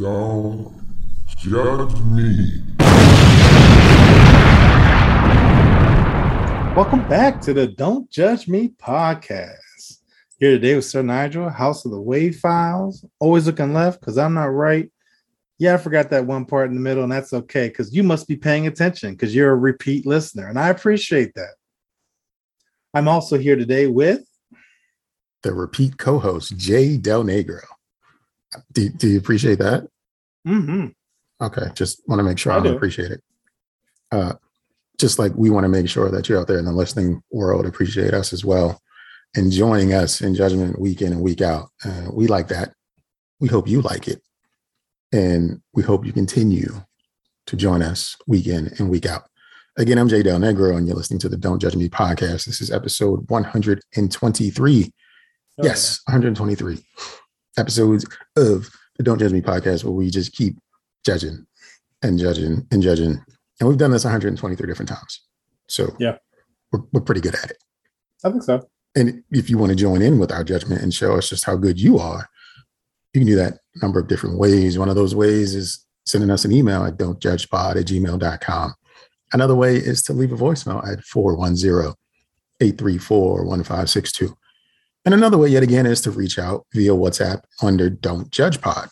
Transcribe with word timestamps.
Don't 0.00 0.72
judge 1.36 2.00
me. 2.00 2.62
Welcome 6.74 7.06
back 7.06 7.42
to 7.42 7.52
the 7.52 7.66
Don't 7.66 8.10
Judge 8.10 8.48
Me 8.48 8.72
podcast. 8.82 9.98
Here 10.38 10.52
today 10.52 10.74
with 10.74 10.86
Sir 10.86 11.02
Nigel, 11.02 11.50
House 11.50 11.84
of 11.84 11.90
the 11.90 12.00
Wave 12.00 12.36
Files. 12.36 13.04
Always 13.18 13.44
looking 13.44 13.74
left 13.74 14.00
because 14.00 14.16
I'm 14.16 14.32
not 14.32 14.44
right. 14.44 14.90
Yeah, 15.58 15.74
I 15.74 15.76
forgot 15.76 16.08
that 16.08 16.24
one 16.24 16.46
part 16.46 16.70
in 16.70 16.74
the 16.74 16.80
middle, 16.80 17.02
and 17.02 17.12
that's 17.12 17.34
okay 17.34 17.68
because 17.68 17.94
you 17.94 18.02
must 18.02 18.26
be 18.26 18.36
paying 18.36 18.66
attention 18.66 19.10
because 19.10 19.34
you're 19.34 19.52
a 19.52 19.56
repeat 19.56 20.06
listener, 20.06 20.48
and 20.48 20.58
I 20.58 20.70
appreciate 20.70 21.34
that. 21.34 21.56
I'm 22.94 23.06
also 23.06 23.36
here 23.36 23.56
today 23.56 23.86
with 23.86 24.24
the 25.42 25.52
repeat 25.52 25.98
co-host 25.98 26.56
Jay 26.56 26.96
Del 26.96 27.22
Negro. 27.22 27.60
Do, 28.72 28.88
do 28.88 29.08
you 29.08 29.18
appreciate 29.18 29.58
that? 29.58 29.88
Mm-hmm. 30.46 30.88
Okay, 31.42 31.66
just 31.74 32.02
want 32.06 32.18
to 32.18 32.24
make 32.24 32.38
sure 32.38 32.52
I 32.52 32.58
I, 32.58 32.66
appreciate 32.66 33.10
it. 33.10 33.22
Uh, 34.12 34.34
just 34.98 35.18
like 35.18 35.32
we 35.34 35.50
want 35.50 35.64
to 35.64 35.68
make 35.68 35.88
sure 35.88 36.10
that 36.10 36.28
you're 36.28 36.38
out 36.38 36.46
there 36.46 36.58
in 36.58 36.66
the 36.66 36.72
listening 36.72 37.22
world 37.30 37.64
appreciate 37.64 38.12
us 38.12 38.32
as 38.32 38.44
well 38.44 38.80
and 39.34 39.50
joining 39.50 39.92
us 39.94 40.20
in 40.20 40.34
judgment 40.34 40.78
week 40.78 41.00
in 41.00 41.12
and 41.12 41.22
week 41.22 41.40
out. 41.40 41.70
Uh, 41.84 42.08
we 42.12 42.26
like 42.26 42.48
that. 42.48 42.74
We 43.38 43.48
hope 43.48 43.68
you 43.68 43.80
like 43.80 44.08
it. 44.08 44.22
And 45.12 45.62
we 45.72 45.82
hope 45.82 46.04
you 46.04 46.12
continue 46.12 46.82
to 47.46 47.56
join 47.56 47.82
us 47.82 48.16
week 48.26 48.46
in 48.46 48.72
and 48.78 48.90
week 48.90 49.06
out. 49.06 49.24
Again, 49.76 49.98
I'm 49.98 50.08
Jay 50.08 50.22
Del 50.22 50.38
Negro, 50.38 50.76
and 50.76 50.86
you're 50.86 50.96
listening 50.96 51.20
to 51.20 51.28
the 51.28 51.36
Don't 51.36 51.60
Judge 51.60 51.76
Me 51.76 51.88
podcast. 51.88 52.44
This 52.44 52.60
is 52.60 52.70
episode 52.70 53.28
123. 53.30 54.92
Yes, 55.62 56.00
123 56.06 56.84
episodes 57.60 58.04
of 58.36 58.70
the 58.96 59.02
Don't 59.04 59.18
Judge 59.18 59.32
Me 59.32 59.40
podcast, 59.40 59.84
where 59.84 59.92
we 59.92 60.10
just 60.10 60.32
keep 60.32 60.56
judging 61.04 61.46
and 62.02 62.18
judging 62.18 62.66
and 62.70 62.82
judging. 62.82 63.22
And 63.60 63.68
we've 63.68 63.78
done 63.78 63.90
this 63.90 64.04
123 64.04 64.66
different 64.66 64.88
times. 64.88 65.20
So 65.68 65.94
Yeah. 65.98 66.16
we're, 66.72 66.80
we're 66.92 67.00
pretty 67.02 67.20
good 67.20 67.34
at 67.34 67.50
it. 67.50 67.58
I 68.24 68.30
think 68.30 68.42
so. 68.42 68.68
And 68.96 69.22
if 69.30 69.48
you 69.48 69.56
want 69.58 69.70
to 69.70 69.76
join 69.76 70.02
in 70.02 70.18
with 70.18 70.32
our 70.32 70.42
judgment 70.42 70.82
and 70.82 70.92
show 70.92 71.16
us 71.16 71.28
just 71.28 71.44
how 71.44 71.56
good 71.56 71.80
you 71.80 71.98
are, 71.98 72.28
you 73.14 73.20
can 73.20 73.26
do 73.28 73.36
that 73.36 73.58
a 73.76 73.78
number 73.80 74.00
of 74.00 74.08
different 74.08 74.38
ways. 74.38 74.78
One 74.78 74.88
of 74.88 74.96
those 74.96 75.14
ways 75.14 75.54
is 75.54 75.84
sending 76.06 76.30
us 76.30 76.44
an 76.44 76.52
email 76.52 76.84
at 76.84 76.96
don'tjudgepod 76.96 77.76
at 77.76 77.86
gmail.com. 77.86 78.74
Another 79.32 79.54
way 79.54 79.76
is 79.76 80.02
to 80.02 80.12
leave 80.12 80.32
a 80.32 80.36
voicemail 80.36 80.84
at 80.86 81.04
410 81.04 81.94
834 82.60 83.44
1562. 83.44 84.36
And 85.04 85.14
another 85.14 85.38
way, 85.38 85.48
yet 85.48 85.62
again, 85.62 85.86
is 85.86 86.00
to 86.02 86.10
reach 86.10 86.38
out 86.38 86.66
via 86.74 86.90
WhatsApp 86.92 87.42
under 87.62 87.88
Don't 87.88 88.30
Judge 88.30 88.60
Pod. 88.60 88.88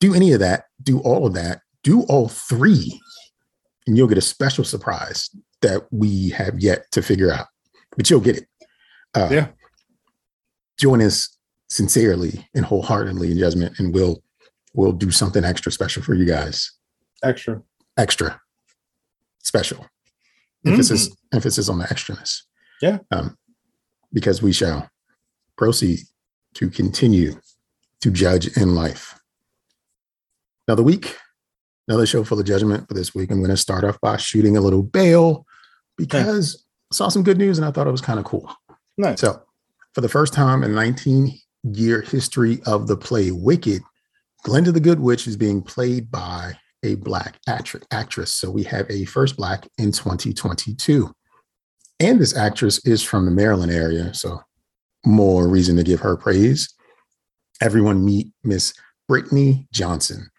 Do 0.00 0.14
any 0.14 0.32
of 0.32 0.40
that, 0.40 0.64
do 0.82 1.00
all 1.00 1.26
of 1.26 1.34
that, 1.34 1.60
do 1.82 2.02
all 2.02 2.28
three, 2.28 3.00
and 3.86 3.96
you'll 3.96 4.08
get 4.08 4.18
a 4.18 4.22
special 4.22 4.64
surprise 4.64 5.30
that 5.62 5.86
we 5.90 6.30
have 6.30 6.58
yet 6.60 6.90
to 6.92 7.02
figure 7.02 7.32
out, 7.32 7.46
but 7.96 8.08
you'll 8.08 8.20
get 8.20 8.36
it. 8.38 8.46
Uh, 9.14 9.28
Yeah. 9.30 9.48
Join 10.78 11.02
us 11.02 11.36
sincerely 11.68 12.48
and 12.54 12.64
wholeheartedly 12.64 13.30
in 13.30 13.38
judgment, 13.38 13.78
and 13.78 13.92
we'll 13.94 14.22
we'll 14.72 14.92
do 14.92 15.10
something 15.10 15.44
extra 15.44 15.70
special 15.70 16.02
for 16.02 16.14
you 16.14 16.24
guys. 16.24 16.70
Extra. 17.22 17.62
Extra 17.98 18.40
special. 19.42 19.86
Emphasis 20.64 21.10
emphasis 21.34 21.68
on 21.68 21.78
the 21.78 21.84
extraness. 21.84 22.42
Yeah. 22.80 22.98
Um, 23.10 23.36
because 24.12 24.42
we 24.42 24.52
shall 24.52 24.88
proceed 25.56 26.00
to 26.54 26.70
continue 26.70 27.40
to 28.00 28.10
judge 28.10 28.56
in 28.56 28.74
life. 28.74 29.20
Another 30.66 30.82
week, 30.82 31.16
another 31.88 32.06
show 32.06 32.24
full 32.24 32.40
of 32.40 32.46
judgment 32.46 32.88
for 32.88 32.94
this 32.94 33.14
week. 33.14 33.30
I'm 33.30 33.38
going 33.38 33.50
to 33.50 33.56
start 33.56 33.84
off 33.84 34.00
by 34.00 34.16
shooting 34.16 34.56
a 34.56 34.60
little 34.60 34.82
bail 34.82 35.46
because 35.96 36.64
I 36.92 36.94
saw 36.94 37.08
some 37.08 37.22
good 37.22 37.38
news 37.38 37.58
and 37.58 37.66
I 37.66 37.70
thought 37.70 37.86
it 37.86 37.92
was 37.92 38.00
kind 38.00 38.18
of 38.18 38.24
cool. 38.24 38.52
Nice. 38.96 39.20
So, 39.20 39.42
for 39.94 40.00
the 40.00 40.08
first 40.08 40.32
time 40.32 40.62
in 40.62 40.74
19 40.74 41.32
year 41.64 42.00
history 42.02 42.60
of 42.66 42.86
the 42.86 42.96
play 42.96 43.30
Wicked, 43.32 43.82
Glinda 44.44 44.72
the 44.72 44.80
Good 44.80 45.00
Witch 45.00 45.26
is 45.26 45.36
being 45.36 45.62
played 45.62 46.10
by 46.10 46.56
a 46.82 46.94
black 46.96 47.38
actress. 47.46 48.32
So 48.32 48.50
we 48.50 48.62
have 48.64 48.90
a 48.90 49.04
first 49.04 49.36
black 49.36 49.68
in 49.78 49.92
2022. 49.92 51.12
And 52.00 52.18
this 52.18 52.36
actress 52.36 52.84
is 52.86 53.02
from 53.02 53.26
the 53.26 53.30
Maryland 53.30 53.70
area. 53.70 54.12
So 54.14 54.40
more 55.04 55.46
reason 55.46 55.76
to 55.76 55.82
give 55.82 56.00
her 56.00 56.16
praise. 56.16 56.72
Everyone 57.60 58.04
meet 58.04 58.32
Miss 58.42 58.72
Brittany 59.06 59.68
Johnson, 59.70 60.30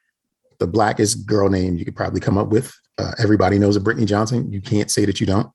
the 0.60 0.68
blackest 0.68 1.28
girl 1.28 1.50
name 1.50 1.78
you 1.78 1.86
could 1.86 1.96
probably 1.96 2.20
come 2.20 2.38
up 2.38 2.48
with. 2.48 2.74
Uh, 2.98 3.12
everybody 3.20 3.60
knows 3.60 3.76
a 3.76 3.80
Brittany 3.80 4.06
Johnson. 4.06 4.52
You 4.52 4.62
can't 4.62 4.90
say 4.90 5.06
that 5.06 5.20
you 5.20 5.28
don't. 5.28 5.50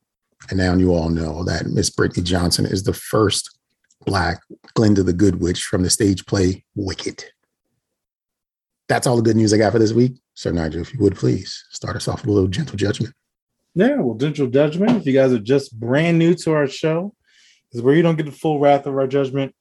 And 0.48 0.58
now 0.58 0.74
you 0.74 0.94
all 0.94 1.08
know 1.08 1.42
that 1.44 1.66
Miss 1.66 1.90
Brittany 1.90 2.22
Johnson 2.22 2.66
is 2.66 2.84
the 2.84 2.92
first 2.92 3.58
black 4.04 4.40
Glinda 4.74 5.02
the 5.02 5.12
Good 5.12 5.40
Witch 5.40 5.64
from 5.64 5.82
the 5.82 5.90
stage 5.90 6.24
play 6.26 6.64
Wicked. 6.76 7.24
That's 8.88 9.06
all 9.06 9.16
the 9.16 9.22
good 9.22 9.36
news 9.36 9.52
I 9.52 9.58
got 9.58 9.72
for 9.72 9.80
this 9.80 9.92
week. 9.92 10.20
Sir 10.34 10.52
Nigel, 10.52 10.82
if 10.82 10.92
you 10.92 11.00
would 11.00 11.16
please 11.16 11.64
start 11.70 11.96
us 11.96 12.06
off 12.06 12.20
with 12.20 12.28
a 12.28 12.32
little 12.32 12.48
gentle 12.48 12.76
judgment. 12.76 13.14
Yeah, 13.78 13.96
well, 13.96 14.14
gentle 14.14 14.46
judgment. 14.46 14.96
If 14.96 15.04
you 15.04 15.12
guys 15.12 15.34
are 15.34 15.38
just 15.38 15.78
brand 15.78 16.18
new 16.18 16.34
to 16.36 16.52
our 16.52 16.66
show, 16.66 17.14
is 17.72 17.82
where 17.82 17.94
you 17.94 18.00
don't 18.00 18.16
get 18.16 18.24
the 18.24 18.32
full 18.32 18.58
wrath 18.58 18.86
of 18.86 18.96
our 18.96 19.06
judgment, 19.06 19.54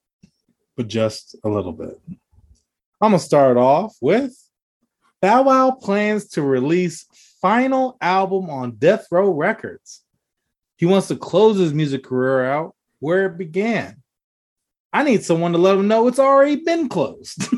but 0.77 0.87
just 0.87 1.35
a 1.43 1.49
little 1.49 1.73
bit. 1.73 1.99
I'm 3.01 3.11
gonna 3.11 3.19
start 3.19 3.57
off 3.57 3.93
with 3.99 4.33
Bow 5.21 5.41
Wow 5.43 5.71
plans 5.71 6.29
to 6.29 6.41
release 6.41 7.05
final 7.41 7.97
album 7.99 8.49
on 8.49 8.77
Death 8.77 9.05
Row 9.11 9.31
Records. 9.31 10.01
He 10.77 10.85
wants 10.85 11.09
to 11.09 11.17
close 11.17 11.59
his 11.59 11.73
music 11.73 12.05
career 12.05 12.45
out 12.45 12.73
where 12.99 13.25
it 13.25 13.37
began. 13.37 14.01
I 14.93 15.03
need 15.03 15.25
someone 15.25 15.51
to 15.51 15.57
let 15.57 15.75
him 15.75 15.89
know 15.89 16.07
it's 16.07 16.19
already 16.19 16.55
been 16.55 16.87
closed. 16.87 17.49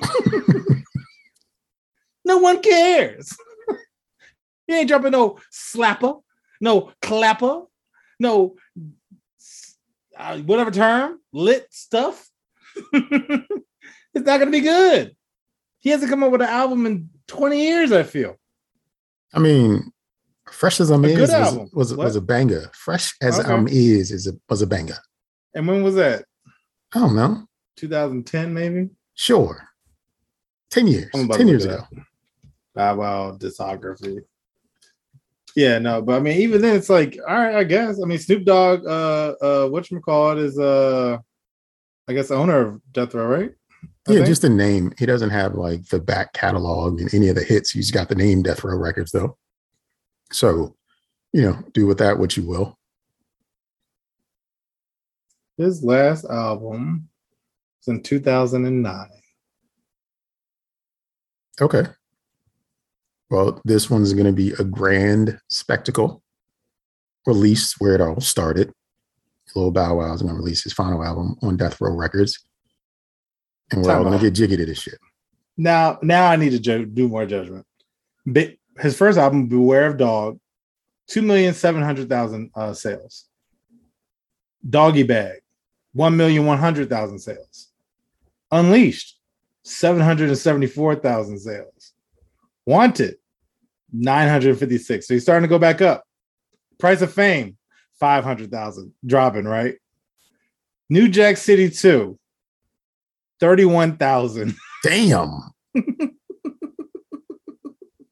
no 2.25 2.39
one 2.39 2.63
cares. 2.63 3.37
you 4.67 4.73
ain't 4.73 4.87
dropping 4.87 5.11
no 5.11 5.37
slapper 5.53 6.23
no 6.61 6.91
clapper, 7.01 7.63
no 8.19 8.55
uh, 10.17 10.37
whatever 10.39 10.71
term, 10.71 11.19
lit 11.31 11.67
stuff. 11.71 12.29
it's 12.93 13.45
not 14.13 14.39
going 14.39 14.45
to 14.47 14.51
be 14.51 14.61
good. 14.61 15.15
He 15.79 15.89
hasn't 15.91 16.09
come 16.09 16.23
up 16.23 16.31
with 16.31 16.41
an 16.41 16.49
album 16.49 16.85
in 16.85 17.09
20 17.27 17.61
years, 17.61 17.91
I 17.91 18.03
feel. 18.03 18.37
I 19.33 19.39
mean, 19.39 19.91
Fresh 20.51 20.77
Azimiz 20.77 21.19
was, 21.19 21.71
was, 21.73 21.95
was 21.95 22.15
a 22.15 22.21
banger. 22.21 22.71
Fresh 22.73 23.15
as 23.21 23.39
Okay. 23.39 23.51
I'm 23.51 23.67
is 23.67 24.11
is 24.11 24.27
a 24.27 24.33
was 24.49 24.61
a 24.61 24.67
banger. 24.67 24.97
And 25.53 25.67
when 25.67 25.83
was 25.83 25.95
that? 25.95 26.25
I 26.93 26.99
don't 26.99 27.15
know. 27.15 27.43
2010, 27.75 28.53
maybe? 28.53 28.89
Sure. 29.13 29.67
10 30.71 30.87
years. 30.87 31.09
I'm 31.13 31.25
about 31.25 31.33
to 31.33 31.39
10 31.39 31.47
years 31.47 31.65
ago. 31.65 31.83
Bow 32.73 32.95
Wow 32.95 33.37
discography. 33.37 34.21
Yeah, 35.55 35.79
no, 35.79 36.01
but 36.01 36.17
I 36.17 36.19
mean, 36.19 36.39
even 36.41 36.61
then, 36.61 36.75
it's 36.75 36.89
like, 36.89 37.17
all 37.27 37.35
right, 37.35 37.55
I 37.55 37.63
guess. 37.63 37.99
I 38.01 38.05
mean, 38.05 38.19
Snoop 38.19 38.45
Dogg, 38.45 38.85
uh, 38.85 39.33
uh, 39.41 39.67
what 39.69 39.89
you 39.89 39.99
call 39.99 40.31
it, 40.31 40.37
is 40.37 40.59
uh, 40.59 41.17
I 42.07 42.13
guess, 42.13 42.29
owner 42.31 42.59
of 42.67 42.81
Death 42.91 43.15
Row, 43.15 43.25
right? 43.25 43.51
I 44.07 44.11
Yeah, 44.11 44.15
think. 44.17 44.27
just 44.27 44.43
the 44.43 44.49
name. 44.49 44.93
He 44.99 45.05
doesn't 45.05 45.31
have 45.31 45.55
like 45.55 45.87
the 45.87 45.99
back 45.99 46.33
catalog 46.33 47.01
and 47.01 47.11
any 47.13 47.27
of 47.29 47.35
the 47.35 47.43
hits. 47.43 47.71
He's 47.71 47.91
got 47.91 48.07
the 48.07 48.15
name 48.15 48.43
Death 48.43 48.63
Row 48.63 48.77
Records 48.77 49.11
though. 49.11 49.37
So, 50.31 50.75
you 51.33 51.41
know, 51.41 51.57
do 51.73 51.85
with 51.87 51.97
that 51.99 52.17
what 52.19 52.37
you 52.37 52.43
will. 52.45 52.77
His 55.57 55.83
last 55.83 56.25
album 56.25 57.09
was 57.79 57.95
in 57.95 58.03
2009. 58.03 59.07
Okay. 61.59 61.83
Well, 63.29 63.61
this 63.65 63.89
one's 63.89 64.13
going 64.13 64.25
to 64.25 64.31
be 64.31 64.51
a 64.53 64.63
grand 64.63 65.39
spectacle 65.49 66.23
release 67.25 67.73
where 67.79 67.93
it 67.93 68.01
all 68.01 68.21
started. 68.21 68.71
Lil 69.55 69.71
Bow 69.71 69.95
Wow 69.95 70.13
is 70.13 70.21
going 70.21 70.33
to 70.33 70.39
release 70.39 70.63
his 70.63 70.73
final 70.73 71.03
album 71.03 71.35
on 71.41 71.57
Death 71.57 71.81
Row 71.81 71.93
Records. 71.93 72.39
And 73.71 73.83
we're 73.83 73.93
all 73.93 74.03
going 74.03 74.17
to 74.17 74.23
get 74.23 74.33
jiggy 74.33 74.55
to 74.55 74.65
this 74.65 74.79
shit. 74.79 74.97
Now, 75.57 75.99
now 76.01 76.27
I 76.27 76.35
need 76.37 76.51
to 76.51 76.59
ju- 76.59 76.85
do 76.85 77.09
more 77.09 77.25
judgment. 77.25 77.65
His 78.79 78.95
first 78.95 79.17
album, 79.17 79.47
Beware 79.47 79.87
of 79.87 79.97
Dog, 79.97 80.39
two 81.07 81.21
million 81.21 81.53
seven 81.53 81.81
hundred 81.81 82.07
thousand 82.07 82.51
uh, 82.55 82.73
sales. 82.73 83.25
Doggy 84.69 85.03
Bag, 85.03 85.39
one 85.93 86.15
million 86.15 86.45
one 86.45 86.59
hundred 86.59 86.89
thousand 86.89 87.19
sales. 87.19 87.69
Unleashed, 88.51 89.17
seven 89.63 90.01
hundred 90.01 90.29
and 90.29 90.37
seventy-four 90.37 90.95
thousand 90.95 91.39
sales. 91.39 91.76
Wanted, 92.67 93.15
nine 93.91 94.29
hundred 94.29 94.59
fifty-six. 94.59 95.07
So 95.07 95.15
he's 95.15 95.23
starting 95.23 95.43
to 95.43 95.49
go 95.49 95.57
back 95.57 95.81
up. 95.81 96.03
Price 96.77 97.01
of 97.01 97.11
Fame, 97.11 97.57
five 97.99 98.23
hundred 98.23 98.51
thousand, 98.51 98.93
dropping 99.03 99.45
right. 99.45 99.75
New 100.89 101.07
Jack 101.07 101.37
City 101.37 101.71
two, 101.71 102.19
thirty-one 103.39 103.97
thousand. 103.97 104.55
Damn. 104.83 105.41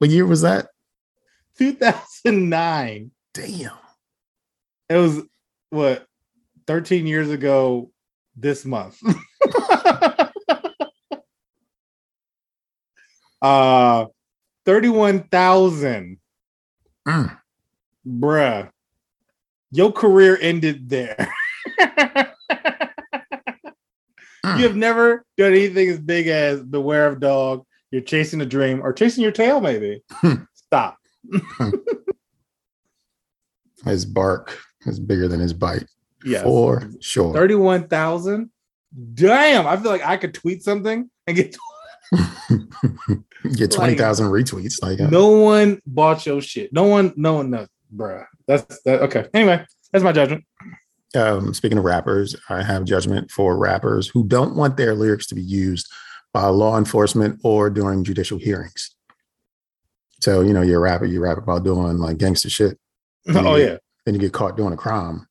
What 0.05 0.09
year 0.09 0.25
was 0.25 0.41
that? 0.41 0.67
2009. 1.57 3.11
Damn. 3.33 3.71
It 4.89 4.97
was 4.97 5.21
what 5.69 6.05
13 6.67 7.07
years 7.07 7.29
ago 7.29 7.91
this 8.35 8.65
month. 8.65 8.99
uh 13.41 14.05
31,000. 14.65 16.17
Mm. 17.07 17.37
Bruh. 18.07 18.69
Your 19.71 19.91
career 19.91 20.37
ended 20.41 20.89
there. 20.89 21.31
Mm. 24.45 24.59
You 24.59 24.67
have 24.67 24.75
never 24.75 25.25
done 25.37 25.53
anything 25.53 25.89
as 25.89 25.99
big 25.99 26.27
as 26.27 26.61
Beware 26.61 27.07
of 27.07 27.19
Dog, 27.19 27.65
You're 27.89 28.03
Chasing 28.03 28.41
a 28.41 28.45
Dream, 28.45 28.79
or 28.83 28.93
Chasing 28.93 29.23
Your 29.23 29.31
Tail, 29.31 29.59
maybe. 29.59 30.03
Hmm. 30.11 30.43
Stop. 30.53 30.99
His 33.85 34.05
bark 34.05 34.59
is 34.85 34.99
bigger 34.99 35.27
than 35.27 35.39
his 35.39 35.53
bite. 35.53 35.85
Yes. 36.23 36.43
For 36.43 36.87
sure. 36.99 37.33
31,000. 37.33 38.49
Damn. 39.13 39.67
I 39.67 39.77
feel 39.77 39.91
like 39.91 40.05
I 40.05 40.17
could 40.17 40.33
tweet 40.33 40.63
something 40.63 41.09
and 41.27 41.35
get 41.35 41.55
Get 43.55 43.71
20,000 43.71 44.27
retweets. 44.27 44.81
Like, 44.81 44.99
uh, 44.99 45.09
no 45.09 45.27
one 45.29 45.81
bought 45.85 46.25
your 46.25 46.41
shit. 46.41 46.71
No 46.73 46.83
one, 46.85 47.13
no 47.15 47.33
one 47.35 47.49
knows, 47.51 47.67
bruh. 47.95 48.25
That's 48.47 48.81
that. 48.83 49.01
Okay. 49.03 49.27
Anyway, 49.33 49.65
that's 49.91 50.03
my 50.03 50.11
judgment. 50.11 50.43
um, 51.15 51.53
speaking 51.53 51.77
of 51.77 51.83
rappers, 51.83 52.35
I 52.49 52.63
have 52.63 52.85
judgment 52.85 53.31
for 53.31 53.57
rappers 53.57 54.07
who 54.07 54.23
don't 54.25 54.55
want 54.55 54.77
their 54.77 54.93
lyrics 54.95 55.25
to 55.27 55.35
be 55.35 55.41
used 55.41 55.91
by 56.33 56.47
law 56.47 56.77
enforcement 56.77 57.39
or 57.43 57.69
during 57.69 58.03
judicial 58.03 58.37
hearings. 58.37 58.91
So, 60.21 60.41
you 60.41 60.53
know, 60.53 60.61
you're 60.61 60.77
a 60.77 60.81
rapper, 60.81 61.05
you 61.05 61.19
rap 61.21 61.37
about 61.37 61.63
doing 61.63 61.97
like 61.97 62.17
gangster 62.17 62.49
shit, 62.49 62.77
Oh, 63.29 63.55
yeah. 63.55 63.77
then 64.05 64.15
you 64.15 64.19
get 64.19 64.33
caught 64.33 64.57
doing 64.57 64.73
a 64.73 64.77
crime. 64.77 65.27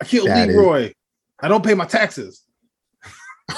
I 0.00 0.04
killed 0.06 0.28
That 0.28 0.48
is- 0.48 0.56
Leroy. 0.56 0.92
I 1.40 1.48
don't 1.48 1.64
pay 1.64 1.74
my 1.74 1.84
taxes. 1.84 2.42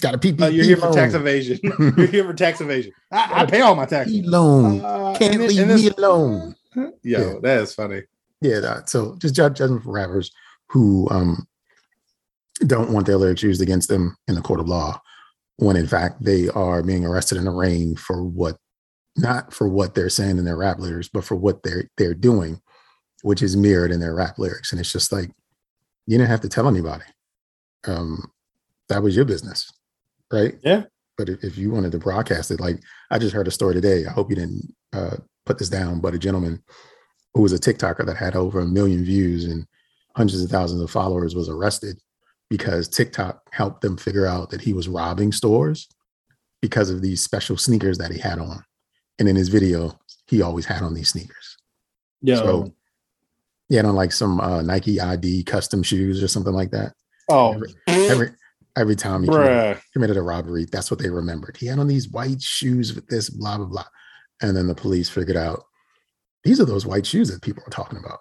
Got 0.00 0.14
a 0.14 0.18
PPP 0.18 0.40
Uh, 0.42 0.46
you're 0.48 0.64
here 0.64 0.76
for 0.76 0.92
tax 0.92 1.14
evasion. 1.14 1.58
you're 1.96 2.06
here 2.06 2.24
for 2.24 2.34
tax 2.34 2.60
evasion. 2.60 2.92
I, 3.10 3.42
I 3.42 3.46
pay 3.46 3.60
all 3.60 3.74
my 3.74 3.86
taxes. 3.86 4.20
Loan. 4.24 4.80
Uh, 4.80 5.14
Can't 5.18 5.34
and 5.34 5.42
leave 5.44 5.58
and 5.58 5.74
me 5.74 5.88
alone. 5.90 6.54
Yo, 6.74 6.90
Yeah. 7.02 7.34
that 7.42 7.60
is 7.62 7.74
funny. 7.74 8.02
Yeah, 8.40 8.60
that, 8.60 8.88
so 8.88 9.16
just 9.18 9.34
judge 9.34 9.56
judgment 9.58 9.82
for 9.82 9.90
rappers 9.92 10.30
who 10.68 11.08
um, 11.10 11.46
don't 12.66 12.92
want 12.92 13.06
their 13.06 13.16
lyrics 13.16 13.42
used 13.42 13.60
against 13.62 13.88
them 13.88 14.16
in 14.28 14.34
the 14.36 14.40
court 14.40 14.60
of 14.60 14.68
law, 14.68 15.00
when 15.56 15.76
in 15.76 15.86
fact 15.88 16.22
they 16.22 16.48
are 16.50 16.82
being 16.82 17.04
arrested 17.04 17.38
and 17.38 17.48
arraigned 17.48 17.98
for 17.98 18.22
what, 18.22 18.56
not 19.16 19.52
for 19.52 19.68
what 19.68 19.94
they're 19.94 20.08
saying 20.10 20.38
in 20.38 20.44
their 20.44 20.56
rap 20.56 20.78
lyrics, 20.78 21.08
but 21.08 21.24
for 21.24 21.34
what 21.34 21.62
they're 21.64 21.88
they're 21.96 22.14
doing, 22.14 22.60
which 23.22 23.42
is 23.42 23.56
mirrored 23.56 23.90
in 23.90 23.98
their 23.98 24.14
rap 24.14 24.38
lyrics. 24.38 24.70
And 24.70 24.80
it's 24.80 24.92
just 24.92 25.10
like 25.10 25.30
you 26.06 26.16
didn't 26.18 26.30
have 26.30 26.42
to 26.42 26.48
tell 26.48 26.68
anybody. 26.68 27.04
Um, 27.86 28.30
that 28.88 29.02
was 29.02 29.16
your 29.16 29.24
business, 29.24 29.70
right? 30.32 30.54
Yeah. 30.62 30.84
But 31.16 31.28
if, 31.28 31.42
if 31.42 31.58
you 31.58 31.70
wanted 31.70 31.92
to 31.92 31.98
broadcast 31.98 32.50
it, 32.50 32.60
like 32.60 32.80
I 33.10 33.18
just 33.18 33.34
heard 33.34 33.48
a 33.48 33.52
story 33.52 33.74
today. 33.74 34.06
I 34.06 34.10
hope 34.10 34.30
you 34.30 34.36
didn't 34.36 34.74
uh, 34.92 35.16
put 35.46 35.58
this 35.58 35.68
down, 35.68 36.00
but 36.00 36.14
a 36.14 36.18
gentleman 36.18 36.62
who 37.34 37.42
was 37.42 37.52
a 37.52 37.58
TikToker 37.58 38.06
that 38.06 38.16
had 38.16 38.36
over 38.36 38.60
a 38.60 38.66
million 38.66 39.04
views 39.04 39.44
and 39.44 39.66
hundreds 40.16 40.42
of 40.42 40.50
thousands 40.50 40.80
of 40.82 40.90
followers 40.90 41.34
was 41.34 41.48
arrested 41.48 41.98
because 42.50 42.88
TikTok 42.88 43.42
helped 43.52 43.82
them 43.82 43.96
figure 43.96 44.26
out 44.26 44.50
that 44.50 44.60
he 44.60 44.72
was 44.72 44.88
robbing 44.88 45.32
stores 45.32 45.88
because 46.60 46.90
of 46.90 47.02
these 47.02 47.22
special 47.22 47.56
sneakers 47.56 47.98
that 47.98 48.10
he 48.10 48.18
had 48.18 48.38
on. 48.38 48.64
And 49.18 49.28
in 49.28 49.36
his 49.36 49.48
video, 49.48 49.98
he 50.26 50.42
always 50.42 50.66
had 50.66 50.82
on 50.82 50.94
these 50.94 51.10
sneakers. 51.10 51.56
Yeah. 52.22 52.36
So 52.36 52.74
he 53.68 53.76
had 53.76 53.84
on 53.84 53.94
like 53.94 54.12
some 54.12 54.40
uh, 54.40 54.62
Nike 54.62 55.00
ID 55.00 55.44
custom 55.44 55.82
shoes 55.82 56.22
or 56.22 56.28
something 56.28 56.52
like 56.52 56.70
that. 56.70 56.94
oh, 57.28 57.52
Every 57.52 57.74
every, 57.88 58.30
every 58.78 58.96
time 58.96 59.22
he 59.22 59.28
committed, 59.28 59.80
committed 59.92 60.16
a 60.16 60.22
robbery, 60.22 60.66
that's 60.70 60.90
what 60.90 61.00
they 61.00 61.10
remembered. 61.10 61.56
He 61.56 61.66
had 61.66 61.78
on 61.78 61.88
these 61.88 62.08
white 62.08 62.40
shoes 62.40 62.94
with 62.94 63.06
this, 63.08 63.30
blah, 63.30 63.56
blah, 63.56 63.66
blah. 63.66 63.84
And 64.40 64.56
then 64.56 64.66
the 64.66 64.74
police 64.74 65.08
figured 65.08 65.36
out 65.36 65.64
these 66.44 66.60
are 66.60 66.64
those 66.64 66.86
white 66.86 67.06
shoes 67.06 67.30
that 67.30 67.42
people 67.42 67.62
are 67.66 67.70
talking 67.70 67.98
about. 67.98 68.20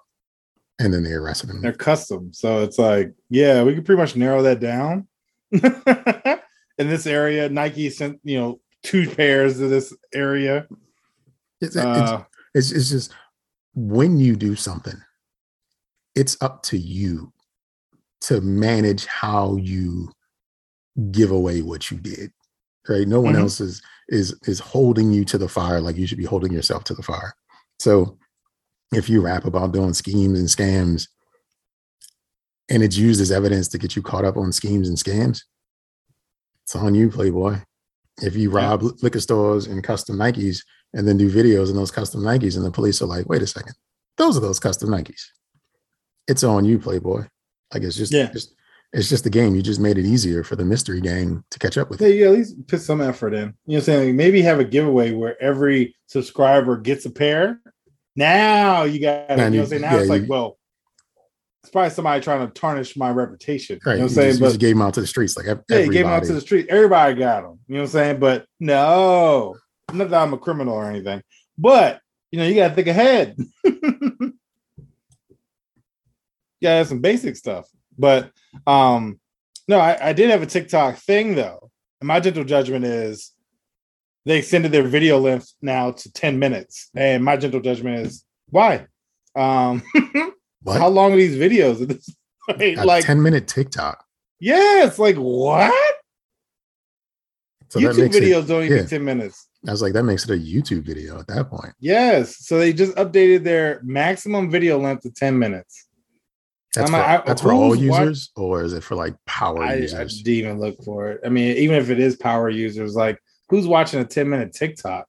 And 0.80 0.94
then 0.94 1.04
they 1.04 1.14
arrested 1.14 1.50
him. 1.50 1.62
They're 1.62 1.74
custom. 1.74 2.34
So 2.34 2.62
it's 2.64 2.78
like, 2.78 3.14
yeah, 3.30 3.64
we 3.64 3.74
could 3.74 3.86
pretty 3.86 4.02
much 4.02 4.16
narrow 4.16 4.42
that 4.44 4.60
down. 4.60 5.08
In 5.52 6.88
this 6.88 7.08
area, 7.08 7.50
Nike 7.50 7.90
sent, 7.90 8.20
you 8.24 8.38
know, 8.40 8.60
two 8.84 9.10
pairs 9.10 9.58
to 9.58 9.68
this 9.68 9.96
area. 10.14 10.68
It's, 11.62 11.76
it's, 11.76 11.86
Uh, 11.86 12.24
it's, 12.54 12.72
it's 12.72 12.90
just 12.90 13.14
when 13.74 14.20
you 14.20 14.36
do 14.36 14.56
something, 14.56 15.00
it's 16.16 16.38
up 16.42 16.64
to 16.64 16.78
you 16.78 17.32
to 18.22 18.42
manage 18.42 19.06
how 19.06 19.56
you 19.58 20.12
give 21.12 21.32
away 21.32 21.62
what 21.62 21.92
you 21.92 21.98
did. 21.98 22.32
Right. 22.90 23.08
No 23.08 23.20
one 23.22 23.36
Mhm. 23.36 23.40
else 23.42 23.60
is 23.62 23.82
is 24.10 24.34
is 24.48 24.60
holding 24.60 25.12
you 25.12 25.26
to 25.26 25.38
the 25.38 25.50
fire 25.50 25.82
like 25.82 25.98
you 25.98 26.08
should 26.08 26.18
be 26.18 26.24
holding 26.26 26.54
yourself 26.54 26.84
to 26.86 26.94
the 26.94 27.04
fire. 27.04 27.34
So 27.80 28.18
if 28.94 29.10
you 29.10 29.20
rap 29.22 29.44
about 29.46 29.74
doing 29.74 29.94
schemes 29.94 30.40
and 30.40 30.48
scams 30.48 31.08
and 32.70 32.82
it's 32.84 32.98
used 32.98 33.20
as 33.22 33.32
evidence 33.32 33.68
to 33.70 33.78
get 33.78 33.96
you 33.96 34.02
caught 34.02 34.26
up 34.26 34.38
on 34.38 34.52
schemes 34.54 34.88
and 34.88 34.98
scams, 34.98 35.42
it's 36.64 36.76
on 36.76 36.96
you, 36.96 37.10
Playboy. 37.10 37.60
If 38.22 38.36
you 38.36 38.50
Yeah. 38.52 38.58
rob 38.58 38.84
liquor 39.04 39.20
stores 39.20 39.68
and 39.68 39.84
custom 39.84 40.18
Nikes 40.18 40.60
and 40.94 41.08
then 41.08 41.18
do 41.18 41.30
videos 41.30 41.70
in 41.70 41.76
those 41.76 41.92
custom 41.92 42.22
Nikes, 42.22 42.56
and 42.56 42.66
the 42.66 42.72
police 42.72 43.02
are 43.02 43.06
like, 43.06 43.28
wait 43.28 43.42
a 43.42 43.48
second, 43.48 43.76
those 44.18 44.38
are 44.38 44.42
those 44.42 44.60
custom 44.60 44.90
Nikes. 44.90 45.22
It's 46.28 46.44
on 46.44 46.66
you, 46.66 46.80
Playboy. 46.80 47.28
Like 47.74 47.84
it's 47.84 47.96
just, 47.98 48.12
Yeah. 48.14 48.32
just 48.32 48.54
it's 48.94 49.10
just 49.10 49.26
a 49.26 49.30
game. 49.30 49.56
You 49.56 49.62
just 49.62 49.80
made 49.80 49.98
it 49.98 50.06
easier 50.06 50.44
for 50.44 50.56
the 50.56 50.66
mystery 50.66 51.02
gang 51.02 51.44
to 51.52 51.60
catch 51.60 51.78
up 51.78 51.90
with 51.90 52.02
yeah, 52.02 52.08
you. 52.08 52.14
you 52.16 52.26
at 52.28 52.32
least 52.34 52.68
put 52.68 52.82
some 52.82 53.02
effort 53.02 53.34
in. 53.34 53.40
You 53.40 53.46
know 53.46 53.54
what 53.66 53.76
I'm 53.78 53.82
saying? 53.82 54.06
Like 54.08 54.16
maybe 54.16 54.42
have 54.44 54.60
a 54.60 54.64
giveaway 54.64 55.12
where 55.12 55.42
every 55.42 55.96
subscriber 56.08 56.78
gets 56.78 57.06
a 57.06 57.12
pair. 57.12 57.60
Now 58.16 58.84
you 58.84 59.00
got, 59.02 59.30
you 59.30 59.36
know 59.38 59.44
what 59.44 59.54
you- 59.54 59.62
I'm 59.62 59.68
saying? 59.68 59.82
Now 59.82 59.94
yeah, 59.96 60.00
it's 60.02 60.10
like, 60.10 60.22
you- 60.24 60.28
well, 60.28 60.58
it's 61.64 61.72
probably 61.72 61.90
somebody 61.90 62.22
trying 62.24 62.48
to 62.48 62.54
tarnish 62.54 62.96
my 62.96 63.10
reputation. 63.12 63.78
Right. 63.86 63.94
You 63.94 64.00
know 64.00 64.06
what 64.06 64.12
I'm 64.12 64.16
you 64.16 64.16
saying? 64.16 64.30
just, 64.30 64.40
you 64.40 64.46
But 64.46 64.50
just 64.50 64.60
gave 64.62 64.76
them 64.76 64.82
out 64.84 64.94
to 64.94 65.02
the 65.02 65.08
streets. 65.08 65.36
Like 65.36 65.48
ev- 65.48 65.64
Yeah, 65.70 65.76
everybody. 65.76 65.96
gave 65.98 66.06
them 66.06 66.14
out 66.14 66.24
to 66.24 66.34
the 66.34 66.42
street. 66.42 66.68
Everybody 66.70 67.16
got 67.16 67.42
them. 67.44 67.60
You 67.68 67.76
know 67.76 67.82
what 67.82 67.88
I'm 67.88 67.92
saying? 67.92 68.20
But 68.22 68.46
no, 68.62 69.56
not 69.92 70.10
that 70.10 70.22
I'm 70.24 70.34
a 70.34 70.38
criminal 70.38 70.76
or 70.76 70.90
anything. 70.90 71.22
But 71.58 72.00
you 72.32 72.40
know, 72.40 72.46
you 72.48 72.56
gotta 72.56 72.74
think 72.74 72.88
ahead. 72.88 73.36
yeah, 76.62 76.84
some 76.84 77.00
basic 77.00 77.36
stuff. 77.36 77.68
But 77.98 78.32
um, 78.66 79.20
no, 79.68 79.80
I, 79.80 80.10
I 80.10 80.14
did 80.14 80.30
have 80.30 80.42
a 80.42 80.46
TikTok 80.46 80.98
thing 80.98 81.36
though. 81.36 81.72
And 82.00 82.08
my 82.08 82.20
gentle 82.20 82.44
judgment 82.44 82.86
is 82.86 83.32
they 84.26 84.40
extended 84.40 84.72
their 84.72 84.84
video 84.84 85.20
length 85.20 85.54
now 85.62 85.92
to 85.92 86.12
10 86.12 86.40
minutes. 86.40 86.90
And 86.96 87.24
my 87.24 87.38
gentle 87.38 87.62
judgment 87.62 88.06
is 88.06 88.24
why? 88.50 88.88
Um 89.36 89.84
what? 90.64 90.80
how 90.80 90.88
long 90.88 91.14
are 91.14 91.18
these 91.18 91.38
videos 91.38 91.80
point? 92.48 92.78
Like 92.86 93.04
10 93.04 93.22
minute 93.22 93.48
TikTok. 93.48 94.06
yeah, 94.40 94.86
it's 94.86 95.00
like 95.00 95.18
what? 95.18 95.74
So 97.70 97.80
YouTube 97.80 97.98
makes 97.98 98.16
it, 98.16 98.24
videos 98.24 98.48
don't 98.48 98.64
even 98.64 98.78
yeah. 98.78 98.86
10 98.86 99.04
minutes. 99.04 99.48
I 99.68 99.72
was 99.72 99.82
like, 99.82 99.92
that 99.94 100.04
makes 100.04 100.24
it 100.24 100.30
a 100.30 100.42
YouTube 100.42 100.84
video 100.84 101.20
at 101.20 101.28
that 101.28 101.50
point. 101.50 101.74
Yes. 101.80 102.38
So 102.46 102.58
they 102.58 102.72
just 102.72 102.96
updated 102.96 103.44
their 103.44 103.82
maximum 103.84 104.50
video 104.50 104.80
length 104.80 105.04
to 105.04 105.12
10 105.12 105.38
minutes. 105.38 105.87
That's, 106.78 106.90
for, 106.92 106.96
I- 106.98 107.24
that's 107.26 107.42
for 107.42 107.54
all 107.54 107.76
users, 107.76 108.32
or 108.36 108.64
is 108.64 108.74
it 108.74 108.84
for 108.84 108.96
like 108.96 109.16
power 109.26 109.64
I, 109.64 109.74
I 109.74 109.76
users? 109.76 110.22
didn't 110.22 110.34
even 110.38 110.60
look 110.60 110.84
for 110.84 111.10
it. 111.12 111.22
I 111.26 111.30
mean, 111.30 111.58
even 111.58 111.78
if 111.78 111.90
it 111.90 112.00
is 112.00 112.16
power 112.16 112.50
users, 112.50 112.96
like 112.96 113.20
who's 113.50 113.68
watching 113.68 114.00
a 114.00 114.06
10 114.06 114.30
minute 114.30 114.54
TikTok? 114.54 115.08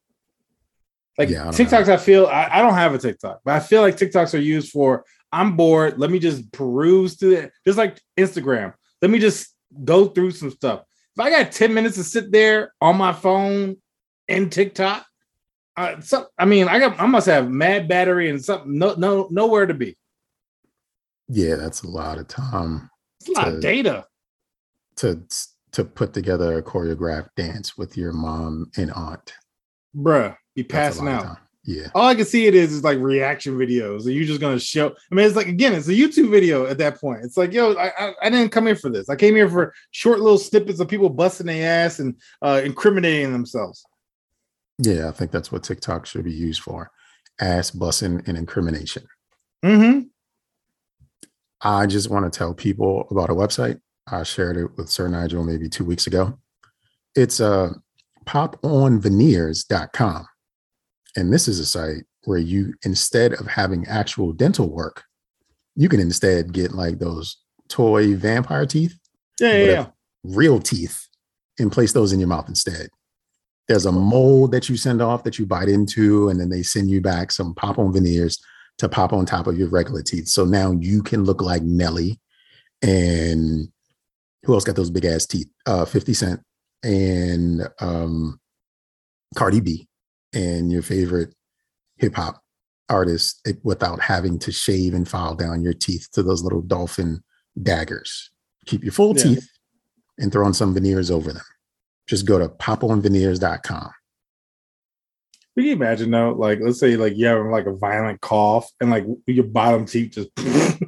Like 1.16 1.28
Yeah, 1.30 1.48
I 1.48 1.50
TikToks, 1.50 1.88
I 1.88 1.96
feel 1.96 2.26
I, 2.26 2.48
I 2.52 2.62
don't 2.62 2.74
have 2.74 2.94
a 2.94 2.98
TikTok, 2.98 3.40
but 3.44 3.54
I 3.54 3.60
feel 3.60 3.82
like 3.82 3.96
TikToks 3.96 4.34
are 4.34 4.38
used 4.42 4.70
for 4.70 5.04
I'm 5.32 5.56
bored. 5.56 5.98
Let 5.98 6.10
me 6.10 6.18
just 6.18 6.50
peruse 6.52 7.16
through 7.16 7.32
it, 7.32 7.52
just 7.66 7.76
like 7.76 8.00
Instagram. 8.16 8.72
Let 9.02 9.10
me 9.10 9.18
just 9.18 9.54
go 9.84 10.06
through 10.06 10.30
some 10.30 10.50
stuff. 10.50 10.84
If 11.16 11.20
I 11.20 11.30
got 11.30 11.52
10 11.52 11.74
minutes 11.74 11.96
to 11.96 12.04
sit 12.04 12.30
there 12.32 12.72
on 12.80 12.96
my 12.96 13.12
phone 13.12 13.76
and 14.28 14.50
TikTok, 14.50 15.04
uh, 15.76 16.00
so, 16.00 16.26
I 16.38 16.44
mean, 16.44 16.66
I 16.68 16.78
got 16.78 16.98
I 17.00 17.06
must 17.06 17.26
have 17.26 17.50
mad 17.50 17.88
battery 17.88 18.30
and 18.30 18.44
something 18.44 18.78
no 18.78 18.94
no 18.94 19.28
nowhere 19.30 19.66
to 19.66 19.74
be. 19.74 19.96
Yeah, 21.28 21.56
that's 21.56 21.82
a 21.82 21.88
lot 21.88 22.18
of 22.18 22.28
time 22.28 22.90
It's 23.20 23.28
a 23.28 23.32
lot 23.32 23.44
To- 23.46 23.54
of 23.56 23.60
data. 23.60 24.06
to 24.96 25.22
to 25.72 25.84
put 25.84 26.14
together 26.14 26.56
a 26.58 26.62
choreographed 26.62 27.28
dance 27.36 27.76
with 27.76 27.96
your 27.96 28.12
mom 28.12 28.70
and 28.78 28.90
aunt. 28.92 29.34
Bruh, 29.94 30.34
be 30.56 30.64
passing 30.64 31.08
out. 31.08 31.36
Yeah. 31.64 31.88
all 31.94 32.06
I 32.08 32.14
can 32.14 32.24
see 32.24 32.46
it 32.46 32.54
is 32.54 32.72
is 32.72 32.82
like 32.82 32.98
reaction 32.98 33.58
videos. 33.58 34.06
Are 34.06 34.10
you 34.10 34.24
just 34.24 34.40
gonna 34.40 34.58
show? 34.58 34.86
I 34.88 35.14
mean, 35.14 35.26
it's 35.26 35.36
like 35.36 35.48
again, 35.48 35.74
it's 35.74 35.88
a 35.88 35.92
YouTube 35.92 36.30
video 36.30 36.64
at 36.66 36.78
that 36.78 36.98
point. 36.98 37.22
It's 37.22 37.36
like, 37.36 37.52
yo, 37.52 37.74
I, 37.74 37.92
I, 37.98 38.12
I 38.22 38.30
didn't 38.30 38.52
come 38.52 38.64
here 38.66 38.76
for 38.76 38.88
this. 38.88 39.10
I 39.10 39.16
came 39.16 39.34
here 39.34 39.50
for 39.50 39.74
short 39.90 40.20
little 40.20 40.38
snippets 40.38 40.80
of 40.80 40.88
people 40.88 41.10
busting 41.10 41.46
their 41.46 41.84
ass 41.84 41.98
and 41.98 42.16
uh, 42.40 42.62
incriminating 42.64 43.32
themselves. 43.32 43.84
Yeah, 44.78 45.08
I 45.08 45.10
think 45.12 45.30
that's 45.30 45.52
what 45.52 45.62
TikTok 45.64 46.06
should 46.06 46.24
be 46.24 46.32
used 46.32 46.62
for. 46.62 46.90
Ass 47.40 47.70
bussing 47.70 48.26
and 48.26 48.38
incrimination. 48.38 49.04
Mm-hmm. 49.62 50.06
I 51.60 51.86
just 51.86 52.10
want 52.10 52.30
to 52.30 52.36
tell 52.36 52.54
people 52.54 53.06
about 53.10 53.30
a 53.30 53.34
website. 53.34 53.80
I 54.10 54.22
shared 54.22 54.56
it 54.56 54.76
with 54.76 54.88
Sir 54.88 55.08
Nigel 55.08 55.44
maybe 55.44 55.68
two 55.68 55.84
weeks 55.84 56.06
ago. 56.06 56.38
It's 57.14 57.40
uh, 57.40 57.72
poponveneers.com. 58.24 60.26
And 61.16 61.32
this 61.32 61.48
is 61.48 61.58
a 61.58 61.66
site 61.66 62.04
where 62.24 62.38
you, 62.38 62.74
instead 62.84 63.32
of 63.34 63.46
having 63.46 63.86
actual 63.86 64.32
dental 64.32 64.70
work, 64.70 65.04
you 65.74 65.88
can 65.88 66.00
instead 66.00 66.52
get 66.52 66.72
like 66.72 66.98
those 66.98 67.36
toy 67.68 68.14
vampire 68.14 68.66
teeth, 68.66 68.98
Yeah, 69.40 69.52
yeah, 69.52 69.64
yeah. 69.64 69.86
real 70.24 70.60
teeth, 70.60 71.06
and 71.58 71.72
place 71.72 71.92
those 71.92 72.12
in 72.12 72.20
your 72.20 72.28
mouth 72.28 72.48
instead. 72.48 72.88
There's 73.66 73.86
a 73.86 73.92
mold 73.92 74.52
that 74.52 74.68
you 74.68 74.76
send 74.76 75.02
off 75.02 75.24
that 75.24 75.38
you 75.38 75.46
bite 75.46 75.68
into, 75.68 76.30
and 76.30 76.40
then 76.40 76.48
they 76.48 76.62
send 76.62 76.90
you 76.90 77.00
back 77.00 77.30
some 77.30 77.54
pop 77.54 77.78
on 77.78 77.92
veneers 77.92 78.38
to 78.78 78.88
pop 78.88 79.12
on 79.12 79.26
top 79.26 79.46
of 79.46 79.58
your 79.58 79.68
regular 79.68 80.02
teeth. 80.02 80.28
So 80.28 80.44
now 80.44 80.72
you 80.72 81.02
can 81.02 81.24
look 81.24 81.42
like 81.42 81.62
Nelly 81.62 82.20
and 82.82 83.68
who 84.44 84.54
else 84.54 84.64
got 84.64 84.76
those 84.76 84.90
big 84.90 85.04
ass 85.04 85.26
teeth? 85.26 85.48
Uh, 85.66 85.84
50 85.84 86.14
Cent 86.14 86.40
and 86.82 87.68
um, 87.80 88.38
Cardi 89.36 89.60
B 89.60 89.88
and 90.32 90.70
your 90.70 90.82
favorite 90.82 91.34
hip 91.96 92.14
hop 92.14 92.40
artist 92.88 93.40
eh, 93.46 93.52
without 93.64 94.00
having 94.00 94.38
to 94.38 94.52
shave 94.52 94.94
and 94.94 95.08
file 95.08 95.34
down 95.34 95.62
your 95.62 95.72
teeth 95.74 96.08
to 96.12 96.22
those 96.22 96.42
little 96.42 96.62
dolphin 96.62 97.22
daggers. 97.60 98.30
Keep 98.66 98.84
your 98.84 98.92
full 98.92 99.16
Yeah. 99.16 99.22
teeth 99.24 99.48
and 100.18 100.32
throw 100.32 100.46
on 100.46 100.54
some 100.54 100.72
veneers 100.72 101.10
over 101.10 101.32
them. 101.32 101.42
Just 102.06 102.26
go 102.26 102.38
to 102.38 102.48
poponveneers.com. 102.48 103.90
Can 105.58 105.66
you 105.66 105.72
imagine 105.72 106.12
though? 106.12 106.34
Like, 106.34 106.60
let's 106.62 106.78
say 106.78 106.94
like 106.96 107.16
you 107.16 107.26
have 107.26 107.44
like 107.46 107.66
a 107.66 107.74
violent 107.74 108.20
cough 108.20 108.70
and 108.80 108.90
like 108.90 109.04
your 109.26 109.42
bottom 109.42 109.86
teeth 109.86 110.12
just 110.12 110.30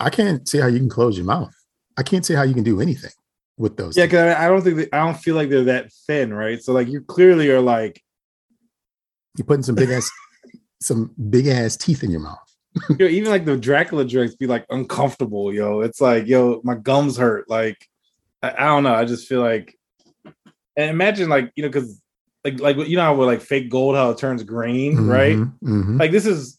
I 0.00 0.08
can't 0.08 0.48
see 0.48 0.56
how 0.56 0.68
you 0.68 0.78
can 0.78 0.88
close 0.88 1.18
your 1.18 1.26
mouth. 1.26 1.52
I 1.98 2.02
can't 2.02 2.24
see 2.24 2.32
how 2.32 2.44
you 2.44 2.54
can 2.54 2.62
do 2.62 2.80
anything 2.80 3.10
with 3.58 3.76
those. 3.76 3.94
yeah. 3.94 4.06
Because 4.06 4.36
I 4.36 4.48
don't 4.48 4.62
think 4.62 4.76
that, 4.78 4.88
I 4.90 5.04
don't 5.04 5.18
feel 5.18 5.34
like 5.36 5.50
they're 5.50 5.64
that 5.64 5.92
thin, 6.06 6.32
right? 6.32 6.62
So 6.62 6.72
like 6.72 6.88
you 6.88 7.02
clearly 7.02 7.50
are 7.50 7.60
like 7.60 8.02
You're 9.36 9.44
putting 9.44 9.64
some 9.64 9.74
big 9.74 9.90
ass, 9.90 10.10
some 10.80 11.14
big 11.28 11.48
ass 11.48 11.76
teeth 11.76 12.02
in 12.02 12.10
your 12.10 12.20
mouth. 12.20 12.38
yo, 12.98 13.06
even 13.06 13.30
like 13.30 13.44
the 13.44 13.58
Dracula 13.58 14.06
drinks 14.06 14.34
be 14.34 14.46
like 14.46 14.64
uncomfortable, 14.70 15.52
yo. 15.52 15.82
It's 15.82 16.00
like 16.00 16.26
yo, 16.26 16.62
my 16.64 16.76
gums 16.76 17.18
hurt. 17.18 17.50
Like 17.50 17.86
I, 18.42 18.52
I 18.52 18.64
don't 18.64 18.82
know. 18.82 18.94
I 18.94 19.04
just 19.04 19.28
feel 19.28 19.42
like 19.42 19.78
and 20.74 20.88
imagine 20.88 21.28
like 21.28 21.52
you 21.54 21.64
know 21.64 21.68
because 21.68 22.01
like 22.44 22.60
like 22.60 22.76
you 22.88 22.96
know 22.96 23.02
how 23.02 23.14
with 23.14 23.28
like 23.28 23.40
fake 23.40 23.70
gold 23.70 23.94
how 23.96 24.10
it 24.10 24.18
turns 24.18 24.42
green, 24.42 25.06
right? 25.06 25.36
Mhm, 25.36 25.52
mhm. 25.62 26.00
like 26.00 26.10
this 26.10 26.26
is 26.26 26.58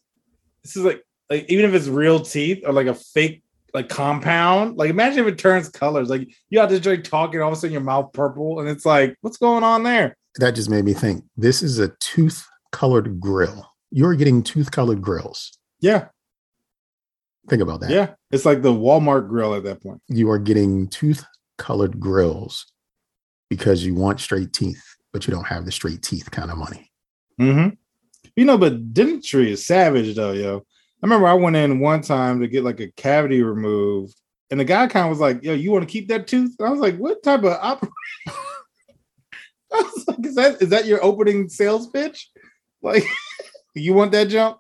this 0.64 0.76
is 0.78 0.84
like 0.84 1.04
like 1.30 1.46
even 1.50 1.66
if 1.66 1.74
it's 1.74 1.88
real 1.88 2.20
teeth 2.20 2.64
or 2.66 2.74
like 2.74 2.88
a 2.88 2.94
fake 2.94 3.44
like 3.74 3.90
compound 3.90 4.78
like 4.78 4.90
imagine 4.92 5.20
if 5.26 5.34
it 5.34 5.38
turns 5.40 5.68
colors 5.68 6.08
like 6.08 6.30
you 6.52 6.60
have 6.60 6.70
to 6.70 6.80
drink 6.80 7.04
talking 7.04 7.42
all 7.42 7.48
of 7.48 7.54
a 7.54 7.56
sudden 7.56 7.72
your 7.72 7.82
mouth 7.82 8.14
purple 8.14 8.60
and 8.60 8.70
it's 8.70 8.86
like 8.86 9.16
what's 9.22 9.38
going 9.38 9.64
on 9.64 9.82
there 9.82 10.16
that 10.40 10.54
just 10.54 10.70
made 10.70 10.86
me 10.86 10.94
think 10.94 11.24
this 11.38 11.64
is 11.64 11.80
a 11.80 11.88
tooth 12.00 12.48
colored 12.72 13.20
grill. 13.20 13.68
You're 13.90 14.14
getting 14.16 14.44
tooth 14.44 14.70
colored 14.72 15.02
grills. 15.02 15.58
yeah 15.80 16.06
Think 17.50 17.62
about 17.62 17.82
that. 17.82 17.90
yeah 17.90 18.14
it's 18.32 18.46
like 18.46 18.62
the 18.62 18.72
walmart 18.72 19.28
grill 19.28 19.56
at 19.56 19.64
that 19.64 19.82
point 19.82 20.02
You 20.08 20.30
are 20.30 20.40
getting 20.40 20.88
tooth 20.88 21.26
colored 21.58 22.00
grills 22.00 22.68
because 23.50 23.84
you 23.86 23.96
want 23.96 24.20
straight 24.20 24.54
teeth, 24.54 24.84
but 25.14 25.26
you 25.26 25.34
don't 25.34 25.48
have 25.48 25.66
the 25.66 25.72
straight 25.72 26.02
teeth 26.02 26.30
kind 26.32 26.52
of 26.52 26.58
money. 26.58 26.92
mm-hmm. 27.40 27.70
you 28.36 28.46
know 28.46 28.58
but 28.58 28.94
dentistry 28.94 29.52
is 29.52 29.66
savage 29.66 30.16
though 30.16 30.34
yo 30.34 30.58
i 30.58 30.62
remember 31.06 31.28
i 31.28 31.34
went 31.34 31.56
in 31.56 31.80
one 31.80 32.02
time 32.02 32.42
to 32.42 32.48
get 32.48 32.64
like 32.64 32.80
a 32.80 32.92
cavity 32.92 33.42
removed 33.42 34.16
and 34.52 34.60
the 34.60 34.66
guy 34.66 34.86
kind 34.88 35.06
of 35.06 35.10
was 35.10 35.20
like 35.20 35.42
yo 35.44 35.54
you 35.54 35.72
want 35.72 35.88
to 35.88 35.92
keep 35.92 36.08
that 36.10 36.28
tooth 36.28 36.56
and 36.60 36.68
i 36.68 36.72
was 36.72 36.82
like 36.82 36.98
what 36.98 37.24
type 37.24 37.44
of 37.44 37.54
operation?" 37.54 37.94
I 39.74 39.82
was 39.82 40.08
like, 40.08 40.26
is 40.26 40.36
that 40.36 40.62
is 40.62 40.70
that 40.70 40.86
your 40.86 41.04
opening 41.04 41.50
sales 41.50 41.88
pitch? 41.88 42.30
Like, 42.82 43.04
you 43.76 43.94
want 43.94 44.12
that 44.12 44.28
jump? 44.28 44.60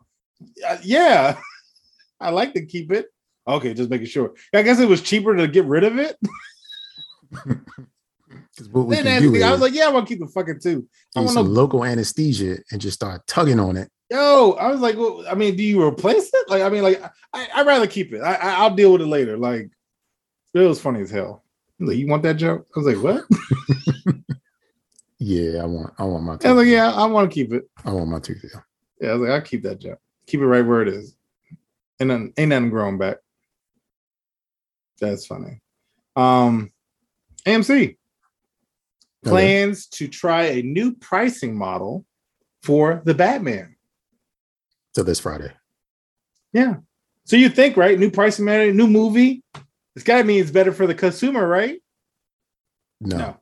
Uh, 0.68 0.78
yeah, 0.84 1.38
I 2.20 2.32
like 2.32 2.54
to 2.54 2.66
keep 2.66 2.92
it. 2.92 3.08
Okay, 3.48 3.74
just 3.74 3.90
making 3.90 4.08
sure. 4.08 4.34
I 4.54 4.62
guess 4.62 4.80
it 4.80 4.88
was 4.88 5.02
cheaper 5.02 5.36
to 5.36 5.48
get 5.48 5.66
rid 5.66 5.84
of 5.84 6.00
it. 6.00 6.18
'Cause 8.58 8.70
what 8.70 8.86
we 8.86 8.96
Then 8.96 9.06
can 9.06 9.22
do 9.22 9.32
me, 9.32 9.42
I 9.42 9.52
was 9.52 9.62
like, 9.62 9.74
yeah, 9.74 9.86
I 9.86 9.90
want 9.90 10.08
to 10.08 10.14
keep 10.14 10.20
the 10.24 10.28
fucking 10.32 10.60
tooth. 10.60 10.86
I 11.16 11.22
want 11.22 11.32
some 11.32 11.48
to, 11.48 11.52
local 11.52 11.84
anesthesia 11.84 12.58
and 12.72 12.80
just 12.80 12.94
start 12.96 13.26
tugging 13.26 13.60
on 13.60 13.78
it. 13.78 13.90
yo. 14.12 14.52
I 14.60 14.68
was 14.68 14.80
like, 14.80 14.96
well, 14.96 15.26
I 15.28 15.34
mean, 15.34 15.56
do 15.56 15.64
you 15.64 15.82
replace 15.82 16.30
it? 16.32 16.50
Like, 16.50 16.62
I 16.62 16.70
mean, 16.70 16.84
like, 16.84 17.02
I 17.34 17.48
I'd 17.56 17.66
rather 17.66 17.88
keep 17.88 18.14
it. 18.14 18.22
I, 18.22 18.36
I 18.36 18.54
I'll 18.62 18.76
deal 18.76 18.92
with 18.94 19.02
it 19.02 19.08
later. 19.08 19.38
Like, 19.38 19.72
it 20.54 20.60
was 20.60 20.80
funny 20.80 21.02
as 21.02 21.10
hell. 21.10 21.44
Like, 21.80 21.98
you 21.98 22.08
want 22.08 22.22
that 22.24 22.36
jump? 22.38 22.66
I 22.76 22.80
was 22.80 22.86
like, 22.96 23.04
what? 23.04 23.26
Yeah, 25.20 25.62
I 25.64 25.66
want 25.66 25.94
I 25.98 26.04
want 26.04 26.24
my 26.26 26.34
tooth. 26.36 26.46
I 26.48 26.52
was 26.54 26.66
like, 26.66 26.72
yeah, 26.72 26.92
I 26.92 27.06
want 27.06 27.32
to 27.32 27.34
keep 27.34 27.54
it. 27.54 27.70
I 27.86 27.92
want 27.92 28.10
my 28.10 28.20
tooth. 28.20 28.44
Yeah. 28.44 28.60
Yeah, 29.00 29.10
I 29.10 29.14
was 29.14 29.22
like, 29.22 29.32
I'll 29.32 29.42
keep 29.48 29.64
that 29.64 29.80
jump. 29.80 29.98
Keep 30.28 30.42
it 30.42 30.46
right 30.48 30.66
where 30.66 30.82
it 30.82 30.90
is. 30.90 31.16
And 32.02 32.10
then 32.10 32.34
ain't 32.36 32.50
nothing 32.50 32.70
growing 32.70 32.98
back. 32.98 33.18
That's 35.00 35.26
funny. 35.26 35.62
Um 36.18 36.72
AMC 37.46 37.96
Okay. 39.26 39.30
plans 39.30 39.88
to 39.88 40.08
try 40.08 40.44
a 40.44 40.62
new 40.62 40.94
pricing 40.96 41.58
model 41.58 42.06
for 42.62 43.02
the 43.06 43.14
Batman. 43.14 43.76
So 44.94 45.04
this 45.04 45.20
Friday. 45.20 45.52
Yeah. 46.52 46.76
So 47.26 47.38
you 47.38 47.50
think, 47.50 47.78
right? 47.78 47.98
New 47.98 48.12
pricing 48.12 48.46
model, 48.46 48.74
new 48.74 48.88
movie. 48.88 49.44
It's 49.96 50.04
gotta 50.04 50.24
mean 50.24 50.42
it's 50.42 50.52
better 50.52 50.74
for 50.74 50.88
the 50.88 50.96
consumer, 50.96 51.48
right? 51.48 51.82
No. 53.00 53.38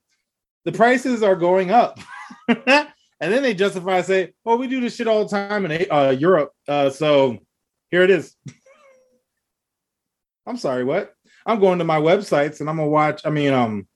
The 0.65 0.71
prices 0.71 1.23
are 1.23 1.35
going 1.35 1.71
up. 1.71 1.99
and 2.47 2.87
then 3.19 3.41
they 3.41 3.53
justify 3.53 4.01
say, 4.01 4.33
well, 4.43 4.57
we 4.57 4.67
do 4.67 4.81
this 4.81 4.95
shit 4.95 5.07
all 5.07 5.25
the 5.25 5.29
time 5.29 5.65
in 5.65 5.87
uh, 5.91 6.15
Europe." 6.17 6.51
Uh, 6.67 6.89
so 6.89 7.39
here 7.89 8.03
it 8.03 8.11
is. 8.11 8.35
I'm 10.45 10.57
sorry, 10.57 10.83
what? 10.83 11.15
I'm 11.45 11.59
going 11.59 11.79
to 11.79 11.85
my 11.85 11.99
websites 11.99 12.59
and 12.59 12.69
I'm 12.69 12.77
gonna 12.77 12.89
watch. 12.89 13.21
I 13.25 13.29
mean, 13.31 13.53
um, 13.53 13.87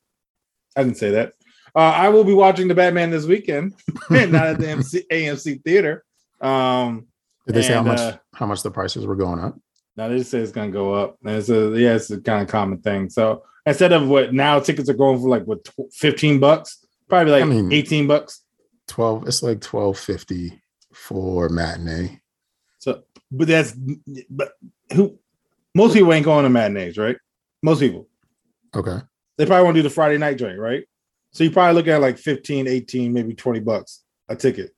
I 0.75 0.83
didn't 0.83 0.97
say 0.97 1.11
that. 1.11 1.33
Uh, 1.75 1.79
I 1.79 2.09
will 2.09 2.23
be 2.23 2.33
watching 2.33 2.67
the 2.69 2.75
Batman 2.75 3.11
this 3.11 3.25
weekend, 3.25 3.73
not 4.09 4.33
at 4.47 4.59
the 4.59 4.69
MC, 4.69 5.05
AMC 5.11 5.63
theater. 5.63 6.05
Um, 6.39 7.07
Did 7.45 7.55
they 7.55 7.61
say 7.63 7.73
how 7.73 7.83
much 7.83 7.99
uh, 7.99 8.17
how 8.33 8.45
much 8.45 8.63
the 8.63 8.71
prices 8.71 9.05
were 9.05 9.15
going 9.15 9.39
up? 9.39 9.59
now 9.97 10.09
they 10.09 10.17
just 10.17 10.31
say 10.31 10.39
it's 10.39 10.51
gonna 10.51 10.71
go 10.71 10.93
up. 10.93 11.17
And 11.23 11.35
it's 11.35 11.49
a 11.49 11.71
yeah, 11.77 11.95
it's 11.95 12.11
a 12.11 12.19
kind 12.19 12.41
of 12.41 12.47
common 12.49 12.79
thing. 12.79 13.09
So 13.09 13.43
instead 13.65 13.93
of 13.93 14.07
what 14.07 14.33
now 14.33 14.59
tickets 14.59 14.89
are 14.89 14.93
going 14.93 15.19
for 15.21 15.29
like 15.29 15.43
what 15.45 15.67
15 15.93 16.39
bucks, 16.39 16.85
probably 17.09 17.31
like 17.31 17.43
I 17.43 17.45
mean- 17.45 17.71
18 17.71 18.07
bucks. 18.07 18.41
12 18.87 19.27
it's 19.27 19.41
like 19.41 19.63
1250 19.63 20.61
for 20.93 21.49
matinee. 21.49 22.21
So, 22.77 23.03
but 23.31 23.47
that's 23.47 23.75
but 24.29 24.53
who 24.93 25.17
most 25.73 25.93
people 25.93 26.13
ain't 26.13 26.23
going 26.25 26.43
to 26.43 26.49
matinees, 26.49 26.97
right? 26.97 27.17
Most 27.63 27.79
people 27.79 28.07
Okay. 28.75 28.99
they 29.37 29.45
probably 29.45 29.63
want 29.63 29.75
to 29.75 29.79
do 29.79 29.87
the 29.89 29.93
Friday 29.93 30.17
night 30.19 30.37
joint, 30.37 30.59
right? 30.59 30.83
So 31.35 31.43
you 31.43 31.51
probably 31.51 31.73
look 31.73 31.89
at 31.89 31.99
like 31.99 32.17
15, 32.17 32.65
18, 32.65 33.11
maybe 33.11 33.33
20 33.33 33.59
bucks 33.59 34.05
a 34.29 34.37
ticket. 34.37 34.73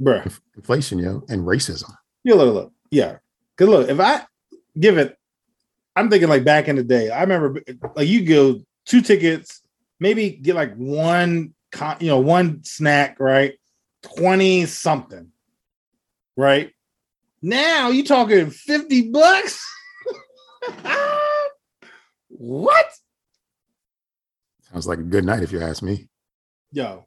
Bruh, 0.00 0.24
Inf- 0.24 0.40
Inflation, 0.56 0.98
yo, 0.98 1.22
and 1.28 1.42
racism. 1.42 1.94
you 2.22 2.34
look, 2.34 2.54
look, 2.54 2.72
yeah. 2.90 3.18
Cause 3.58 3.68
look, 3.68 3.90
if 3.90 4.00
I 4.00 4.22
give 4.80 4.96
it, 4.96 5.18
I'm 5.94 6.08
thinking 6.08 6.30
like 6.30 6.44
back 6.44 6.66
in 6.68 6.76
the 6.76 6.82
day. 6.82 7.10
I 7.10 7.20
remember 7.20 7.60
like 7.94 8.08
you 8.08 8.24
go 8.24 8.62
two 8.86 9.02
tickets, 9.02 9.60
maybe 10.00 10.30
get 10.30 10.54
like 10.56 10.74
one, 10.76 11.52
con- 11.70 11.98
you 12.00 12.06
know, 12.06 12.20
one 12.20 12.64
snack, 12.64 13.20
right? 13.20 13.52
Twenty 14.16 14.64
something, 14.64 15.30
right? 16.38 16.72
Now 17.42 17.90
you 17.90 18.02
talking 18.02 18.48
fifty 18.48 19.10
bucks? 19.10 19.62
what? 22.28 22.86
Sounds 24.74 24.88
like 24.88 24.98
a 24.98 25.02
good 25.04 25.24
night 25.24 25.44
if 25.44 25.52
you 25.52 25.60
ask 25.62 25.84
me. 25.84 26.08
Yo, 26.72 27.06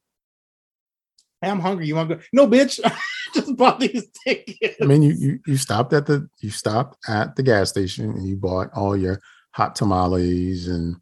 hey, 1.42 1.50
I'm 1.50 1.60
hungry. 1.60 1.86
You 1.86 1.96
want 1.96 2.08
to 2.10 2.16
go? 2.16 2.22
No, 2.32 2.48
bitch. 2.48 2.80
Just 3.34 3.58
bought 3.58 3.82
these 3.82 4.08
tickets. 4.26 4.78
I 4.82 4.86
mean, 4.86 5.02
you 5.02 5.12
you 5.14 5.40
you 5.46 5.58
stopped 5.58 5.92
at 5.92 6.06
the 6.06 6.30
you 6.40 6.50
stopped 6.50 6.98
at 7.10 7.36
the 7.36 7.44
gas 7.44 7.70
station 7.70 8.10
and 8.12 8.26
you 8.26 8.38
bought 8.38 8.70
all 8.74 8.96
your 8.96 9.20
hot 9.52 9.76
tamales 9.76 10.68
and 10.70 10.96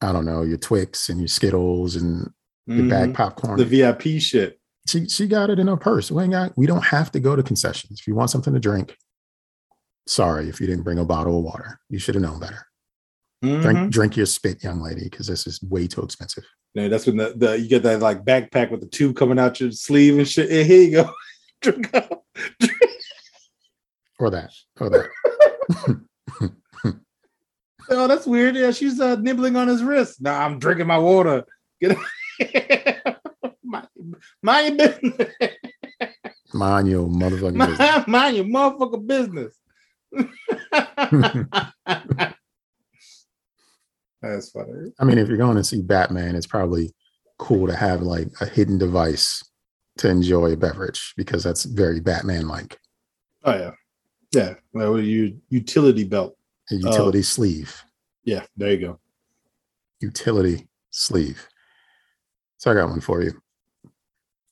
I 0.00 0.12
don't 0.12 0.24
know, 0.24 0.40
your 0.42 0.56
Twix 0.56 1.10
and 1.10 1.20
your 1.20 1.28
Skittles 1.28 1.94
and 1.96 2.30
your 2.66 2.88
bag 2.88 3.10
Mhm. 3.10 3.14
popcorn. 3.14 3.58
the 3.58 3.66
VIP 3.66 4.18
shit. 4.18 4.58
she 4.88 5.06
she 5.08 5.26
got 5.26 5.50
it 5.50 5.58
in 5.58 5.66
her 5.66 5.76
purse. 5.76 6.10
We 6.10 6.22
ain't 6.22 6.32
got 6.32 6.56
we 6.56 6.66
don't 6.66 6.84
have 6.86 7.12
to 7.12 7.20
go 7.20 7.36
to 7.36 7.42
concessions. 7.42 8.00
If 8.00 8.06
you 8.06 8.14
want 8.14 8.30
something 8.30 8.54
to 8.54 8.60
drink, 8.60 8.96
sorry 10.06 10.48
if 10.48 10.58
you 10.58 10.66
didn't 10.66 10.84
bring 10.84 10.98
a 10.98 11.04
bottle 11.04 11.36
of 11.36 11.44
water. 11.44 11.78
You 11.90 11.98
should 11.98 12.14
have 12.14 12.22
known 12.22 12.40
better. 12.40 12.64
Mhm. 13.44 13.62
Drink, 13.62 13.90
drink 13.92 14.16
your 14.16 14.26
spit, 14.26 14.64
young 14.64 14.80
lady, 14.80 15.04
because 15.04 15.26
this 15.26 15.46
is 15.46 15.62
way 15.62 15.86
too 15.86 16.02
expensive. 16.02 16.44
No, 16.74 16.88
that's 16.88 17.06
when 17.06 17.16
the, 17.16 17.34
the 17.36 17.58
you 17.58 17.68
get 17.68 17.82
that 17.84 18.00
like 18.00 18.24
backpack 18.24 18.70
with 18.70 18.80
the 18.80 18.88
tube 18.88 19.16
coming 19.16 19.38
out 19.38 19.60
your 19.60 19.70
sleeve 19.70 20.18
and 20.18 20.28
shit. 20.28 20.50
Yeah, 20.50 20.62
here 20.62 20.82
you 20.82 20.90
go. 20.92 21.10
Drink 21.62 21.94
up. 21.94 22.24
Or 24.18 24.30
that. 24.30 24.50
Or 24.80 24.90
that. 24.90 25.08
Oh, 27.90 28.06
that's 28.06 28.26
weird. 28.26 28.54
Yeah, 28.54 28.70
she's 28.70 29.00
uh, 29.00 29.16
nibbling 29.16 29.56
on 29.56 29.66
his 29.66 29.82
wrist. 29.82 30.20
Nah, 30.20 30.44
I'm 30.44 30.58
drinking 30.58 30.86
my 30.86 30.98
water. 30.98 31.44
Get 31.80 31.96
mind, 33.64 33.88
mind 34.42 34.78
your 34.78 34.88
business. 34.88 35.28
Mind 36.52 36.88
your 36.88 37.08
motherfucking 37.08 37.66
business. 37.66 38.06
Mind 38.06 38.36
your 38.36 38.44
motherfucking 38.44 39.06
business. 39.06 39.54
That's 44.22 44.50
funny. 44.50 44.92
I 44.98 45.04
mean, 45.04 45.18
if 45.18 45.28
you're 45.28 45.36
going 45.36 45.56
to 45.56 45.64
see 45.64 45.82
Batman, 45.82 46.34
it's 46.34 46.46
probably 46.46 46.94
cool 47.38 47.66
to 47.66 47.76
have 47.76 48.02
like 48.02 48.28
a 48.40 48.46
hidden 48.46 48.78
device 48.78 49.42
to 49.98 50.08
enjoy 50.08 50.52
a 50.52 50.56
beverage 50.56 51.14
because 51.16 51.42
that's 51.42 51.64
very 51.64 52.00
Batman 52.00 52.48
like. 52.48 52.78
Oh 53.44 53.56
yeah, 53.56 53.70
yeah. 54.32 54.54
Well, 54.72 55.00
you 55.00 55.40
utility 55.48 56.04
belt. 56.04 56.36
A 56.70 56.74
utility 56.74 57.22
sleeve. 57.22 57.82
Yeah, 58.24 58.44
there 58.56 58.72
you 58.72 58.78
go. 58.78 59.00
Utility 60.00 60.68
sleeve. 60.90 61.46
So 62.58 62.70
I 62.70 62.74
got 62.74 62.90
one 62.90 63.00
for 63.00 63.22
you. 63.22 63.40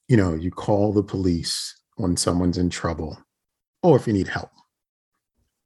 You 0.08 0.16
know, 0.16 0.34
you 0.34 0.50
call 0.50 0.92
the 0.92 1.02
police 1.02 1.80
when 1.96 2.16
someone's 2.16 2.58
in 2.58 2.70
trouble 2.70 3.18
or 3.82 3.96
if 3.96 4.06
you 4.06 4.12
need 4.12 4.28
help. 4.28 4.50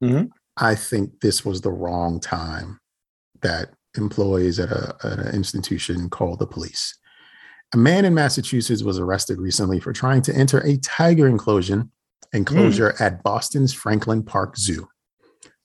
Mhm. 0.02 0.30
I 0.57 0.75
think 0.75 1.21
this 1.21 1.45
was 1.45 1.61
the 1.61 1.71
wrong 1.71 2.21
time 2.21 2.80
that 3.42 3.75
employees 3.97 4.59
at, 4.59 4.70
a, 4.70 4.94
at 5.04 5.18
an 5.18 5.35
institution 5.35 6.09
called 6.11 6.38
the 6.38 6.47
police. 6.47 6.97
A 7.73 7.76
man 7.76 8.04
in 8.04 8.14
Massachusetts 8.14 8.82
was 8.82 8.99
arrested 8.99 9.38
recently 9.38 9.78
for 9.78 9.92
trying 9.92 10.23
to 10.23 10.35
enter 10.35 10.59
a 10.61 10.76
tiger 10.78 11.28
enclosure 11.28 11.82
hmm. 11.82 12.37
enclosure 12.37 12.94
at 13.00 13.23
Boston's 13.23 13.73
Franklin 13.73 14.23
Park 14.23 14.56
Zoo. 14.56 14.88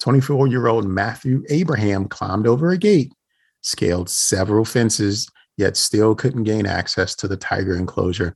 24 0.01 0.47
year 0.47 0.67
old 0.67 0.85
Matthew 0.85 1.43
Abraham 1.49 2.05
climbed 2.07 2.47
over 2.47 2.69
a 2.69 2.77
gate, 2.77 3.13
scaled 3.61 4.09
several 4.09 4.65
fences, 4.65 5.27
yet 5.57 5.77
still 5.77 6.15
couldn't 6.15 6.43
gain 6.43 6.65
access 6.65 7.15
to 7.15 7.27
the 7.27 7.37
tiger 7.37 7.75
enclosure, 7.75 8.35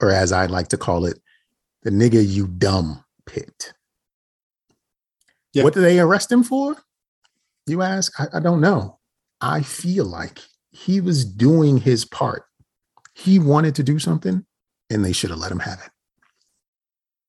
or 0.00 0.10
as 0.10 0.32
I'd 0.32 0.50
like 0.50 0.68
to 0.68 0.76
call 0.76 1.06
it, 1.06 1.20
the 1.82 1.90
nigga 1.90 2.26
you 2.26 2.48
dumb 2.48 3.04
pit. 3.24 3.72
Yeah. 5.52 5.62
What 5.62 5.74
did 5.74 5.84
they 5.84 6.00
arrest 6.00 6.30
him 6.30 6.42
for? 6.42 6.76
You 7.66 7.82
ask? 7.82 8.18
I, 8.20 8.26
I 8.34 8.40
don't 8.40 8.60
know. 8.60 8.95
I 9.40 9.62
feel 9.62 10.04
like 10.04 10.40
he 10.70 11.00
was 11.00 11.24
doing 11.24 11.78
his 11.78 12.04
part. 12.04 12.44
He 13.14 13.38
wanted 13.38 13.74
to 13.76 13.82
do 13.82 13.98
something 13.98 14.44
and 14.90 15.04
they 15.04 15.12
should 15.12 15.30
have 15.30 15.38
let 15.38 15.52
him 15.52 15.60
have 15.60 15.80
it. 15.84 15.90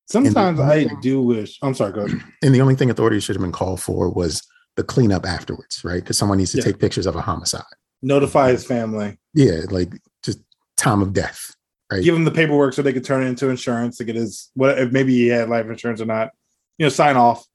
Sometimes 0.10 0.60
I 0.60 0.86
thing- 0.86 1.00
do 1.02 1.22
wish. 1.22 1.58
I'm 1.62 1.74
sorry, 1.74 1.92
go 1.94 2.06
ahead. 2.06 2.22
And 2.44 2.56
the 2.56 2.62
only 2.62 2.76
thing 2.76 2.90
authorities 2.90 3.24
should 3.24 3.36
have 3.36 3.42
been 3.42 3.52
called 3.52 3.82
for 3.82 4.10
was 4.10 4.42
the 4.76 4.84
cleanup 4.84 5.26
afterwards, 5.26 5.82
right? 5.84 6.02
Because 6.02 6.18
someone 6.18 6.38
needs 6.38 6.52
to 6.52 6.58
Yeah. 6.60 6.64
take 6.66 6.80
pictures 6.80 7.06
of 7.06 7.16
a 7.16 7.22
homicide. 7.22 7.64
Notify 8.02 8.52
his 8.52 8.64
family. 8.64 9.18
Yeah, 9.34 9.62
like 9.70 9.92
just 10.24 10.40
time 10.78 11.02
of 11.02 11.14
death, 11.14 11.54
right? 11.92 12.04
Give 12.04 12.16
him 12.16 12.26
the 12.26 12.32
paperwork 12.32 12.74
so 12.74 12.82
they 12.82 12.94
could 12.94 13.04
turn 13.04 13.24
it 13.24 13.28
into 13.28 13.50
insurance 13.50 13.98
to 13.98 14.04
get 14.06 14.16
his 14.16 14.50
what 14.54 14.78
if 14.78 14.92
maybe 14.92 15.14
he 15.14 15.28
had 15.28 15.50
life 15.50 15.66
insurance 15.66 16.00
or 16.00 16.06
not. 16.06 16.30
You 16.78 16.86
know, 16.86 16.90
sign 16.90 17.18
off. 17.18 17.46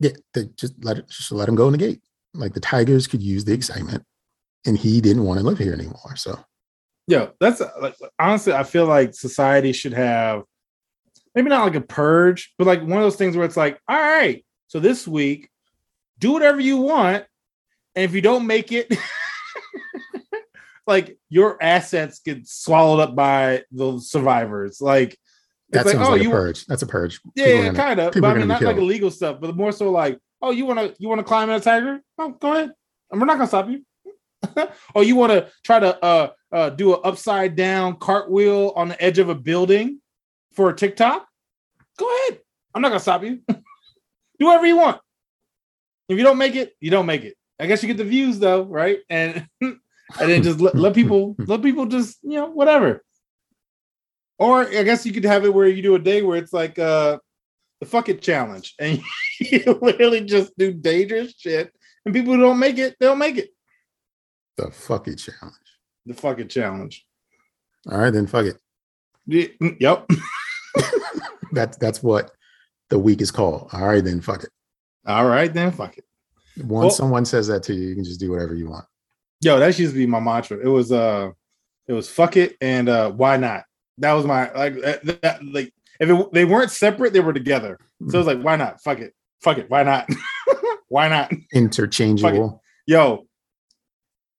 yeah, 0.00 0.12
they 0.32 0.46
just 0.56 0.82
let 0.82 0.96
it, 0.98 1.08
just 1.10 1.30
let 1.32 1.48
him 1.48 1.54
go 1.54 1.66
in 1.66 1.72
the 1.72 1.78
gate. 1.78 2.00
Like 2.34 2.54
the 2.54 2.60
Tigers 2.60 3.06
could 3.06 3.22
use 3.22 3.44
the 3.44 3.52
excitement, 3.52 4.04
and 4.66 4.76
he 4.76 5.00
didn't 5.00 5.24
want 5.24 5.40
to 5.40 5.46
live 5.46 5.58
here 5.58 5.72
anymore. 5.72 6.16
So 6.16 6.38
Yeah, 7.06 7.28
that's 7.40 7.60
uh, 7.60 7.70
like 7.80 7.96
honestly, 8.18 8.52
I 8.52 8.64
feel 8.64 8.86
like 8.86 9.14
society 9.14 9.72
should 9.72 9.92
have 9.92 10.44
maybe 11.34 11.48
not 11.48 11.64
like 11.64 11.74
a 11.74 11.80
purge, 11.80 12.54
but 12.58 12.66
like 12.66 12.80
one 12.80 12.98
of 12.98 13.02
those 13.02 13.16
things 13.16 13.36
where 13.36 13.46
it's 13.46 13.56
like, 13.56 13.80
all 13.88 13.96
right, 13.96 14.44
so 14.68 14.80
this 14.80 15.06
week, 15.06 15.48
do 16.18 16.32
whatever 16.32 16.60
you 16.60 16.78
want, 16.78 17.24
and 17.94 18.04
if 18.04 18.14
you 18.14 18.20
don't 18.20 18.46
make 18.46 18.72
it, 18.72 18.92
like 20.86 21.18
your 21.28 21.62
assets 21.62 22.20
get 22.20 22.46
swallowed 22.46 23.00
up 23.00 23.14
by 23.14 23.64
the 23.70 23.98
survivors. 24.00 24.80
Like 24.80 25.18
that 25.70 25.80
it's 25.80 25.86
like, 25.86 25.94
sounds 25.96 26.08
oh, 26.08 26.12
like 26.12 26.22
you 26.22 26.28
a 26.30 26.32
purge. 26.32 26.66
That's 26.66 26.82
a 26.82 26.86
purge. 26.86 27.20
People 27.34 27.64
yeah, 27.64 27.72
kind 27.72 28.00
of, 28.00 28.14
but 28.14 28.24
I 28.24 28.34
mean 28.34 28.48
not 28.48 28.60
be 28.60 28.66
like 28.66 28.76
illegal 28.76 29.10
stuff, 29.10 29.40
but 29.40 29.56
more 29.56 29.72
so 29.72 29.90
like, 29.90 30.18
oh, 30.42 30.50
you 30.50 30.66
want 30.66 30.80
to 30.80 30.94
you 30.98 31.08
want 31.08 31.20
to 31.20 31.24
climb 31.24 31.48
in 31.48 31.56
a 31.56 31.60
tiger? 31.60 32.00
Oh, 32.18 32.30
go 32.30 32.52
ahead, 32.52 32.72
and 33.10 33.20
we're 33.20 33.26
not 33.26 33.34
gonna 33.34 33.46
stop 33.46 33.70
you. 33.70 33.84
oh, 34.94 35.00
you 35.00 35.16
want 35.16 35.32
to 35.32 35.48
try 35.64 35.78
to 35.78 36.04
uh 36.04 36.30
uh 36.50 36.70
do 36.70 36.94
an 36.94 37.00
upside 37.04 37.56
down 37.56 37.96
cartwheel 37.96 38.72
on 38.76 38.88
the 38.88 39.02
edge 39.02 39.18
of 39.18 39.28
a 39.28 39.34
building 39.34 40.00
for 40.52 40.70
a 40.70 40.76
TikTok? 40.76 41.26
Go 41.96 42.06
ahead. 42.06 42.40
I'm 42.74 42.82
not 42.82 42.88
gonna 42.88 43.00
stop 43.00 43.22
you. 43.22 43.40
do 43.48 44.46
whatever 44.46 44.66
you 44.66 44.76
want. 44.76 45.00
If 46.08 46.18
you 46.18 46.24
don't 46.24 46.38
make 46.38 46.56
it, 46.56 46.74
you 46.80 46.90
don't 46.90 47.06
make 47.06 47.22
it. 47.22 47.36
I 47.58 47.66
guess 47.66 47.82
you 47.82 47.86
get 47.86 47.96
the 47.96 48.04
views 48.04 48.38
though, 48.38 48.64
right? 48.64 48.98
And 49.08 49.46
and 49.60 49.80
then 50.18 50.42
just 50.42 50.60
let, 50.60 50.74
let 50.74 50.94
people 50.94 51.36
let 51.38 51.62
people 51.62 51.86
just 51.86 52.18
you 52.22 52.36
know 52.36 52.46
whatever. 52.46 53.04
Or 54.38 54.66
I 54.66 54.82
guess 54.82 55.06
you 55.06 55.12
could 55.12 55.24
have 55.24 55.44
it 55.44 55.54
where 55.54 55.68
you 55.68 55.82
do 55.82 55.94
a 55.94 56.00
day 56.00 56.22
where 56.22 56.36
it's 56.36 56.52
like 56.52 56.78
uh 56.78 57.18
the 57.82 57.86
fuck 57.88 58.08
it 58.08 58.22
challenge, 58.22 58.74
and 58.78 59.02
you 59.40 59.76
literally 59.82 60.20
just 60.20 60.56
do 60.56 60.72
dangerous 60.72 61.34
shit, 61.36 61.72
and 62.04 62.14
people 62.14 62.32
who 62.32 62.40
don't 62.40 62.60
make 62.60 62.78
it, 62.78 62.94
they'll 63.00 63.16
make 63.16 63.36
it. 63.38 63.50
the 64.56 64.70
fuck 64.70 65.08
it 65.08 65.16
challenge. 65.16 65.56
The 66.06 66.14
fuck 66.14 66.38
it 66.38 66.48
challenge. 66.48 67.04
All 67.90 67.98
right, 67.98 68.12
then 68.12 68.28
fuck 68.28 68.46
it. 68.46 68.56
Yeah, 69.26 69.46
mm, 69.60 69.76
Yep. 69.80 70.08
That's 71.52 71.76
that's 71.76 72.02
what 72.02 72.30
the 72.88 72.98
week 72.98 73.20
is 73.20 73.30
called. 73.32 73.68
All 73.72 73.86
right, 73.86 74.02
then 74.02 74.20
fuck 74.20 74.44
it. 74.44 74.50
All 75.06 75.26
right, 75.26 75.52
then 75.52 75.70
fuck 75.72 75.98
it. 75.98 76.04
Once 76.58 76.68
Well- 76.84 76.90
someone 76.90 77.24
says 77.24 77.48
that 77.48 77.62
to 77.64 77.74
you, 77.74 77.88
you 77.88 77.94
can 77.96 78.04
just 78.04 78.20
do 78.20 78.30
whatever 78.30 78.54
you 78.54 78.70
want. 78.70 78.84
Yo, 79.40 79.58
that 79.58 79.76
used 79.78 79.92
to 79.92 79.98
be 79.98 80.06
my 80.06 80.20
mantra. 80.20 80.56
It 80.58 80.68
was 80.68 80.92
uh, 80.92 81.30
it 81.88 81.92
was 81.92 82.08
fuck 82.08 82.36
it 82.36 82.56
and 82.60 82.88
uh, 82.88 83.10
why 83.10 83.36
not? 83.38 83.64
That 83.98 84.12
was 84.12 84.24
my 84.24 84.52
like 84.52 84.80
that, 84.82 85.20
that- 85.20 85.44
like 85.44 85.74
if 86.00 86.08
it, 86.08 86.32
they 86.32 86.44
weren't 86.44 86.70
separate, 86.70 87.12
they 87.12 87.20
were 87.20 87.32
together. 87.32 87.78
So 88.08 88.16
it 88.16 88.18
was 88.18 88.26
like, 88.26 88.42
why 88.42 88.56
not? 88.56 88.80
Fuck 88.82 88.98
it, 89.00 89.14
fuck 89.42 89.58
it, 89.58 89.70
why 89.70 89.82
not? 89.82 90.08
why 90.88 91.08
not? 91.08 91.32
Interchangeable. 91.52 92.60
Yo, 92.86 93.26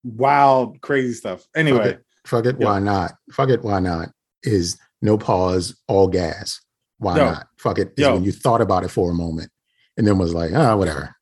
wild, 0.03 0.81
crazy 0.81 1.13
stuff. 1.13 1.45
Anyway, 1.55 1.89
it. 1.89 2.03
Fuck 2.25 2.45
it. 2.45 2.57
Yeah. 2.59 2.65
Why 2.67 2.79
not? 2.79 3.13
Fuck 3.31 3.49
it. 3.49 3.61
Why 3.63 3.79
not? 3.79 4.09
Is 4.43 4.77
no 5.01 5.17
pause, 5.17 5.75
all 5.87 6.07
gas. 6.07 6.59
Why 6.97 7.17
Yo. 7.17 7.25
not? 7.25 7.47
Fuck 7.57 7.79
it. 7.79 7.93
Is 7.97 8.03
Yo. 8.03 8.13
when 8.15 8.23
you 8.23 8.31
thought 8.31 8.61
about 8.61 8.83
it 8.83 8.89
for 8.89 9.11
a 9.11 9.13
moment 9.13 9.49
and 9.97 10.07
then 10.07 10.17
was 10.17 10.33
like, 10.33 10.51
ah, 10.53 10.75
whatever. 10.75 11.15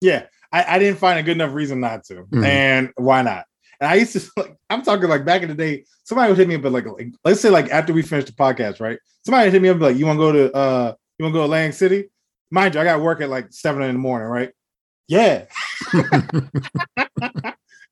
yeah, 0.00 0.26
I, 0.52 0.76
I 0.76 0.78
didn't 0.78 0.98
find 0.98 1.18
a 1.18 1.22
good 1.22 1.36
enough 1.36 1.52
reason 1.54 1.80
not 1.80 2.04
to, 2.04 2.24
Mhm. 2.32 2.44
and 2.44 2.92
why 2.96 3.22
not? 3.22 3.44
And 3.80 3.90
I 3.90 3.94
used 3.96 4.12
to 4.12 4.30
like, 4.36 4.56
I'm 4.70 4.82
talking 4.82 5.08
like 5.08 5.24
back 5.24 5.42
in 5.42 5.48
the 5.48 5.54
day, 5.54 5.84
somebody 6.04 6.30
would 6.30 6.38
hit 6.38 6.48
me 6.48 6.56
up, 6.56 6.62
but 6.62 6.72
like, 6.72 6.86
like 6.86 7.08
let's 7.24 7.40
say 7.40 7.50
like 7.50 7.70
after 7.70 7.92
we 7.92 8.02
finished 8.02 8.28
the 8.28 8.32
podcast, 8.32 8.80
right? 8.80 8.98
Somebody 9.24 9.50
hit 9.50 9.62
me 9.62 9.68
up 9.68 9.80
like, 9.80 9.96
you 9.96 10.06
want 10.06 10.18
to 10.18 10.20
go 10.20 10.32
to 10.32 10.52
uh, 10.54 10.94
you 11.18 11.24
want 11.24 11.32
to 11.32 11.38
go 11.38 11.40
to 11.40 11.44
Atlantic 11.44 11.74
City? 11.74 12.10
Mind 12.50 12.74
you, 12.74 12.80
I 12.80 12.84
got 12.84 13.00
work 13.00 13.20
at 13.20 13.28
like 13.28 13.48
seven 13.50 13.82
in 13.82 13.94
the 13.94 13.98
morning, 13.98 14.28
right? 14.28 14.52
Yeah, 15.08 15.44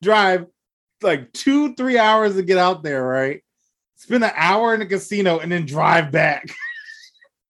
drive 0.02 0.46
like 1.02 1.32
two, 1.32 1.74
three 1.74 1.98
hours 1.98 2.36
to 2.36 2.42
get 2.42 2.58
out 2.58 2.82
there, 2.82 3.04
right? 3.04 3.42
Spend 3.96 4.24
an 4.24 4.32
hour 4.34 4.74
in 4.74 4.80
the 4.80 4.86
casino 4.86 5.38
and 5.38 5.50
then 5.50 5.64
drive 5.64 6.10
back. 6.10 6.46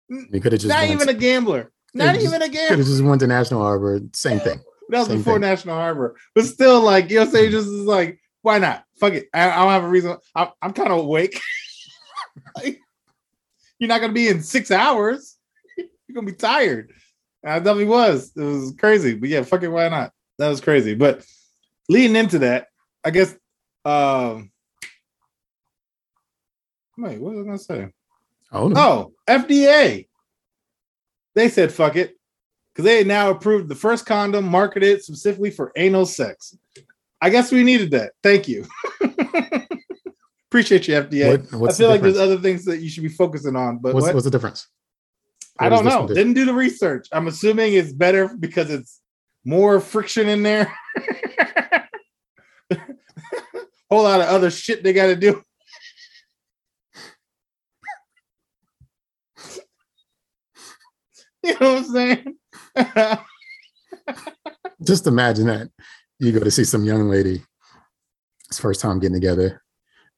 You 0.09 0.39
could 0.39 0.53
have 0.53 0.61
just 0.61 0.69
Not 0.69 0.85
even 0.85 1.09
a 1.09 1.13
gambler. 1.13 1.71
Not 1.93 2.15
just- 2.15 2.27
even 2.27 2.41
a 2.41 2.49
gambler, 2.49 2.67
could 2.69 2.79
have 2.79 2.87
just 2.87 3.03
went 3.03 3.19
to 3.21 3.27
National 3.27 3.61
Harbor. 3.61 3.99
Same 4.13 4.39
thing. 4.39 4.59
That 4.89 4.99
was 4.99 5.07
Same 5.07 5.17
before 5.17 5.33
thing. 5.35 5.41
National 5.41 5.75
Harbor, 5.75 6.15
but 6.33 6.45
still, 6.45 6.81
like 6.81 7.09
you 7.11 7.19
know, 7.19 7.25
saying 7.25 7.51
just 7.51 7.67
is 7.67 7.73
like, 7.85 8.19
why 8.41 8.57
not? 8.57 8.83
Fuck 8.99 9.13
it. 9.13 9.27
I, 9.33 9.49
I 9.49 9.55
don't 9.57 9.69
have 9.69 9.83
a 9.83 9.89
reason. 9.89 10.17
I'm, 10.35 10.47
I'm 10.61 10.73
kind 10.73 10.91
of 10.91 10.99
awake. 10.99 11.39
Like, 12.55 12.79
you're 13.79 13.89
not 13.89 13.99
gonna 13.99 14.13
be 14.13 14.29
in 14.29 14.41
six 14.41 14.71
hours. 14.71 15.37
You're 15.77 16.15
gonna 16.15 16.25
be 16.25 16.33
tired. 16.33 16.93
And 17.43 17.51
I 17.51 17.59
definitely 17.59 17.85
was. 17.85 18.31
It 18.35 18.41
was 18.41 18.73
crazy, 18.79 19.15
but 19.15 19.27
yeah, 19.27 19.43
fuck 19.43 19.61
it. 19.61 19.67
Why 19.67 19.89
not? 19.89 20.13
That 20.37 20.47
was 20.47 20.61
crazy. 20.61 20.95
But 20.95 21.25
leading 21.89 22.15
into 22.15 22.39
that, 22.39 22.67
I 23.03 23.11
guess. 23.11 23.35
Um, 23.83 24.51
wait, 26.97 27.19
what 27.19 27.35
was 27.35 27.41
I 27.41 27.45
gonna 27.45 27.57
say? 27.57 27.87
Oh, 28.51 28.67
no. 28.69 28.79
Oh, 28.79 29.13
FDA. 29.27 30.07
They 31.35 31.49
said 31.49 31.71
fuck 31.71 31.95
it. 31.95 32.18
Because 32.73 32.85
they 32.85 33.03
now 33.03 33.31
approved 33.31 33.67
the 33.67 33.75
first 33.75 34.05
condom 34.05 34.45
marketed 34.45 35.03
specifically 35.03 35.51
for 35.51 35.71
anal 35.75 36.05
sex. 36.05 36.55
I 37.21 37.29
guess 37.29 37.51
we 37.51 37.63
needed 37.63 37.91
that. 37.91 38.13
Thank 38.23 38.47
you. 38.47 38.65
Appreciate 40.49 40.87
you, 40.87 40.95
FDA. 40.95 41.51
What- 41.59 41.71
I 41.71 41.73
feel 41.75 41.87
the 41.87 41.93
like 41.93 42.01
there's 42.01 42.17
other 42.17 42.37
things 42.37 42.63
that 42.65 42.79
you 42.79 42.89
should 42.89 43.03
be 43.03 43.09
focusing 43.09 43.55
on, 43.55 43.79
but 43.79 43.93
what's, 43.93 44.07
what? 44.07 44.15
what's 44.15 44.25
the 44.25 44.31
difference? 44.31 44.67
I 45.59 45.65
What 45.65 45.83
does 45.83 45.93
don't 45.93 46.01
know. 46.01 46.07
do? 46.07 46.13
Didn't 46.13 46.33
do 46.33 46.45
the 46.45 46.53
research. 46.53 47.07
I'm 47.11 47.27
assuming 47.27 47.73
it's 47.73 47.91
better 47.91 48.29
because 48.39 48.69
it's 48.69 49.01
more 49.43 49.79
friction 49.81 50.29
in 50.29 50.43
there. 50.43 50.73
Whole 53.89 54.03
lot 54.03 54.21
of 54.21 54.27
other 54.27 54.51
shit 54.51 54.83
they 54.83 54.93
got 54.93 55.07
to 55.07 55.15
do. 55.15 55.41
you 61.43 61.53
know 61.59 61.73
what 61.73 61.77
I'm 61.79 61.83
saying? 61.85 62.35
Just 64.83 65.07
imagine 65.07 65.47
that 65.47 65.69
you 66.19 66.31
go 66.31 66.39
to 66.39 66.51
see 66.51 66.63
some 66.63 66.85
young 66.85 67.09
lady, 67.09 67.41
it's 68.47 68.59
first 68.59 68.81
time 68.81 68.99
getting 68.99 69.15
together, 69.15 69.61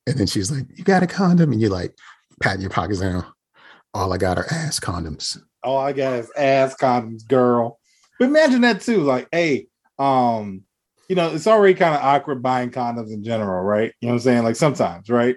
and 0.08 0.18
then 0.18 0.28
she's 0.28 0.52
like, 0.52 0.66
"You 0.76 0.84
got 0.84 1.04
a 1.04 1.08
condom?" 1.08 1.52
And 1.52 1.62
you're 1.62 1.72
like, 1.72 1.96
patting 2.42 2.62
your 2.62 2.70
pockets 2.70 3.00
down. 3.00 3.26
All 3.94 4.12
I 4.12 4.18
got 4.18 4.38
are 4.38 4.52
ass 4.52 4.80
condoms. 4.80 5.38
All 5.64 5.78
I 5.78 5.94
got 5.94 6.14
is 6.14 6.32
ass 6.36 6.76
condoms, 6.76 7.28
girl. 7.28 7.80
But 8.20 8.26
imagine 8.26 8.62
that 8.62 8.82
too. 8.82 9.02
Like, 9.02 9.28
hey, 9.32 9.68
um, 10.00 10.64
you 11.08 11.16
know, 11.16 11.34
it's 11.34 11.48
already 11.48 11.74
kind 11.74 11.96
of 11.96 12.02
awkward 12.02 12.42
buying 12.42 12.72
condoms 12.72 13.12
in 13.12 13.24
general, 13.24 13.64
right? 13.64 13.94
You 14.00 14.08
know 14.08 14.14
what 14.14 14.22
I'm 14.22 14.24
saying? 14.24 14.44
Like 14.44 14.56
sometimes, 14.56 15.10
right? 15.10 15.36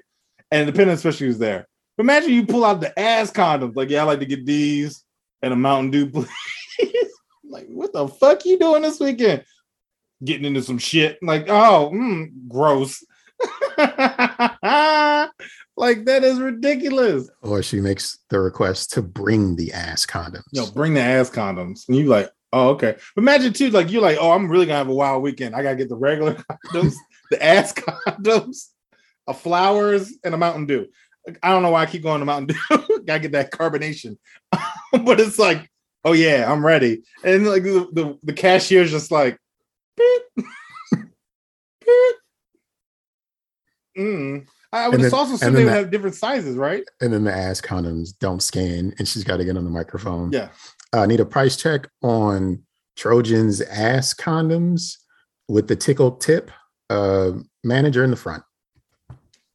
And 0.51 0.67
depending 0.67 0.95
especially 0.95 1.27
who's 1.27 1.39
there. 1.39 1.67
But 1.97 2.05
imagine 2.05 2.33
you 2.33 2.47
pull 2.47 2.65
out 2.65 2.81
the 2.81 2.99
ass 2.99 3.31
condoms, 3.31 3.77
like, 3.77 3.91
yeah, 3.91 4.03
I 4.03 4.05
like 4.05 4.21
to 4.21 4.27
get 4.27 4.47
these 4.47 5.05
and 5.43 5.53
a 5.53 5.57
Mountain 5.57 5.91
Dew, 5.91 6.11
please. 6.79 7.11
Like, 7.49 7.67
what 7.69 7.93
the 7.93 8.09
fuck 8.09 8.45
you 8.45 8.59
doing 8.59 8.83
this 8.83 9.01
weekend? 9.01 9.45
Getting 10.25 10.45
into 10.45 10.63
some 10.63 10.79
shit. 10.79 11.19
Like, 11.23 11.49
oh, 11.49 11.91
mm, 11.95 12.31
gross. 12.49 13.05
like 15.77 16.05
that 16.05 16.25
is 16.25 16.39
ridiculous. 16.39 17.29
Or 17.43 17.63
she 17.63 17.81
makes 17.81 18.19
the 18.31 18.41
request 18.41 18.93
to 18.93 19.03
bring 19.03 19.57
the 19.57 19.73
ass 19.73 20.07
condoms. 20.07 20.45
Yo, 20.53 20.71
bring 20.71 20.95
the 20.95 21.01
ass 21.01 21.31
condoms. 21.31 21.89
And 21.89 21.97
you 21.97 22.07
like, 22.07 22.31
oh, 22.53 22.71
okay. 22.71 22.97
But 23.15 23.23
imagine 23.23 23.53
too, 23.53 23.71
like 23.71 23.91
you're 23.91 24.03
like, 24.03 24.19
oh, 24.21 24.31
I'm 24.33 24.49
really 24.49 24.67
gonna 24.67 24.79
have 24.79 24.89
a 24.89 24.95
wild 24.95 25.23
weekend. 25.23 25.55
I 25.55 25.63
gotta 25.63 25.77
get 25.77 25.89
the 25.89 25.97
regular 25.97 26.35
condoms, 26.67 26.95
the 27.31 27.43
ass 27.43 27.73
condoms, 27.73 28.69
a 29.27 29.35
flowers, 29.35 30.13
and 30.25 30.35
a 30.35 30.39
Mountain 30.39 30.67
Dew. 30.67 30.87
I 31.43 31.51
don't 31.51 31.63
know 31.63 31.71
why 31.71 31.83
I 31.83 31.87
keep 31.87 32.03
going 32.03 32.21
to 32.21 32.27
Mountain 32.27 32.57
Dew. 32.71 33.03
gotta 33.07 33.21
get 33.21 33.33
that 33.33 33.51
carbonation. 33.51 34.19
but 34.93 35.21
it's 35.21 35.39
like, 35.39 35.71
oh 36.05 36.13
yeah, 36.13 36.51
I'm 36.51 36.65
ready. 36.65 37.03
And 37.25 37.47
like 37.47 37.63
the, 37.63 37.89
the, 37.93 38.19
the 38.23 38.33
cashier's 38.33 38.91
just 38.91 39.11
like, 39.11 39.39
beep, 39.97 40.23
beep. 41.81 42.17
Mm. 43.97 44.47
I 44.73 44.89
would 44.89 45.01
then- 45.01 45.15
also 45.15 45.35
assume 45.35 45.55
they 45.55 45.65
would 45.65 45.73
that- 45.73 45.77
have 45.77 45.91
different 45.91 46.17
sizes, 46.17 46.57
right? 46.57 46.85
And 47.01 47.13
then 47.13 47.25
the 47.25 47.33
ass 47.33 47.61
condoms 47.61 48.11
don't 48.19 48.43
scan, 48.43 48.93
and 48.99 49.07
she's 49.07 49.25
got 49.25 49.37
to 49.37 49.45
get 49.45 49.57
on 49.57 49.65
the 49.65 49.71
microphone. 49.71 50.33
Yeah. 50.33 50.49
I 50.93 51.07
need 51.07 51.21
a 51.21 51.25
price 51.27 51.57
check 51.57 51.89
on 52.03 52.63
Trojan's 52.97 53.61
ass 53.63 54.15
condoms 54.15 54.97
with 55.49 55.69
the 55.69 55.77
tickle 55.77 56.13
tip 56.13 56.51
uh, 56.91 57.33
manager 57.63 58.05
in 58.05 58.11
the 58.11 58.17
front. 58.17 58.43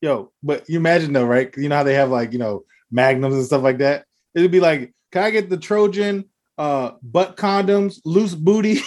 Yo, 0.02 0.32
but 0.42 0.70
you 0.70 0.80
imagine 0.80 1.12
though, 1.14 1.26
right? 1.26 1.54
You 1.58 1.68
know 1.70 1.76
how 1.76 1.84
they 1.84 1.94
have 1.96 2.10
like 2.10 2.32
you 2.32 2.40
know 2.40 2.64
magnums 2.92 3.36
and 3.36 3.46
stuff 3.46 3.62
like 3.62 3.80
that. 3.80 4.06
It'd 4.34 4.52
be 4.52 4.60
like, 4.62 4.94
can 5.12 5.24
I 5.24 5.32
get 5.32 5.50
the 5.50 5.58
Trojan 5.58 6.26
uh 6.60 6.92
butt 7.02 7.38
condoms, 7.38 8.00
loose 8.04 8.36
booty? 8.36 8.76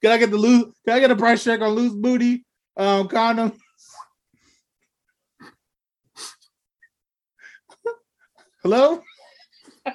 can 0.00 0.12
I 0.12 0.18
get 0.18 0.30
the 0.30 0.38
loose? 0.38 0.72
Can 0.86 0.96
I 0.96 1.00
get 1.00 1.10
a 1.10 1.16
price 1.16 1.42
check 1.42 1.60
on 1.60 1.70
loose 1.70 1.94
booty 1.94 2.46
um 2.76 3.08
condom? 3.08 3.52
Hello. 8.62 9.02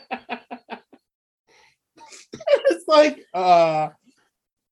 it's 2.69 2.87
like 2.87 3.25
uh 3.33 3.87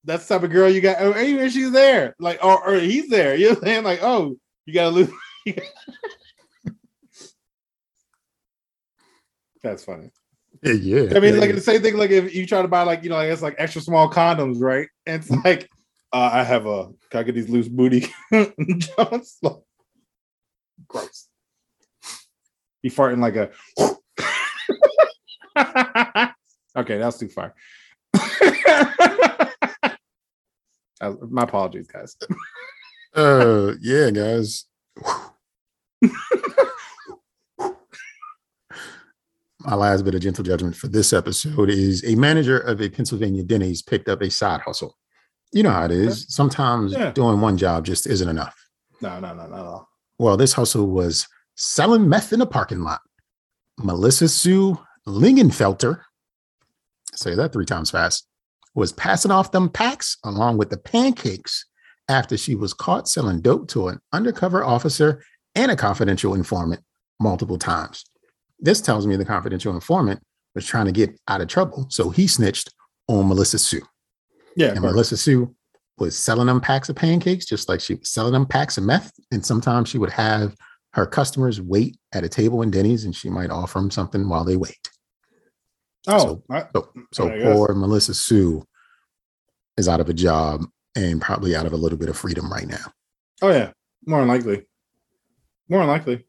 that's 0.03 0.27
the 0.27 0.35
type 0.35 0.43
of 0.43 0.51
girl 0.51 0.69
you 0.69 0.81
got. 0.81 1.01
Or 1.01 1.17
even 1.17 1.49
she's 1.49 1.71
there, 1.71 2.15
like, 2.19 2.43
or, 2.43 2.63
or 2.63 2.75
he's 2.75 3.09
there. 3.09 3.35
You 3.35 3.45
know 3.47 3.53
what 3.53 3.59
I'm 3.59 3.63
saying? 3.63 3.83
Like, 3.83 4.03
oh, 4.03 4.35
you 4.65 4.73
gotta 4.73 4.91
lose. 4.91 5.09
That's 9.65 9.83
funny. 9.83 10.11
Yeah, 10.61 10.73
yeah. 10.73 11.17
I 11.17 11.19
mean, 11.19 11.39
like 11.39 11.49
yeah. 11.49 11.55
the 11.55 11.61
same 11.61 11.81
thing. 11.81 11.97
Like 11.97 12.11
if 12.11 12.35
you 12.35 12.45
try 12.45 12.61
to 12.61 12.67
buy, 12.67 12.83
like 12.83 13.03
you 13.03 13.09
know, 13.09 13.17
I 13.17 13.27
guess 13.27 13.41
like 13.41 13.55
extra 13.57 13.81
small 13.81 14.09
condoms, 14.09 14.61
right? 14.61 14.87
And 15.07 15.23
it's 15.23 15.31
like, 15.43 15.67
uh, 16.13 16.29
I 16.31 16.43
have 16.43 16.67
a. 16.67 16.89
Can 17.09 17.19
I 17.19 17.23
get 17.23 17.33
these 17.33 17.49
loose 17.49 17.67
booty? 17.67 18.13
Jones? 18.31 19.39
Gross. 20.87 21.27
He 22.83 22.89
farting 22.89 23.21
like 23.21 23.35
a. 23.35 23.49
okay, 26.77 26.97
that's 26.99 27.17
too 27.17 27.29
far. 27.29 27.55
Uh, 31.01 31.13
my 31.29 31.43
apologies, 31.43 31.87
guys. 31.87 32.15
Uh, 33.13 33.73
yeah, 33.81 34.09
guys. 34.11 34.65
My 39.65 39.75
last 39.75 40.05
bit 40.05 40.13
of 40.15 40.21
gentle 40.21 40.43
judgment 40.43 40.75
for 40.75 40.87
this 40.87 41.11
episode 41.11 41.69
is 41.69 42.03
a 42.05 42.15
manager 42.15 42.57
of 42.59 42.81
a 42.81 42.89
Pennsylvania 42.89 43.43
Denny's 43.43 43.81
picked 43.81 44.07
up 44.07 44.21
a 44.21 44.29
side 44.29 44.61
hustle. 44.61 44.95
You 45.51 45.63
know 45.63 45.71
how 45.71 45.85
it 45.85 45.91
is. 45.91 46.25
Sometimes 46.29 46.93
Yeah. 46.93 47.11
doing 47.11 47.41
one 47.41 47.57
job 47.57 47.85
just 47.85 48.05
isn't 48.05 48.27
enough. 48.29 48.55
No, 49.01 49.19
no, 49.19 49.33
no, 49.33 49.43
at 49.43 49.51
all. 49.51 49.89
Well, 50.19 50.37
this 50.37 50.53
hustle 50.53 50.87
was 50.87 51.27
selling 51.55 52.07
meth 52.07 52.31
in 52.31 52.41
a 52.41 52.45
parking 52.45 52.81
lot. 52.81 53.01
Melissa 53.77 54.27
Sue 54.29 54.77
Lingenfelter, 55.07 56.01
say 57.13 57.33
that 57.35 57.51
three 57.53 57.65
times 57.65 57.89
fast, 57.91 58.27
was 58.75 58.91
passing 58.93 59.31
off 59.31 59.51
them 59.51 59.69
packs 59.69 60.17
along 60.23 60.57
with 60.57 60.69
the 60.69 60.77
pancakes 60.77 61.65
after 62.07 62.37
she 62.37 62.53
was 62.55 62.73
caught 62.73 63.07
selling 63.07 63.41
dope 63.41 63.67
to 63.69 63.87
an 63.87 63.99
undercover 64.13 64.63
officer 64.63 65.23
and 65.55 65.71
a 65.71 65.75
confidential 65.75 66.33
informant 66.35 66.81
multiple 67.19 67.57
times. 67.57 68.05
This 68.59 68.81
tells 68.81 69.05
me 69.05 69.15
the 69.15 69.25
confidential 69.25 69.73
informant 69.73 70.21
was 70.53 70.65
trying 70.65 70.85
to 70.85 70.91
get 70.91 71.19
out 71.27 71.41
of 71.41 71.47
trouble, 71.47 71.87
so 71.89 72.09
he 72.09 72.27
snitched 72.27 72.73
on 73.07 73.27
Melissa 73.27 73.59
Sue. 73.59 73.81
Yeah, 74.55 74.69
And. 74.69 74.81
Melissa 74.81 75.17
Sue 75.17 75.53
was 75.97 76.17
selling 76.17 76.47
them 76.47 76.61
packs 76.61 76.89
of 76.89 76.95
pancakes, 76.95 77.45
just 77.45 77.67
like 77.69 77.79
she 77.81 77.95
was 77.95 78.09
selling 78.09 78.33
them 78.33 78.45
packs 78.45 78.77
of 78.77 78.83
meth. 78.83 79.11
And 79.31 79.45
sometimes 79.45 79.89
she 79.89 79.97
would 79.97 80.09
have 80.11 80.55
her 80.93 81.05
customers 81.05 81.59
wait 81.61 81.97
at 82.13 82.23
a 82.23 82.29
table 82.29 82.61
in 82.61 82.71
Denny's 82.71 83.03
and 83.05 83.13
she 83.15 83.29
might 83.29 83.49
offer 83.49 83.79
them 83.79 83.91
something 83.91 84.27
while 84.29 84.45
they 84.45 84.55
wait. 84.57 84.89
oh, 86.07 86.41
I- 86.49 86.67
So, 86.73 86.89
so 87.13 87.29
I 87.29 87.41
poor 87.43 87.73
Melissa 87.73 88.13
Sue 88.13 88.63
is 89.77 89.87
out 89.89 89.99
of 89.99 90.07
a 90.09 90.13
job 90.13 90.65
and 90.95 91.21
probably 91.21 91.55
out 91.55 91.65
of 91.65 91.73
a 91.73 91.77
little 91.77 91.97
bit 91.97 92.07
of 92.09 92.17
freedom 92.17 92.49
right 92.51 92.67
now. 92.67 92.85
oh 93.41 93.49
yeah, 93.49 93.71
more 94.05 94.19
than 94.19 94.29
likely. 94.29 94.65
More 95.67 95.79
than 95.79 95.89
likely. 95.89 96.25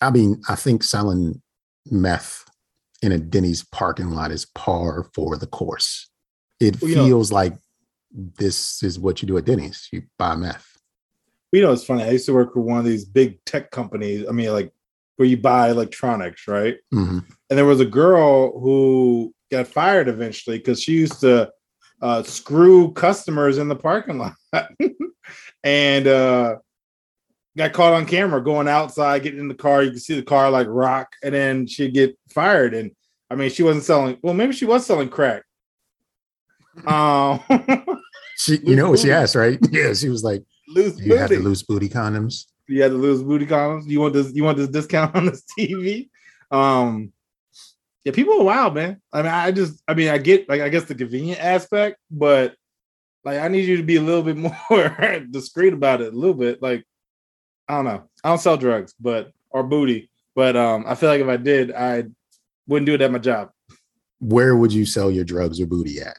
I 0.00 0.10
mean, 0.10 0.40
I 0.48 0.54
think 0.54 0.82
selling 0.82 1.42
meth 1.90 2.44
in 3.02 3.12
a 3.12 3.18
Denny's 3.18 3.64
parking 3.64 4.10
lot 4.10 4.30
is 4.30 4.46
par 4.54 5.04
for 5.14 5.36
the 5.36 5.46
course. 5.46 6.08
It 6.60 6.80
Well, 6.80 6.90
you 6.90 6.96
know- 6.96 7.06
feels 7.06 7.32
like 7.32 7.56
this 8.12 8.82
is 8.82 8.98
what 8.98 9.22
you 9.22 9.28
do 9.28 9.36
at 9.38 9.44
Denny's. 9.44 9.88
You 9.92 10.02
buy 10.18 10.34
meth. 10.34 10.66
You 11.52 11.62
know, 11.62 11.72
it's 11.72 11.84
funny. 11.84 12.02
I 12.04 12.10
used 12.10 12.26
to 12.26 12.32
work 12.34 12.52
for 12.54 12.60
one 12.60 12.78
of 12.78 12.84
these 12.84 13.04
big 13.04 13.44
tech 13.44 13.70
companies. 13.70 14.26
I 14.28 14.32
mean, 14.32 14.52
like 14.52 14.72
where 15.16 15.28
you 15.28 15.36
buy 15.36 15.70
electronics, 15.70 16.46
right? 16.48 16.76
Mhm. 16.94 17.24
And 17.50 17.58
there 17.58 17.66
was 17.66 17.80
a 17.80 17.84
girl 17.86 18.58
who 18.60 19.34
got 19.50 19.66
fired 19.66 20.08
eventually 20.08 20.58
because 20.58 20.80
she 20.82 20.92
used 20.92 21.20
to 21.20 21.50
uh, 22.02 22.22
screw 22.22 22.92
customers 22.92 23.58
in 23.58 23.68
the 23.68 23.76
parking 23.76 24.16
lot, 24.18 24.34
and 25.64 26.06
uh, 26.06 26.56
got 27.56 27.72
caught 27.72 27.92
on 27.92 28.06
camera 28.06 28.42
going 28.42 28.68
outside, 28.68 29.22
getting 29.22 29.40
in 29.40 29.48
the 29.48 29.54
car. 29.54 29.82
You 29.82 29.90
can 29.90 30.00
see 30.00 30.14
the 30.16 30.22
car 30.22 30.50
like 30.50 30.66
rock, 30.68 31.14
and 31.22 31.34
then 31.34 31.66
she'd 31.66 31.94
get 31.94 32.18
fired. 32.28 32.74
And 32.74 32.92
I 33.30 33.34
mean, 33.34 33.50
she 33.50 33.62
wasn't 33.62 33.84
selling. 33.84 34.18
Well, 34.22 34.34
maybe 34.34 34.52
she 34.52 34.64
was 34.66 34.86
selling 34.86 35.08
crack. 35.08 35.42
Um, 36.86 37.40
She, 38.40 38.56
you 38.64 38.74
know 38.74 38.88
what 38.88 39.00
she 39.00 39.12
asked, 39.12 39.34
right? 39.34 39.58
Yeah, 39.70 39.92
she 39.92 40.08
was 40.08 40.24
like, 40.24 40.42
loose 40.66 40.98
"You 40.98 41.14
have 41.16 41.28
the 41.28 41.36
booty. 41.36 41.46
loose 41.46 41.62
booty 41.62 41.88
condoms." 41.90 42.46
You 42.68 42.80
had 42.80 42.92
to 42.92 42.96
lose 42.96 43.22
booty 43.22 43.44
condoms. 43.44 43.86
You 43.86 44.00
want 44.00 44.14
this? 44.14 44.32
You 44.32 44.44
want 44.44 44.56
this 44.56 44.68
discount 44.68 45.14
on 45.14 45.26
this 45.26 45.44
TV? 45.58 46.08
Um, 46.50 47.12
yeah, 48.02 48.12
people 48.12 48.40
are 48.40 48.44
wild, 48.44 48.74
man. 48.76 48.98
I 49.12 49.18
mean, 49.20 49.30
I 49.30 49.50
just, 49.50 49.82
I 49.86 49.92
mean, 49.92 50.08
I 50.08 50.16
get 50.16 50.48
like, 50.48 50.62
I 50.62 50.70
guess 50.70 50.84
the 50.84 50.94
convenient 50.94 51.38
aspect, 51.38 51.98
but 52.10 52.54
like, 53.24 53.40
I 53.40 53.48
need 53.48 53.68
you 53.68 53.76
to 53.76 53.82
be 53.82 53.96
a 53.96 54.00
little 54.02 54.22
bit 54.22 54.38
more 54.38 55.20
discreet 55.30 55.74
about 55.74 56.00
it. 56.00 56.14
A 56.14 56.16
little 56.16 56.32
bit, 56.34 56.62
like, 56.62 56.86
I 57.70 57.74
don't 57.76 57.84
know. 57.84 58.02
I 58.24 58.28
don't 58.28 58.38
sell 58.40 58.56
drugs, 58.56 58.94
but 58.98 59.30
or 59.50 59.62
booty, 59.62 60.10
but 60.34 60.56
um, 60.56 60.84
I 60.88 60.94
feel 60.96 61.08
like 61.08 61.20
if 61.20 61.28
I 61.28 61.36
did, 61.36 61.72
I 61.72 62.04
wouldn't 62.66 62.86
do 62.86 62.94
it 62.94 63.00
at 63.00 63.12
my 63.12 63.18
job. 63.18 63.50
Where 64.18 64.56
would 64.56 64.72
you 64.72 64.84
sell 64.84 65.10
your 65.10 65.24
drugs 65.24 65.60
or 65.60 65.66
booty 65.66 66.00
at? 66.00 66.18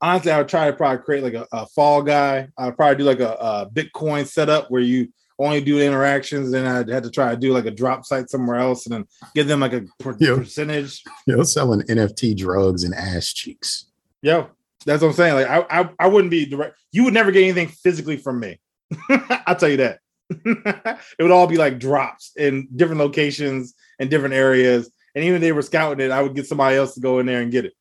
honestly, 0.00 0.32
I 0.32 0.38
would 0.38 0.48
try 0.48 0.68
to 0.68 0.76
probably 0.76 1.04
create 1.04 1.22
like 1.22 1.34
a, 1.34 1.46
a 1.52 1.64
fall 1.66 2.02
guy. 2.02 2.48
I'd 2.58 2.76
probably 2.76 2.96
do 2.96 3.04
like 3.04 3.20
a, 3.20 3.34
a 3.34 3.70
Bitcoin 3.72 4.26
setup 4.26 4.68
where 4.68 4.82
you 4.82 5.12
only 5.38 5.60
do 5.60 5.80
interactions. 5.80 6.50
Then 6.50 6.66
I 6.66 6.92
had 6.92 7.04
to 7.04 7.10
try 7.10 7.30
to 7.30 7.36
do 7.36 7.52
like 7.52 7.66
a 7.66 7.70
drop 7.70 8.04
site 8.04 8.28
somewhere 8.28 8.56
else, 8.56 8.84
and 8.86 8.94
then 8.94 9.04
give 9.36 9.46
them 9.46 9.60
like 9.60 9.72
a 9.74 9.84
per- 10.00 10.16
Yeah. 10.18 10.34
percentage. 10.36 11.04
You 11.28 11.36
know, 11.36 11.44
selling 11.44 11.82
NFT 11.82 12.36
drugs 12.36 12.82
and 12.82 12.94
ass 12.96 13.32
cheeks. 13.32 13.86
Yo, 14.22 14.48
that's 14.84 15.02
what 15.02 15.08
I'm 15.10 15.14
saying. 15.14 15.34
Like 15.34 15.48
I, 15.48 15.82
I, 15.82 15.88
I 16.00 16.06
wouldn't 16.08 16.32
be 16.32 16.46
direct. 16.46 16.76
You 16.90 17.04
would 17.04 17.14
never 17.14 17.30
get 17.30 17.44
anything 17.44 17.68
physically 17.68 18.16
from 18.16 18.40
me. 18.40 18.58
I'll 19.46 19.54
tell 19.56 19.68
you 19.70 19.76
that. 19.78 20.00
it 20.44 21.22
would 21.22 21.30
all 21.30 21.46
be 21.46 21.56
like 21.56 21.78
drops 21.78 22.32
in 22.36 22.68
different 22.74 23.00
locations 23.00 23.74
and 23.98 24.10
different 24.10 24.34
areas. 24.34 24.90
And 25.14 25.24
even 25.24 25.36
if 25.36 25.40
they 25.42 25.52
were 25.52 25.62
scouting 25.62 26.04
it, 26.04 26.10
I 26.10 26.22
would 26.22 26.34
get 26.34 26.46
somebody 26.46 26.76
else 26.76 26.94
to 26.94 27.00
go 27.00 27.18
in 27.18 27.26
there 27.26 27.40
and 27.40 27.52
get 27.52 27.64
it. 27.64 27.74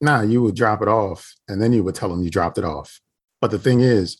Nah, 0.00 0.22
you 0.22 0.42
would 0.42 0.56
drop 0.56 0.82
it 0.82 0.88
off 0.88 1.34
and 1.48 1.60
then 1.60 1.72
you 1.72 1.82
would 1.84 1.94
tell 1.94 2.08
them 2.08 2.22
you 2.22 2.30
dropped 2.30 2.58
it 2.58 2.64
off. 2.64 3.00
But 3.40 3.50
the 3.50 3.58
thing 3.58 3.80
is, 3.80 4.18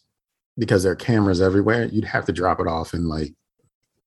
because 0.59 0.83
there 0.83 0.93
are 0.93 0.97
cameras 0.97 1.41
everywhere, 1.41 1.85
you'd 1.85 2.05
have 2.05 2.25
to 2.27 2.33
drop 2.33 2.61
it 2.61 2.67
off 2.67 2.95
in 2.95 3.09
like 3.09 3.35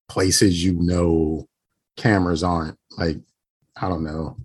places 0.07 0.63
you 0.63 0.73
know 0.73 1.47
cameras 1.95 2.43
aren't. 2.43 2.77
Like, 2.97 3.19
I 3.79 3.87
don't 3.87 4.03
know. 4.03 4.37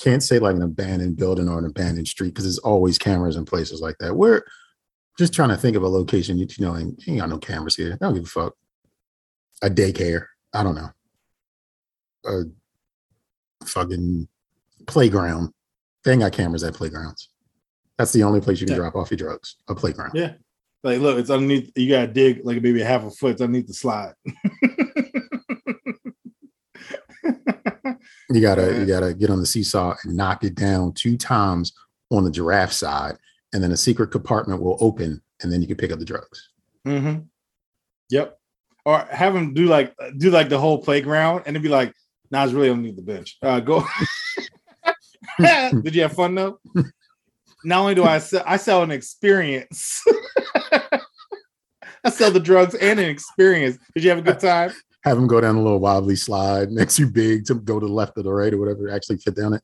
Can't 0.00 0.22
say 0.22 0.38
like 0.38 0.56
an 0.56 0.62
abandoned 0.62 1.16
building 1.16 1.48
or 1.48 1.58
an 1.58 1.66
abandoned 1.66 2.08
street 2.08 2.28
because 2.28 2.44
there's 2.44 2.58
always 2.58 2.96
cameras 2.96 3.36
in 3.36 3.44
places 3.44 3.80
like 3.80 3.96
that. 3.98 4.16
We're 4.16 4.42
just 5.20 5.34
trying 5.34 5.50
to 5.50 5.56
think 5.56 5.76
of 5.76 5.82
a 5.82 5.88
location 5.88 6.38
you, 6.38 6.46
you 6.56 6.64
know, 6.66 6.76
ain't, 6.76 7.00
ain't 7.06 7.20
got 7.20 7.28
no 7.28 7.38
cameras 7.38 7.76
here. 7.76 7.92
I 7.92 7.96
don't 8.04 8.14
give 8.14 8.24
a 8.24 8.26
fuck. 8.26 8.54
A 9.62 9.68
daycare. 9.68 10.24
I 10.54 10.62
don't 10.62 10.74
know. 10.74 10.88
A 12.26 12.42
fucking 13.66 14.26
playground. 14.86 15.52
They 16.02 16.12
ain't 16.12 16.22
got 16.22 16.32
cameras 16.32 16.64
at 16.64 16.74
playgrounds. 16.74 17.28
That's 17.98 18.12
the 18.12 18.22
only 18.22 18.40
place 18.40 18.60
you 18.60 18.66
can 18.66 18.74
Yeah. 18.76 18.80
drop 18.80 18.96
off 18.96 19.10
your 19.10 19.18
drugs. 19.18 19.56
A 19.68 19.74
playground. 19.74 20.12
Yeah. 20.14 20.32
Like, 20.82 21.00
look, 21.00 21.18
it's 21.18 21.28
underneath. 21.28 21.70
You 21.76 21.90
gotta 21.90 22.06
dig 22.06 22.40
like 22.42 22.62
maybe 22.62 22.80
half 22.80 23.04
a 23.04 23.10
foot. 23.10 23.32
It's 23.32 23.42
underneath 23.42 23.66
the 23.66 23.74
slide. 23.74 24.14
You 28.32 28.40
gotta 28.40 28.78
you 28.78 28.86
gotta 28.86 29.12
get 29.12 29.28
on 29.28 29.40
the 29.40 29.46
seesaw 29.46 29.96
and 30.04 30.16
knock 30.16 30.44
it 30.44 30.54
down 30.54 30.92
two 30.92 31.16
times 31.16 31.72
on 32.10 32.22
the 32.24 32.30
giraffe 32.30 32.72
side, 32.72 33.16
and 33.52 33.62
then 33.62 33.72
a 33.72 33.76
secret 33.76 34.08
compartment 34.08 34.62
will 34.62 34.78
open, 34.80 35.22
and 35.42 35.52
then 35.52 35.60
you 35.60 35.66
can 35.66 35.76
pick 35.76 35.92
up 35.92 35.98
the 35.98 36.04
drugs. 36.04 36.50
Mm-hmm. 36.86 37.20
Yep. 38.10 38.38
Or 38.84 38.98
have 39.10 39.34
them 39.34 39.54
do 39.54 39.66
like 39.66 39.94
do 40.16 40.30
like 40.30 40.48
the 40.48 40.58
whole 40.58 40.78
playground, 40.78 41.42
and 41.46 41.54
it'd 41.54 41.62
be 41.62 41.68
like, 41.68 41.94
"Nah, 42.30 42.44
it's 42.44 42.52
really 42.52 42.70
underneath 42.70 42.96
the 42.96 43.02
bench." 43.02 43.36
Uh, 43.42 43.60
go. 43.60 43.84
Did 45.38 45.94
you 45.94 46.02
have 46.02 46.12
fun 46.12 46.34
though? 46.34 46.60
Not 47.64 47.80
only 47.80 47.94
do 47.94 48.04
I 48.04 48.18
sell, 48.18 48.42
I 48.46 48.56
sell 48.56 48.82
an 48.82 48.90
experience. 48.90 50.02
I 52.02 52.08
sell 52.08 52.30
the 52.30 52.40
drugs 52.40 52.74
and 52.74 52.98
an 52.98 53.10
experience. 53.10 53.76
Did 53.94 54.04
you 54.04 54.10
have 54.10 54.18
a 54.18 54.22
good 54.22 54.40
time? 54.40 54.72
Have 55.04 55.16
them 55.16 55.26
go 55.26 55.40
down 55.40 55.56
a 55.56 55.62
little 55.62 55.78
wobbly 55.78 56.16
slide 56.16 56.70
next 56.70 56.96
to 56.96 57.06
big 57.06 57.44
to 57.46 57.54
go 57.54 57.78
to 57.78 57.86
the 57.86 57.92
left 57.92 58.16
or 58.16 58.22
the 58.22 58.32
right 58.32 58.52
or 58.52 58.58
whatever. 58.58 58.90
Actually 58.90 59.18
fit 59.18 59.36
down 59.36 59.52
it. 59.54 59.62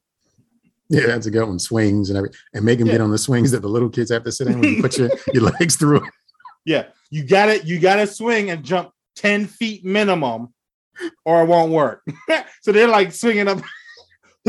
Yeah, 0.88 1.06
that's 1.06 1.26
a 1.26 1.30
good 1.30 1.46
one. 1.46 1.58
Swings 1.58 2.10
and 2.10 2.16
everything, 2.16 2.38
and 2.54 2.64
make 2.64 2.78
them 2.78 2.86
Yeah. 2.86 2.94
get 2.94 3.00
on 3.00 3.10
the 3.10 3.18
swings 3.18 3.50
that 3.50 3.62
the 3.62 3.68
little 3.68 3.88
kids 3.88 4.10
have 4.10 4.24
to 4.24 4.32
sit 4.32 4.46
in 4.46 4.60
when 4.60 4.74
you 4.74 4.82
put 4.82 4.96
your, 4.98 5.10
your 5.32 5.44
legs 5.44 5.76
through. 5.76 6.06
Yeah, 6.64 6.84
you 7.10 7.24
got 7.24 7.48
it. 7.48 7.64
You 7.64 7.78
got 7.78 7.96
to 7.96 8.06
swing 8.06 8.50
and 8.50 8.64
jump 8.64 8.92
ten 9.14 9.46
feet 9.46 9.84
minimum, 9.84 10.52
or 11.24 11.42
it 11.42 11.46
won't 11.46 11.72
work. 11.72 12.02
so 12.62 12.72
they're 12.72 12.88
like 12.88 13.12
swinging 13.12 13.48
up. 13.48 13.60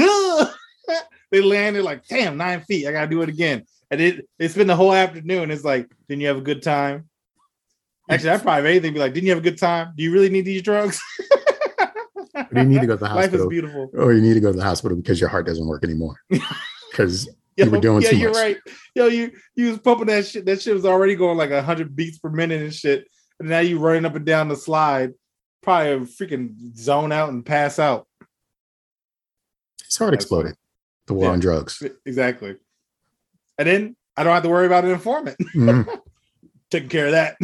they 1.31 1.41
landed 1.41 1.83
like, 1.83 2.07
damn, 2.07 2.37
nine 2.37 2.61
feet. 2.61 2.87
I 2.87 2.91
gotta 2.91 3.07
do 3.07 3.21
it 3.21 3.29
again. 3.29 3.65
And 3.89 4.01
it 4.01 4.27
it's 4.37 4.55
been 4.55 4.67
the 4.67 4.75
whole 4.75 4.93
afternoon. 4.93 5.49
It's 5.51 5.63
like, 5.63 5.89
didn't 6.07 6.21
you 6.21 6.27
have 6.27 6.37
a 6.37 6.41
good 6.41 6.61
time? 6.61 7.09
Actually, 8.09 8.31
I 8.31 8.37
probably 8.37 8.69
anything 8.69 8.93
be 8.93 8.99
like, 8.99 9.13
didn't 9.13 9.25
you 9.25 9.31
have 9.31 9.39
a 9.39 9.49
good 9.49 9.57
time? 9.57 9.93
Do 9.95 10.03
you 10.03 10.13
really 10.13 10.29
need 10.29 10.45
these 10.45 10.61
drugs? 10.61 10.99
You 12.55 12.63
need 12.65 12.81
to 12.81 12.87
go 12.87 12.93
to 12.95 12.99
the 12.99 13.05
Life 13.05 13.25
is 13.25 13.31
hospital, 13.31 13.49
beautiful. 13.49 13.89
or 13.93 14.13
you 14.13 14.21
need 14.21 14.33
to 14.35 14.39
go 14.39 14.51
to 14.51 14.57
the 14.57 14.63
hospital 14.63 14.95
because 14.97 15.19
your 15.19 15.29
heart 15.29 15.45
doesn't 15.45 15.65
work 15.67 15.83
anymore. 15.83 16.15
Because 16.91 17.27
Yo, 17.57 17.65
You 17.65 17.71
were 17.71 17.79
doing 17.79 18.03
yeah, 18.03 18.09
too 18.11 18.17
you're 18.17 18.29
much. 18.29 18.37
right. 18.41 18.57
Yo, 18.95 19.07
you 19.07 19.31
you 19.55 19.69
was 19.69 19.79
pumping 19.79 20.07
that 20.07 20.25
shit. 20.27 20.45
That 20.45 20.61
shit 20.61 20.75
was 20.75 20.85
already 20.85 21.15
going 21.15 21.37
like 21.37 21.51
hundred 21.51 21.95
beats 21.95 22.19
per 22.19 22.29
minute 22.29 22.61
and 22.61 22.73
shit. 22.73 23.07
And 23.39 23.49
now 23.49 23.59
you 23.59 23.79
running 23.79 24.05
up 24.05 24.15
and 24.15 24.25
down 24.25 24.47
the 24.47 24.55
slide, 24.55 25.13
probably 25.63 26.05
freaking 26.05 26.53
zone 26.77 27.11
out 27.11 27.29
and 27.29 27.43
pass 27.45 27.79
out. 27.79 28.07
his 29.83 29.97
heart 29.97 30.11
That's 30.11 30.23
exploded. 30.25 30.55
The 31.07 31.13
war 31.15 31.25
Yeah. 31.25 31.31
on 31.31 31.39
drugs. 31.39 31.81
Exactly. 32.05 32.57
And 33.57 33.67
then 33.67 33.95
I 34.15 34.23
don't 34.23 34.33
have 34.33 34.43
to 34.43 34.49
worry 34.49 34.65
about 34.67 34.85
an 34.85 34.91
informant. 34.91 35.37
Mhm. 35.55 35.87
Taking 36.69 36.89
care 36.89 37.05
of 37.07 37.11
that. 37.13 37.37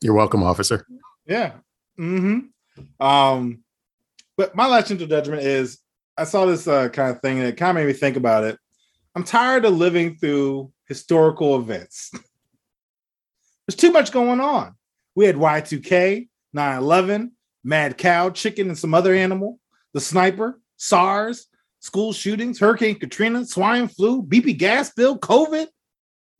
You're 0.00 0.14
welcome, 0.14 0.42
officer. 0.42 0.86
Yeah. 1.26 1.52
hmm 1.96 2.38
Um, 3.00 3.60
but 4.36 4.54
my 4.54 4.66
last 4.66 4.88
gentle 4.88 5.06
judgment 5.06 5.42
is 5.42 5.78
I 6.16 6.24
saw 6.24 6.46
this 6.46 6.66
uh, 6.66 6.88
kind 6.88 7.10
of 7.10 7.20
thing 7.20 7.38
and 7.38 7.48
it 7.48 7.56
kind 7.56 7.70
of 7.70 7.82
made 7.82 7.86
me 7.86 7.92
think 7.92 8.16
about 8.16 8.44
it. 8.44 8.58
I'm 9.14 9.24
tired 9.24 9.64
of 9.64 9.74
living 9.74 10.16
through 10.16 10.72
historical 10.86 11.56
events. 11.56 12.10
There's 13.66 13.76
too 13.76 13.92
much 13.92 14.12
going 14.12 14.40
on. 14.40 14.74
We 15.14 15.26
had 15.26 15.36
Y2K, 15.36 16.28
9 16.52 16.78
11, 16.78 17.32
Mad 17.62 17.96
Cow, 17.96 18.30
Chicken, 18.30 18.68
and 18.68 18.78
some 18.78 18.94
other 18.94 19.14
animal, 19.14 19.60
the 19.92 20.00
sniper, 20.00 20.60
SARS, 20.76 21.46
school 21.80 22.12
shootings, 22.12 22.58
Hurricane 22.58 22.98
Katrina, 22.98 23.44
swine 23.44 23.88
flu, 23.88 24.22
BP 24.22 24.58
gas 24.58 24.92
bill, 24.92 25.18
COVID, 25.18 25.66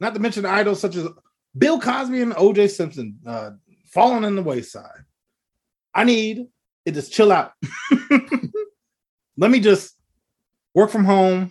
not 0.01 0.14
to 0.14 0.20
mention 0.20 0.44
idols 0.44 0.81
such 0.81 0.97
as 0.97 1.09
Bill 1.57 1.81
Cosby 1.81 2.23
and 2.23 2.35
OJ 2.35 2.70
Simpson 2.70 3.18
uh, 3.27 3.51
falling 3.87 4.25
in 4.25 4.37
the 4.37 4.42
wayside. 4.42 5.05
I 5.94 6.04
need 6.04 6.46
it 6.85 6.92
just 6.92 7.12
chill 7.12 7.33
out. 7.33 7.52
Let 9.37 9.50
me 9.50 9.61
just 9.61 9.96
work 10.74 10.90
from 10.90 11.04
home. 11.04 11.50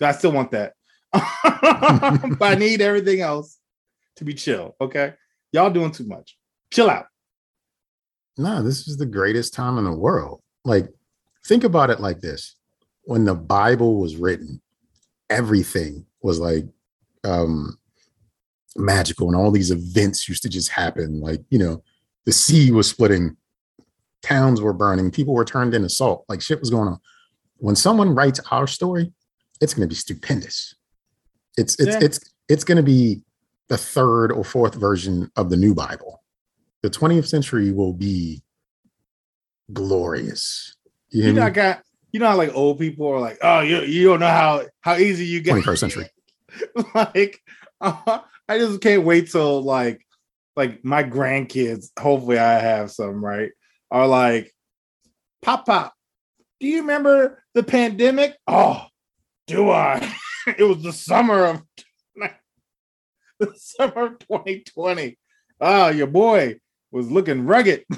I 0.00 0.12
still 0.12 0.32
want 0.32 0.50
that. 0.50 0.74
but 1.12 2.42
I 2.42 2.54
need 2.56 2.80
everything 2.80 3.20
else 3.20 3.58
to 4.16 4.24
be 4.24 4.34
chill. 4.34 4.76
Okay. 4.80 5.14
Y'all 5.52 5.70
doing 5.70 5.92
too 5.92 6.06
much. 6.06 6.36
Chill 6.70 6.90
out. 6.90 7.06
No, 8.36 8.62
this 8.62 8.88
is 8.88 8.96
the 8.96 9.06
greatest 9.06 9.54
time 9.54 9.78
in 9.78 9.84
the 9.84 9.92
world. 9.92 10.42
Like, 10.64 10.88
think 11.46 11.64
about 11.64 11.90
it 11.90 12.00
like 12.00 12.20
this 12.20 12.56
when 13.04 13.24
the 13.24 13.34
Bible 13.34 14.00
was 14.00 14.16
written, 14.16 14.60
everything 15.30 16.06
was 16.22 16.38
like 16.38 16.66
um 17.22 17.78
magical 18.76 19.28
and 19.28 19.36
all 19.36 19.50
these 19.50 19.70
events 19.70 20.28
used 20.28 20.42
to 20.42 20.48
just 20.48 20.70
happen. 20.70 21.20
Like, 21.20 21.42
you 21.50 21.58
know, 21.58 21.82
the 22.26 22.32
sea 22.32 22.70
was 22.70 22.88
splitting, 22.88 23.36
towns 24.22 24.60
were 24.60 24.72
burning, 24.72 25.10
people 25.10 25.34
were 25.34 25.44
turned 25.44 25.74
into 25.74 25.88
salt, 25.88 26.24
like 26.28 26.40
shit 26.40 26.60
was 26.60 26.70
going 26.70 26.88
on. 26.88 26.98
When 27.58 27.76
someone 27.76 28.14
writes 28.14 28.40
our 28.50 28.66
story, 28.66 29.12
it's 29.60 29.74
gonna 29.74 29.86
be 29.86 29.94
stupendous. 29.94 30.74
It's 31.56 31.78
it's 31.78 31.96
Yeah. 31.96 31.98
it's 32.02 32.20
it's 32.48 32.64
gonna 32.64 32.82
be 32.82 33.22
the 33.68 33.76
third 33.78 34.32
or 34.32 34.44
fourth 34.44 34.74
version 34.74 35.30
of 35.36 35.50
the 35.50 35.56
new 35.56 35.74
Bible. 35.74 36.22
The 36.82 36.90
20th 36.90 37.26
century 37.26 37.72
will 37.72 37.94
be 37.94 38.42
glorious. 39.72 40.76
You 41.10 41.24
You 41.24 41.32
know, 41.32 41.42
I 41.42 41.50
got 41.50 41.82
you 42.12 42.20
know 42.20 42.28
how 42.28 42.36
like 42.36 42.54
old 42.54 42.78
people 42.78 43.08
are 43.08 43.20
like, 43.20 43.38
oh, 43.42 43.60
you 43.60 43.80
you 43.82 44.06
don't 44.08 44.20
know 44.20 44.28
how 44.28 44.64
how 44.80 44.96
easy 44.96 45.24
you 45.24 45.40
get 45.40 45.54
21st 45.54 45.78
century. 45.78 46.08
like 46.94 47.40
uh, 47.80 48.20
I 48.48 48.58
just 48.58 48.80
can't 48.80 49.04
wait 49.04 49.30
till 49.30 49.62
like 49.62 50.06
like 50.56 50.84
my 50.84 51.02
grandkids, 51.02 51.86
hopefully 51.98 52.38
I 52.38 52.58
have 52.58 52.90
some, 52.90 53.24
right? 53.24 53.50
Are 53.90 54.06
like, 54.06 54.52
Pop 55.42 55.66
Pop, 55.66 55.92
do 56.60 56.66
you 56.66 56.80
remember 56.80 57.42
the 57.54 57.62
pandemic? 57.62 58.36
Oh, 58.46 58.86
do 59.46 59.70
I? 59.70 60.12
it 60.46 60.62
was 60.64 60.82
the 60.82 60.92
summer 60.92 61.44
of 61.46 61.62
the 63.40 63.52
summer 63.56 64.06
of 64.06 64.18
2020. 64.20 65.18
Oh, 65.60 65.66
ah, 65.66 65.88
your 65.88 66.06
boy 66.06 66.56
was 66.90 67.10
looking 67.10 67.46
rugged. 67.46 67.84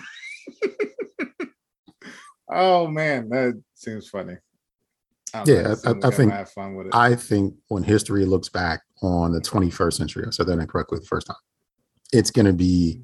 oh 2.50 2.86
man, 2.88 3.28
that 3.30 3.62
seems 3.74 4.08
funny. 4.08 4.36
don't 5.32 5.48
Yeah, 5.48 5.62
know, 5.62 5.76
I- 5.84 5.90
I- 5.90 6.08
I 6.08 6.10
think 6.10 6.32
have 6.32 6.50
fun 6.50 6.74
with 6.76 6.86
it. 6.88 6.94
I 6.94 7.14
think 7.14 7.54
when 7.68 7.82
history 7.82 8.24
looks 8.24 8.48
back 8.48 8.82
on 9.02 9.32
the 9.32 9.40
21st 9.40 9.92
century, 9.94 10.24
I 10.26 10.30
said 10.30 10.46
that 10.46 10.58
incorrectly 10.58 10.98
the 10.98 11.06
first 11.06 11.26
time, 11.26 11.36
it's 12.12 12.30
going 12.30 12.46
to 12.46 12.52
be 12.52 13.02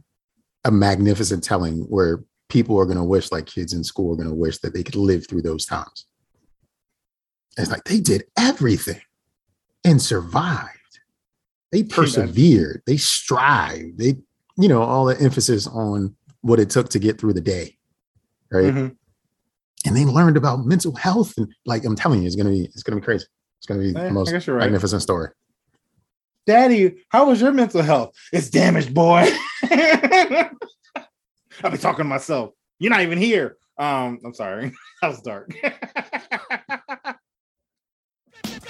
a 0.64 0.70
magnificent 0.70 1.42
telling 1.42 1.80
where 1.82 2.22
people 2.48 2.78
are 2.78 2.84
going 2.86 2.98
to 2.98 3.04
wish, 3.04 3.32
like 3.32 3.46
kids 3.46 3.72
in 3.72 3.82
school 3.82 4.12
are 4.12 4.16
going 4.16 4.28
to 4.28 4.34
wish 4.34 4.58
that 4.58 4.74
they 4.74 4.82
could 4.82 4.94
live 4.96 5.26
through 5.28 5.42
those 5.42 5.66
times. 5.66 6.06
It's 7.56 7.70
like 7.70 7.84
they 7.84 8.00
did 8.00 8.24
everything 8.38 9.00
and 9.84 10.00
survived. 10.00 10.68
They 11.70 11.82
persevered, 11.82 12.82
they 12.86 12.96
strived, 12.96 13.98
they, 13.98 14.16
you 14.56 14.68
know, 14.68 14.82
all 14.82 15.06
the 15.06 15.18
emphasis 15.20 15.66
on 15.66 16.14
what 16.42 16.60
it 16.60 16.70
took 16.70 16.88
to 16.90 16.98
get 16.98 17.18
through 17.20 17.32
the 17.34 17.40
day. 17.40 17.76
Right. 18.50 18.72
Mhm. 18.72 18.96
And 19.86 19.96
they 19.96 20.04
learned 20.04 20.36
about 20.36 20.64
mental 20.66 20.94
health. 20.94 21.34
And 21.38 21.48
like 21.66 21.84
I'm 21.84 21.96
telling 21.96 22.20
you, 22.20 22.26
it's 22.26 22.36
gonna 22.36 22.50
be 22.50 22.64
it's 22.66 22.82
gonna 22.82 23.00
be 23.00 23.04
crazy. 23.04 23.26
It's 23.58 23.66
gonna 23.66 23.80
be 23.80 23.96
Eh, 23.96 24.04
the 24.04 24.10
most 24.10 24.30
right. 24.32 24.48
magnificent 24.58 25.02
story. 25.02 25.30
Daddy, 26.44 27.04
how 27.08 27.28
was 27.28 27.40
your 27.40 27.52
mental 27.52 27.82
health? 27.82 28.16
It's 28.32 28.50
damaged, 28.50 28.92
boy. 28.92 29.28
I'll 29.70 30.50
be 31.70 31.78
talking 31.78 31.98
to 31.98 32.04
myself. 32.04 32.50
You're 32.80 32.90
not 32.90 33.02
even 33.02 33.18
here. 33.18 33.56
Um, 33.78 34.18
I'm 34.24 34.34
sorry. 34.34 34.72
that 35.02 35.08
was 35.08 35.22
dark. 35.22 35.54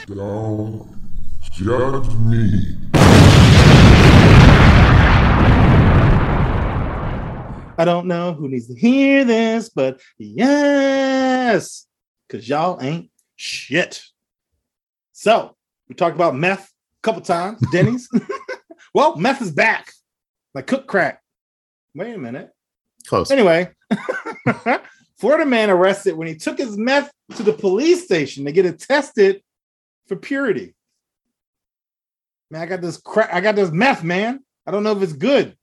Don't 0.06 0.86
judge 1.52 2.14
me. 2.16 2.76
I 7.78 7.84
don't 7.86 8.06
know 8.06 8.34
who 8.34 8.48
needs 8.48 8.68
to 8.68 8.74
hear 8.74 9.24
this, 9.24 9.70
but 9.70 10.00
yes, 10.18 11.86
because 12.28 12.46
y'all 12.48 12.80
ain't 12.82 13.10
shit. 13.36 14.02
So 15.12 15.56
we 15.88 15.94
talked 15.94 16.14
about 16.14 16.36
meth 16.36 16.71
couple 17.02 17.20
times, 17.22 17.60
Denny's. 17.70 18.08
well, 18.94 19.16
meth 19.16 19.42
is 19.42 19.50
back. 19.50 19.92
Like 20.54 20.66
cook 20.66 20.86
crack. 20.86 21.20
Wait 21.94 22.14
a 22.14 22.18
minute. 22.18 22.50
Close. 23.06 23.30
Anyway, 23.30 23.70
Florida 25.18 25.44
man 25.44 25.70
arrested 25.70 26.16
when 26.16 26.28
he 26.28 26.36
took 26.36 26.58
his 26.58 26.76
meth 26.76 27.12
to 27.36 27.42
the 27.42 27.52
police 27.52 28.04
station 28.04 28.44
to 28.44 28.52
get 28.52 28.66
it 28.66 28.78
tested 28.78 29.42
for 30.06 30.16
purity. 30.16 30.74
Man, 32.50 32.62
I 32.62 32.66
got 32.66 32.80
this 32.80 32.98
crack. 32.98 33.30
I 33.32 33.40
got 33.40 33.56
this 33.56 33.70
meth, 33.70 34.04
man. 34.04 34.40
I 34.66 34.70
don't 34.70 34.82
know 34.82 34.92
if 34.92 35.02
it's 35.02 35.12
good, 35.12 35.56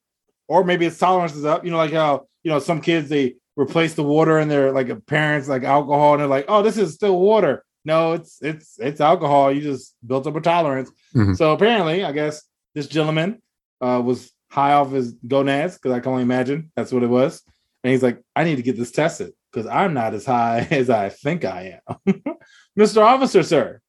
or 0.47 0.63
maybe 0.63 0.85
its 0.85 0.97
tolerance 0.97 1.35
is 1.35 1.45
up. 1.45 1.63
You 1.63 1.71
know, 1.71 1.77
like 1.77 1.93
how 1.93 2.27
you 2.43 2.51
know 2.51 2.59
some 2.59 2.81
kids 2.81 3.09
they 3.09 3.35
replace 3.55 3.93
the 3.93 4.03
water 4.03 4.39
in 4.39 4.49
their 4.49 4.71
like 4.71 5.05
parents 5.05 5.47
like 5.47 5.63
alcohol, 5.63 6.13
and 6.13 6.21
they're 6.21 6.27
like, 6.27 6.45
"Oh, 6.47 6.61
this 6.61 6.77
is 6.77 6.93
still 6.93 7.19
water." 7.19 7.63
No, 7.85 8.13
it's 8.13 8.37
it's 8.41 8.77
it's 8.79 9.01
alcohol. 9.01 9.51
You 9.51 9.61
just 9.61 9.95
built 10.05 10.27
up 10.27 10.35
a 10.35 10.41
tolerance. 10.41 10.91
Mhm. 11.15 11.37
So 11.37 11.53
apparently, 11.53 12.03
I 12.03 12.11
guess 12.11 12.43
this 12.75 12.87
gentleman 12.87 13.41
uh, 13.81 14.01
was 14.03 14.31
high 14.49 14.73
off 14.73 14.91
his 14.91 15.13
gonads 15.27 15.75
because 15.75 15.91
I 15.91 15.99
can 15.99 16.11
only 16.11 16.23
imagine 16.23 16.71
that's 16.75 16.91
what 16.91 17.03
it 17.03 17.07
was. 17.09 17.41
And 17.83 17.91
he's 17.91 18.03
like, 18.03 18.21
I 18.35 18.43
need 18.43 18.57
to 18.57 18.61
get 18.61 18.77
this 18.77 18.91
tested 18.91 19.31
because 19.51 19.67
I'm 19.67 19.93
not 19.93 20.13
as 20.13 20.25
high 20.25 20.67
as 20.71 20.89
I 20.89 21.09
think 21.09 21.45
I 21.45 21.79
am. 21.87 22.23
Mr. 22.77 23.01
Officer, 23.01 23.43
sir, 23.43 23.79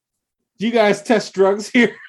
do 0.57 0.65
you 0.65 0.71
guys 0.71 1.01
test 1.01 1.33
drugs 1.33 1.69
here? 1.69 1.95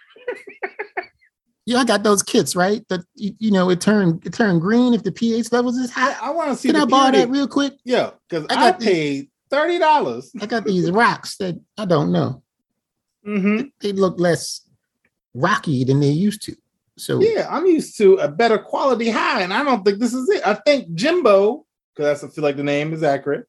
Yeah, 1.64 1.78
I 1.78 1.84
got 1.84 2.02
those 2.02 2.24
kits, 2.24 2.56
right? 2.56 2.86
That 2.88 3.04
you, 3.14 3.34
you 3.38 3.50
know, 3.52 3.70
it 3.70 3.80
turned 3.80 4.26
it 4.26 4.32
turned 4.32 4.60
green 4.60 4.94
if 4.94 5.04
the 5.04 5.12
pH 5.12 5.52
levels 5.52 5.76
is 5.76 5.92
high. 5.92 6.16
I 6.20 6.30
want 6.30 6.50
to 6.50 6.56
see 6.56 6.68
Can 6.70 6.74
the 6.74 6.82
I 6.82 6.84
borrow 6.86 7.12
that 7.12 7.30
real 7.30 7.46
quick? 7.46 7.74
Yeah, 7.84 8.10
because 8.28 8.46
I 8.50 8.68
I, 8.68 8.72
paid 8.72 9.30
thirty 9.52 9.78
dollars. 9.78 10.32
I 10.40 10.46
got 10.46 10.64
these 10.64 10.90
rocks 10.90 11.36
that 11.36 11.60
I 11.78 11.84
don't 11.84 12.10
know. 12.10 12.42
Mm-hmm. 13.26 13.68
They 13.80 13.92
look 13.92 14.18
less 14.18 14.62
rocky 15.34 15.84
than 15.84 16.00
they 16.00 16.08
used 16.08 16.42
to. 16.42 16.56
So 16.96 17.20
Yeah, 17.20 17.46
I'm 17.48 17.66
used 17.66 17.96
to 17.98 18.16
a 18.16 18.28
better 18.28 18.58
quality 18.58 19.10
high, 19.10 19.42
and 19.42 19.52
I 19.52 19.62
don't 19.62 19.84
think 19.84 19.98
this 19.98 20.12
is 20.14 20.28
it. 20.28 20.46
I 20.46 20.54
think 20.54 20.92
Jimbo, 20.94 21.64
because 21.94 22.24
I 22.24 22.28
feel 22.28 22.42
like 22.44 22.56
the 22.56 22.62
name 22.64 22.92
is 22.92 23.02
accurate, 23.02 23.46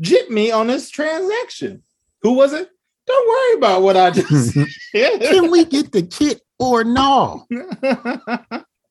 jipped 0.00 0.30
me 0.30 0.50
on 0.50 0.68
this 0.68 0.88
transaction. 0.90 1.82
Who 2.22 2.34
was 2.34 2.52
it? 2.52 2.68
Don't 3.06 3.28
worry 3.28 3.58
about 3.58 3.82
what 3.82 3.96
I 3.96 4.10
just 4.10 4.52
said. 4.92 5.20
can 5.20 5.50
we 5.50 5.64
get 5.64 5.92
the 5.92 6.02
kit 6.02 6.40
or 6.58 6.84
no? 6.84 7.46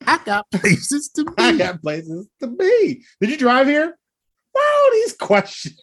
I 0.05 0.19
got 0.25 0.49
places 0.51 1.09
to 1.15 1.23
be. 1.25 1.33
I 1.37 1.57
got 1.57 1.81
places 1.81 2.27
to 2.41 2.47
be. 2.47 3.03
Did 3.19 3.29
you 3.29 3.37
drive 3.37 3.67
here? 3.67 3.97
Wow, 4.53 4.89
these 4.91 5.13
questions. 5.13 5.79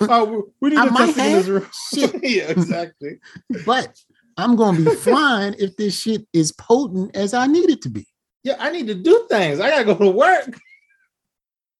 oh, 0.00 0.52
we 0.60 0.70
need 0.70 0.78
I 0.78 0.86
to 0.86 0.90
might 0.92 1.08
in 1.08 1.14
this 1.16 1.46
room. 1.48 1.66
Shit. 1.94 2.14
yeah, 2.22 2.44
exactly. 2.44 3.18
but 3.64 3.96
I'm 4.36 4.56
gonna 4.56 4.78
be 4.78 4.94
fine 4.94 5.54
if 5.58 5.76
this 5.76 6.00
shit 6.00 6.26
is 6.32 6.52
potent 6.52 7.16
as 7.16 7.34
I 7.34 7.46
need 7.46 7.70
it 7.70 7.82
to 7.82 7.88
be. 7.88 8.06
Yeah, 8.44 8.56
I 8.58 8.70
need 8.70 8.86
to 8.86 8.94
do 8.94 9.26
things. 9.28 9.60
I 9.60 9.70
gotta 9.70 9.84
go 9.84 9.96
to 9.96 10.10
work. 10.10 10.56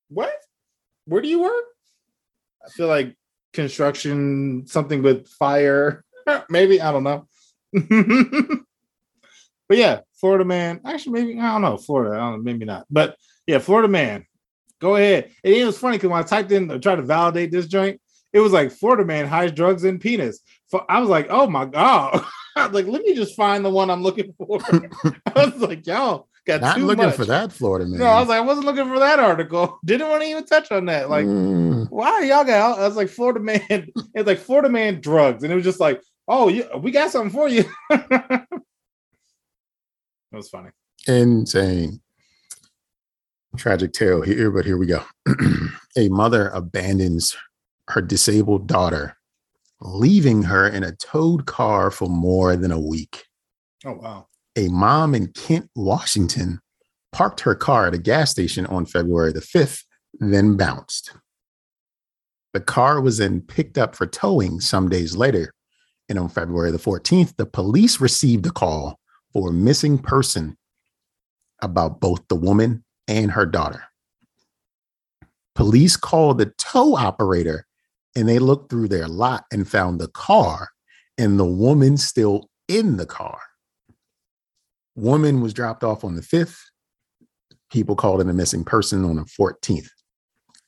What? 0.09 0.33
Where 1.05 1.21
do 1.21 1.27
you 1.27 1.41
work? 1.41 1.63
I 2.65 2.69
feel 2.69 2.87
like 2.87 3.15
construction, 3.53 4.67
something 4.67 5.01
with 5.01 5.27
fire. 5.27 6.03
Maybe 6.49 6.81
I 6.81 6.91
don't 6.91 7.03
know. 7.03 7.27
but 9.69 9.77
yeah, 9.77 10.01
Florida 10.19 10.45
man. 10.45 10.81
Actually, 10.85 11.23
maybe 11.23 11.39
I 11.39 11.53
don't 11.53 11.61
know. 11.61 11.77
Florida, 11.77 12.15
I 12.15 12.19
don't 12.19 12.31
know, 12.33 12.43
maybe 12.43 12.65
not. 12.65 12.85
But 12.89 13.17
yeah, 13.45 13.59
Florida 13.59 13.87
man. 13.87 14.25
Go 14.79 14.95
ahead. 14.95 15.31
And 15.43 15.53
it 15.53 15.65
was 15.65 15.77
funny 15.77 15.97
because 15.97 16.09
when 16.09 16.19
I 16.19 16.25
typed 16.25 16.51
in 16.51 16.67
to 16.69 16.79
try 16.79 16.95
to 16.95 17.01
validate 17.01 17.51
this 17.51 17.67
joint, 17.67 17.99
it 18.33 18.39
was 18.39 18.51
like 18.51 18.71
Florida 18.71 19.05
man 19.05 19.27
hides 19.27 19.53
drugs 19.53 19.83
in 19.83 19.99
penis. 19.99 20.39
I 20.89 20.99
was 20.99 21.09
like, 21.09 21.27
oh 21.29 21.47
my 21.47 21.65
god. 21.65 22.23
Like, 22.57 22.87
let 22.87 23.03
me 23.03 23.13
just 23.13 23.35
find 23.35 23.63
the 23.63 23.69
one 23.69 23.91
I'm 23.91 24.01
looking 24.01 24.33
for. 24.35 24.59
I 25.27 25.45
was 25.45 25.57
like, 25.57 25.85
y'all 25.85 26.27
got 26.43 26.61
Not 26.61 26.79
looking 26.81 27.05
much. 27.05 27.15
for 27.15 27.25
that, 27.25 27.53
Florida 27.53 27.85
man. 27.85 27.99
No, 27.99 28.07
I 28.07 28.19
was 28.19 28.29
like, 28.29 28.39
I 28.39 28.41
wasn't 28.41 28.65
looking 28.65 28.87
for 28.91 28.97
that 28.97 29.19
article. 29.19 29.77
Didn't 29.85 30.09
want 30.09 30.23
to 30.23 30.27
even 30.27 30.43
touch 30.43 30.71
on 30.71 30.85
that. 30.85 31.07
Like, 31.07 31.27
Mm, 31.27 31.85
why 31.91 32.21
y'all 32.23 32.43
got? 32.43 32.79
I 32.79 32.87
was 32.87 32.95
like, 32.95 33.09
Florida 33.09 33.39
man. 33.39 33.59
It's 33.69 34.25
like 34.25 34.39
Florida 34.39 34.69
man 34.69 35.01
drugs, 35.01 35.43
and 35.43 35.53
it 35.53 35.55
was 35.55 35.65
just 35.65 35.79
like, 35.79 36.01
oh, 36.27 36.47
you, 36.47 36.67
we 36.81 36.89
got 36.89 37.11
something 37.11 37.29
for 37.29 37.47
you. 37.47 37.63
that 37.91 38.47
was 40.31 40.49
funny. 40.49 40.69
insane. 41.07 42.01
Tragic 43.57 43.93
tale 43.93 44.21
here, 44.21 44.51
but 44.51 44.65
here 44.65 44.77
we 44.77 44.85
go. 44.85 45.03
a 45.97 46.09
mother 46.09 46.49
abandons 46.49 47.35
her 47.89 48.01
disabled 48.01 48.67
daughter, 48.67 49.17
leaving 49.81 50.43
her 50.43 50.67
in 50.67 50.83
a 50.83 50.95
towed 50.95 51.45
car 51.45 51.91
for 51.91 52.07
more 52.07 52.55
than 52.55 52.71
a 52.71 52.79
week. 52.79 53.25
Oh 53.85 53.93
wow. 53.93 54.27
a 54.55 54.67
mom 54.69 55.15
in 55.15 55.27
Kent, 55.27 55.69
Washington, 55.75 56.59
parked 57.11 57.41
her 57.41 57.55
car 57.55 57.87
at 57.87 57.93
a 57.93 57.99
gas 57.99 58.31
station 58.31 58.65
on 58.65 58.85
February 58.85 59.31
the 59.31 59.41
5th, 59.41 59.83
then 60.19 60.57
bounced. 60.57 61.13
The 62.53 62.59
car 62.59 63.01
was 63.01 63.17
then 63.17 63.41
picked 63.41 63.77
up 63.77 63.95
for 63.95 64.07
towing 64.07 64.59
some 64.61 64.89
days 64.89 65.15
later. 65.15 65.53
And 66.09 66.17
on 66.17 66.29
February 66.29 66.71
the 66.71 66.77
14th, 66.79 67.35
the 67.35 67.45
police 67.45 67.99
received 67.99 68.45
a 68.45 68.51
call 68.51 68.99
for 69.33 69.49
a 69.49 69.53
missing 69.53 69.97
person 69.97 70.57
about 71.61 71.99
both 71.99 72.27
the 72.27 72.35
woman 72.35 72.83
and 73.07 73.31
her 73.31 73.45
daughter. 73.45 73.83
Police 75.55 75.97
called 75.97 76.37
the 76.37 76.47
tow 76.57 76.95
operator 76.95 77.65
and 78.15 78.27
they 78.27 78.39
looked 78.39 78.69
through 78.69 78.89
their 78.89 79.07
lot 79.07 79.45
and 79.51 79.67
found 79.67 79.99
the 79.99 80.07
car 80.09 80.69
and 81.17 81.39
the 81.39 81.45
woman 81.45 81.97
still 81.97 82.49
in 82.67 82.97
the 82.97 83.05
car. 83.05 83.39
Woman 84.95 85.41
was 85.41 85.53
dropped 85.53 85.83
off 85.83 86.03
on 86.03 86.15
the 86.15 86.21
5th. 86.21 86.57
People 87.71 87.95
called 87.95 88.21
in 88.21 88.29
a 88.29 88.33
missing 88.33 88.63
person 88.63 89.03
on 89.03 89.15
the 89.15 89.23
14th. 89.23 89.89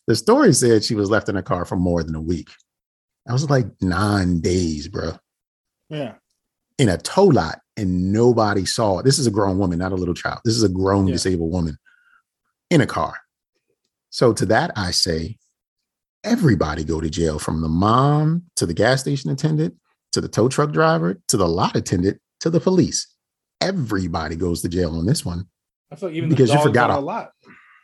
The 0.07 0.15
story 0.15 0.53
said 0.53 0.83
she 0.83 0.95
was 0.95 1.09
left 1.09 1.29
in 1.29 1.37
a 1.37 1.43
car 1.43 1.65
for 1.65 1.75
more 1.75 2.03
than 2.03 2.15
a 2.15 2.21
week. 2.21 2.49
I 3.27 3.33
was 3.33 3.49
like 3.49 3.67
nine 3.81 4.41
days, 4.41 4.87
bro, 4.87 5.13
Yeah. 5.89 6.15
in 6.79 6.89
a 6.89 6.97
tow 6.97 7.25
lot, 7.25 7.59
and 7.77 8.11
nobody 8.11 8.65
saw 8.65 8.99
it. 8.99 9.03
This 9.05 9.19
is 9.19 9.27
a 9.27 9.31
grown 9.31 9.59
woman, 9.59 9.77
not 9.77 9.91
a 9.91 9.95
little 9.95 10.15
child. 10.15 10.39
This 10.43 10.55
is 10.55 10.63
a 10.63 10.69
grown 10.69 11.07
Yeah. 11.07 11.13
disabled 11.13 11.51
woman 11.51 11.77
in 12.69 12.81
a 12.81 12.87
car. 12.87 13.15
So 14.09 14.33
to 14.33 14.45
that, 14.47 14.71
I 14.75 14.91
say, 14.91 15.37
everybody 16.23 16.83
go 16.83 16.99
to 16.99 17.09
jail 17.09 17.39
from 17.39 17.61
the 17.61 17.69
mom 17.69 18.43
to 18.55 18.65
the 18.65 18.73
gas 18.73 19.01
station 19.01 19.29
attendant 19.29 19.75
to 20.11 20.21
the 20.21 20.27
tow 20.27 20.49
truck 20.49 20.71
driver 20.71 21.19
to 21.27 21.37
the 21.37 21.47
lot 21.47 21.75
attendant 21.75 22.19
to 22.41 22.49
the 22.49 22.59
police. 22.59 23.07
Everybody 23.61 24.35
goes 24.35 24.61
to 24.61 24.69
jail 24.69 24.95
on 24.97 25.05
this 25.05 25.25
one. 25.25 25.47
I 25.91 25.95
feel 25.95 26.09
like 26.09 26.15
even 26.15 26.29
Because 26.29 26.51
you 26.51 26.61
forgot 26.61 26.89
a- 26.89 26.97
a 26.97 26.99
lot. 26.99 27.31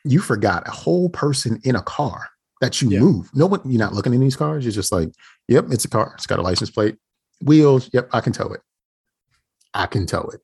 You 0.04 0.20
forgot 0.20 0.68
a 0.68 0.72
whole 0.72 1.10
person 1.10 1.60
in 1.64 1.76
a 1.76 1.82
car 1.82 2.30
that 2.62 2.82
you 2.82 2.90
Yeah. 2.90 3.00
move. 3.00 3.30
No 3.34 3.48
one, 3.48 3.60
you're 3.66 3.80
not 3.80 3.94
looking 3.94 4.14
in 4.14 4.22
these 4.22 4.36
cars. 4.36 4.64
You're 4.64 4.72
just 4.72 4.92
like, 4.92 5.12
yep, 5.48 5.66
it's 5.72 5.86
a 5.86 5.90
car. 5.90 6.12
It's 6.16 6.28
got 6.28 6.40
a 6.40 6.44
license 6.44 6.70
plate, 6.72 6.98
wheels. 7.44 7.90
Yep, 7.94 8.10
I 8.14 8.22
can 8.22 8.32
tow 8.34 8.48
it. 8.54 8.62
I 9.74 9.88
can 9.88 10.06
tow 10.06 10.22
it. 10.34 10.42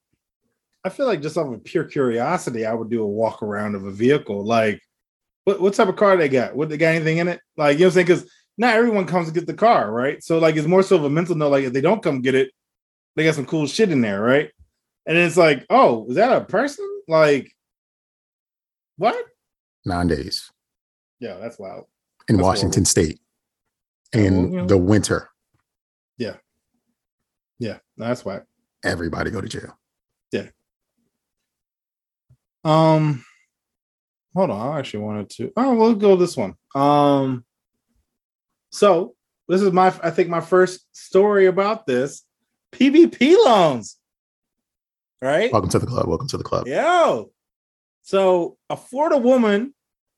I 0.84 0.90
feel 0.90 1.06
like 1.06 1.22
just 1.22 1.38
off 1.38 1.54
of 1.54 1.64
pure 1.64 1.84
curiosity, 1.84 2.66
I 2.66 2.74
would 2.74 2.90
do 2.90 3.04
a 3.04 3.08
walk 3.08 3.44
around 3.44 3.76
of 3.76 3.86
a 3.86 3.92
vehicle. 3.92 4.44
Like, 4.44 4.82
what, 5.46 5.62
what 5.62 5.74
type 5.74 5.88
of 5.88 5.96
car 5.96 6.18
they 6.18 6.30
got? 6.30 6.56
What 6.56 6.70
they 6.70 6.78
got 6.78 6.96
anything 6.96 7.18
in 7.20 7.28
it? 7.28 7.40
Like, 7.58 7.74
you 7.78 7.82
know 7.82 7.88
what 7.88 7.90
I'm 7.90 7.94
saying? 7.94 8.08
Because 8.08 8.32
not 8.58 8.76
everyone 8.76 9.06
comes 9.06 9.28
to 9.28 9.34
get 9.34 9.48
the 9.48 9.54
car, 9.54 9.92
right? 9.92 10.24
So, 10.24 10.40
like, 10.40 10.56
it's 10.56 10.68
more 10.68 10.84
so 10.84 10.96
of 10.96 11.04
a 11.04 11.10
mental 11.10 11.36
note. 11.36 11.50
Like, 11.50 11.66
if 11.66 11.74
they 11.74 11.82
don't 11.82 12.02
come 12.02 12.22
get 12.22 12.36
it, 12.36 12.52
they 13.16 13.24
got 13.24 13.36
some 13.36 13.46
cool 13.46 13.68
shit 13.68 13.92
in 13.92 14.02
there, 14.02 14.22
right? 14.22 14.50
And 15.06 15.18
it's 15.18 15.38
like, 15.38 15.66
oh, 15.70 16.08
is 16.10 16.16
that 16.16 16.36
a 16.36 16.46
person? 16.46 16.88
Like, 17.08 17.52
what? 18.98 19.16
Nine 19.86 20.08
days 20.08 20.52
Yeah, 21.20 21.38
that's 21.38 21.58
wild. 21.58 21.86
in 22.28 22.38
That's 22.38 22.46
Washington 22.46 22.86
horrible. 22.86 23.10
State 23.10 23.20
in 24.14 24.46
oh, 24.46 24.48
well, 24.50 24.66
the 24.68 24.78
winter. 24.78 25.30
Yeah. 26.18 26.36
Yeah, 27.60 27.78
that's 27.98 28.24
why. 28.24 28.42
Everybody 28.84 29.32
go 29.32 29.42
to 29.42 29.50
jail. 29.50 29.78
Um, 32.64 33.26
hold 34.36 34.50
on. 34.50 34.76
I 34.76 34.80
actually 34.80 35.04
wanted 35.04 35.30
to. 35.32 35.52
Oh, 35.58 35.76
we'll 35.76 35.96
go 35.96 36.16
this 36.16 36.38
one. 36.38 36.56
Um, 36.76 37.46
so 38.72 39.16
this 39.48 39.62
is 39.62 39.72
my, 39.72 39.88
I 40.04 40.12
think 40.12 40.30
my 40.30 40.42
first 40.42 40.86
story 40.96 41.48
about 41.48 41.86
this 41.86 42.24
PPP 42.72 43.36
loans. 43.46 43.98
Right? 45.22 45.52
Welcome 45.52 45.70
to 45.72 45.80
the 45.80 45.86
club. 45.86 46.08
Welcome 46.08 46.28
to 46.30 46.38
the 46.38 46.44
club. 46.44 46.68
Yo, 46.68 47.32
So, 48.02 48.58
a 48.70 48.78
Florida 48.78 49.18
woman 49.18 49.76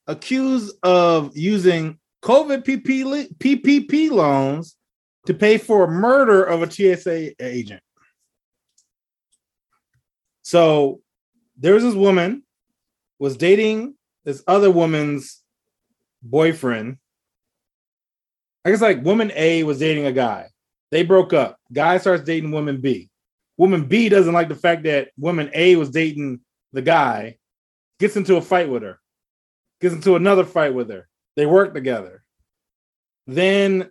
accused 0.07 0.75
of 0.83 1.35
using 1.35 1.99
COVID 2.23 2.63
PP 2.63 3.35
PPP 3.37 4.11
loans 4.11 4.77
to 5.25 5.33
pay 5.33 5.57
for 5.57 5.83
a 5.85 5.87
murder 5.89 6.43
of 6.43 6.61
a 6.61 6.71
TSA 6.71 7.43
agent. 7.43 7.81
So, 10.41 11.01
there 11.57 11.73
was 11.73 11.83
this 11.83 11.95
woman 11.95 12.43
was 13.19 13.37
dating 13.37 13.95
this 14.25 14.43
other 14.47 14.71
woman's 14.71 15.41
boyfriend. 16.21 16.97
I 18.65 18.71
guess 18.71 18.81
like 18.81 19.03
woman 19.03 19.31
A 19.35 19.63
was 19.63 19.79
dating 19.79 20.05
a 20.05 20.11
guy. 20.11 20.49
They 20.91 21.03
broke 21.03 21.33
up. 21.33 21.57
Guy 21.71 21.97
starts 21.97 22.23
dating 22.23 22.51
woman 22.51 22.79
B. 22.79 23.09
Woman 23.57 23.85
B 23.85 24.09
doesn't 24.09 24.33
like 24.33 24.49
the 24.49 24.55
fact 24.55 24.83
that 24.83 25.09
woman 25.17 25.49
A 25.53 25.75
was 25.75 25.89
dating 25.89 26.39
the 26.71 26.81
guy, 26.81 27.37
gets 27.99 28.15
into 28.15 28.37
a 28.37 28.41
fight 28.41 28.69
with 28.69 28.83
her, 28.83 28.99
gets 29.79 29.93
into 29.93 30.15
another 30.15 30.43
fight 30.43 30.73
with 30.73 30.89
her. 30.89 31.07
They 31.35 31.45
work 31.45 31.73
together. 31.73 32.23
Then 33.27 33.89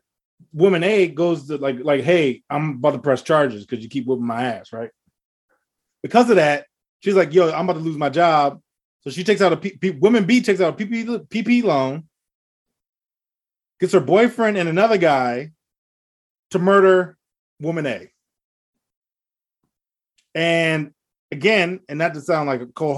woman 0.53 0.83
A 0.83 1.09
goes 1.09 1.47
to 1.47 1.57
like, 1.59 1.79
like, 1.83 2.03
hey, 2.03 2.43
I'm 2.51 2.71
about 2.77 2.93
to 2.93 2.99
press 2.99 3.23
charges 3.23 3.65
because 3.65 3.83
you 3.83 3.91
keep 3.91 4.07
whooping 4.07 4.27
my 4.27 4.45
ass, 4.45 4.73
right? 4.73 4.91
Because 6.03 6.29
of 6.31 6.37
that, 6.37 6.67
she's 7.03 7.15
like, 7.15 7.35
yo, 7.35 7.51
I'm 7.51 7.69
about 7.69 7.75
to 7.75 7.85
lose 7.85 7.99
my 7.99 8.09
job. 8.09 8.61
So 9.03 9.11
she 9.11 9.25
takes 9.25 9.41
out 9.41 9.53
a 9.53 9.57
P, 9.57 9.77
P, 9.77 9.91
woman 9.91 10.25
B 10.25 10.41
takes 10.41 10.61
out 10.61 10.81
a 10.81 10.85
PP, 10.85 11.27
PP 11.29 11.63
loan, 11.65 12.05
gets 13.81 13.93
her 13.93 14.01
boyfriend 14.01 14.57
and 14.57 14.69
another 14.69 14.97
guy 14.97 15.51
to 16.51 16.59
murder 16.59 17.19
woman 17.61 17.87
A. 17.87 18.09
And 20.35 20.93
again, 21.31 21.81
and 21.89 21.99
not 21.99 22.15
to 22.15 22.21
sound 22.21 22.47
like 22.47 22.61
a 22.61 22.67
cold 22.67 22.97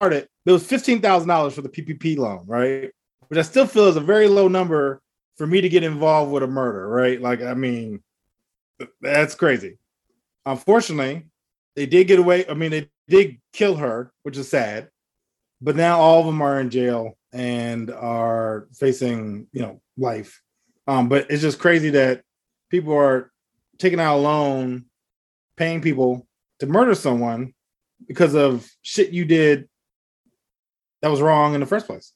hearted, 0.00 0.28
there 0.44 0.52
was 0.52 0.66
fifteen 0.66 1.00
thousand 1.00 1.28
dollars 1.28 1.54
for 1.54 1.62
the 1.62 1.70
PPP 1.70 2.18
loan, 2.18 2.44
right? 2.46 2.90
Which 3.28 3.38
I 3.38 3.42
still 3.42 3.66
feel 3.66 3.88
is 3.88 3.96
a 3.96 4.00
very 4.00 4.28
low 4.28 4.46
number 4.46 5.00
for 5.36 5.46
me 5.46 5.62
to 5.62 5.68
get 5.68 5.82
involved 5.82 6.30
with 6.30 6.42
a 6.42 6.46
murder, 6.46 6.86
right? 6.86 7.20
Like, 7.20 7.42
I 7.42 7.54
mean, 7.54 8.02
that's 9.00 9.34
crazy. 9.34 9.78
Unfortunately, 10.44 11.24
they 11.74 11.86
did 11.86 12.06
get 12.06 12.18
away. 12.18 12.46
I 12.46 12.54
mean, 12.54 12.70
they 12.70 12.88
did 13.08 13.38
kill 13.52 13.76
her, 13.76 14.12
which 14.22 14.36
is 14.36 14.48
sad. 14.48 14.88
But 15.60 15.76
now 15.76 15.98
all 16.00 16.20
of 16.20 16.26
them 16.26 16.42
are 16.42 16.60
in 16.60 16.70
jail 16.70 17.16
and 17.32 17.90
are 17.90 18.68
facing, 18.74 19.46
you 19.52 19.62
know, 19.62 19.80
life. 19.96 20.42
Um, 20.86 21.08
but 21.08 21.30
it's 21.30 21.42
just 21.42 21.58
crazy 21.58 21.90
that 21.90 22.22
people 22.70 22.94
are 22.94 23.32
taking 23.78 24.00
out 24.00 24.16
a 24.16 24.18
loan, 24.18 24.86
paying 25.56 25.80
people 25.80 26.26
to 26.58 26.66
murder 26.66 26.94
someone 26.94 27.54
because 28.06 28.34
of 28.34 28.68
shit 28.82 29.10
you 29.10 29.24
did 29.24 29.68
that 31.02 31.10
was 31.10 31.20
wrong 31.20 31.54
in 31.54 31.60
the 31.60 31.66
first 31.66 31.86
place. 31.86 32.12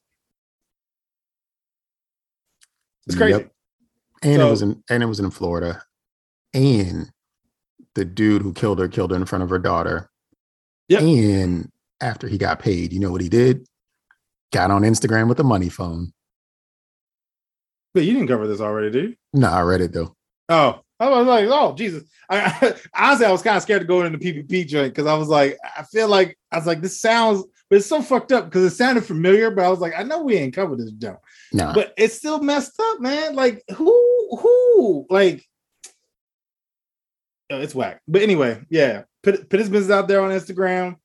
It's 3.07 3.17
crazy. 3.17 3.39
Yep. 3.39 3.53
And 4.23 4.37
so, 4.41 4.47
it 4.47 4.51
was 4.51 4.63
in 4.63 4.83
and 4.91 5.03
it 5.03 5.07
was 5.07 5.21
in 5.21 5.31
Florida. 5.31 5.83
And 6.53 7.11
the 7.95 8.05
dude 8.05 8.43
who 8.43 8.53
killed 8.53 8.79
her 8.79 8.89
killed 8.89 9.11
her 9.11 9.17
in 9.17 9.25
front 9.25 9.45
of 9.45 9.51
her 9.51 9.59
daughter. 9.59 10.11
Yeah. 10.89 11.01
And 11.01 11.71
after 12.01 12.29
he 12.29 12.39
got 12.39 12.61
paid, 12.61 12.93
you 12.93 13.01
know 13.01 13.11
what 13.11 13.21
he 13.21 13.29
did? 13.29 13.67
Got 14.53 14.71
on 14.71 14.83
Instagram 14.83 15.29
with 15.29 15.41
a 15.41 15.45
money 15.45 15.69
phone. 15.69 16.13
But 17.95 18.05
you 18.05 18.15
didn't 18.15 18.29
cover 18.29 18.47
this 18.47 18.61
already, 18.61 18.91
did 18.91 19.11
you? 19.11 19.17
No, 19.33 19.49
I 19.49 19.63
read 19.63 19.81
it 19.81 19.93
though. 19.93 20.15
Oh, 20.49 20.81
I 21.01 21.09
was 21.09 21.27
like, 21.27 21.49
oh 21.49 21.75
Jesus! 21.75 22.05
I, 22.31 22.39
I 22.39 22.75
honestly, 22.95 23.27
I 23.27 23.33
was 23.33 23.43
kind 23.43 23.57
of 23.57 23.63
scared 23.63 23.83
to 23.83 23.87
go 23.87 24.03
into 24.03 24.19
the 24.19 24.43
PPP 24.43 24.67
joint 24.67 24.95
because 24.95 25.07
I 25.07 25.15
was 25.15 25.29
like, 25.29 25.59
I 25.77 25.83
feel 25.85 26.09
like 26.09 26.39
I 26.51 26.57
was 26.57 26.67
like, 26.67 26.81
this 26.81 27.01
sounds, 27.01 27.45
but 27.69 27.77
it's 27.77 27.87
so 27.87 28.03
fucked 28.03 28.33
up 28.33 28.47
because 28.47 28.65
it 28.65 28.77
sounded 28.77 29.05
familiar, 29.05 29.51
but 29.51 29.65
I 29.65 29.69
was 29.69 29.81
like, 29.81 29.95
I 29.97 30.03
know 30.03 30.23
we 30.23 30.37
ain't 30.37 30.55
covered 30.55 30.79
this 30.79 30.93
junk. 30.93 31.19
No, 31.53 31.73
but 31.75 31.93
it's 31.97 32.15
still 32.15 32.41
messed 32.41 32.79
up, 32.81 33.01
man. 33.01 33.35
Like 33.35 33.63
who, 33.75 34.39
who, 34.41 35.07
like, 35.11 35.48
it's 37.51 37.75
whack. 37.75 38.01
But 38.07 38.23
anyway, 38.23 38.63
yeah, 38.71 39.03
put 39.23 39.49
put 39.49 39.61
his 39.61 39.69
business 39.69 39.91
out 39.91 40.09
there 40.09 40.21
on 40.21 40.31
Instagram. 40.31 40.97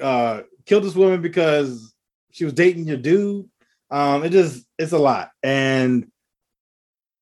Uh, 0.00 0.42
killed 0.66 0.84
this 0.84 0.94
woman 0.94 1.22
because 1.22 1.94
she 2.30 2.44
was 2.44 2.54
dating 2.54 2.86
your 2.86 2.96
dude. 2.96 3.48
Um, 3.90 4.24
it 4.24 4.30
just 4.30 4.64
it's 4.78 4.92
a 4.92 4.98
lot, 4.98 5.30
and 5.42 6.10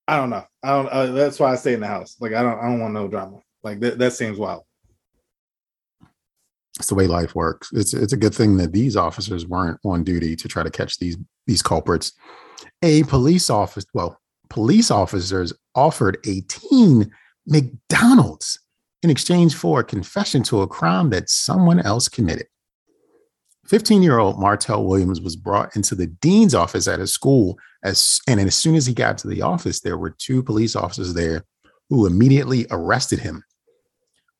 I 0.08 0.16
don't 0.16 0.30
know. 0.30 0.44
I 0.62 0.68
don't. 0.68 0.88
Uh, 0.88 1.06
that's 1.06 1.38
why 1.38 1.52
I 1.52 1.56
stay 1.56 1.74
in 1.74 1.80
the 1.80 1.86
house. 1.86 2.16
Like 2.20 2.32
I 2.32 2.42
don't. 2.42 2.58
I 2.58 2.64
don't 2.64 2.80
want 2.80 2.94
no 2.94 3.08
drama. 3.08 3.40
Like 3.62 3.80
that. 3.80 3.98
That 3.98 4.12
seems 4.12 4.38
wild. 4.38 4.62
It's 6.78 6.88
the 6.88 6.94
way 6.94 7.06
life 7.06 7.34
works. 7.34 7.70
It's 7.72 7.92
it's 7.92 8.12
a 8.12 8.16
good 8.16 8.34
thing 8.34 8.56
that 8.56 8.72
these 8.72 8.96
officers 8.96 9.46
weren't 9.46 9.78
on 9.84 10.04
duty 10.04 10.34
to 10.36 10.48
try 10.48 10.62
to 10.62 10.70
catch 10.70 10.98
these 10.98 11.18
these 11.46 11.62
culprits. 11.62 12.12
A 12.82 13.02
police 13.04 13.50
officer, 13.50 13.86
well, 13.94 14.18
police 14.48 14.90
officers 14.90 15.52
offered 15.74 16.18
a 16.26 16.40
teen 16.42 17.10
McDonald's 17.46 18.58
in 19.02 19.10
exchange 19.10 19.54
for 19.54 19.80
a 19.80 19.84
confession 19.84 20.42
to 20.44 20.62
a 20.62 20.66
crime 20.66 21.10
that 21.10 21.28
someone 21.28 21.80
else 21.80 22.08
committed. 22.08 22.46
15 23.66 24.02
year 24.02 24.18
old 24.18 24.38
Martell 24.38 24.84
Williams 24.84 25.20
was 25.20 25.36
brought 25.36 25.74
into 25.76 25.94
the 25.94 26.06
dean's 26.06 26.54
office 26.54 26.88
at 26.88 26.98
his 26.98 27.12
school. 27.12 27.58
As, 27.84 28.20
and 28.28 28.38
as 28.40 28.54
soon 28.54 28.74
as 28.74 28.86
he 28.86 28.94
got 28.94 29.18
to 29.18 29.28
the 29.28 29.42
office, 29.42 29.80
there 29.80 29.98
were 29.98 30.14
two 30.18 30.42
police 30.42 30.76
officers 30.76 31.14
there 31.14 31.44
who 31.88 32.06
immediately 32.06 32.66
arrested 32.70 33.20
him. 33.20 33.44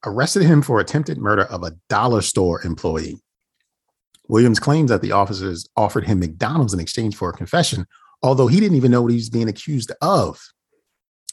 Arrested 0.04 0.42
him 0.42 0.62
for 0.62 0.80
attempted 0.80 1.18
murder 1.18 1.44
of 1.44 1.62
a 1.62 1.76
dollar 1.88 2.22
store 2.22 2.60
employee. 2.64 3.16
Williams 4.28 4.60
claims 4.60 4.90
that 4.90 5.02
the 5.02 5.12
officers 5.12 5.68
offered 5.76 6.06
him 6.06 6.20
McDonald's 6.20 6.74
in 6.74 6.80
exchange 6.80 7.16
for 7.16 7.28
a 7.28 7.34
confession, 7.34 7.86
although 8.22 8.46
he 8.46 8.60
didn't 8.60 8.76
even 8.76 8.90
know 8.90 9.02
what 9.02 9.10
he 9.10 9.16
was 9.16 9.30
being 9.30 9.48
accused 9.48 9.92
of. 10.00 10.40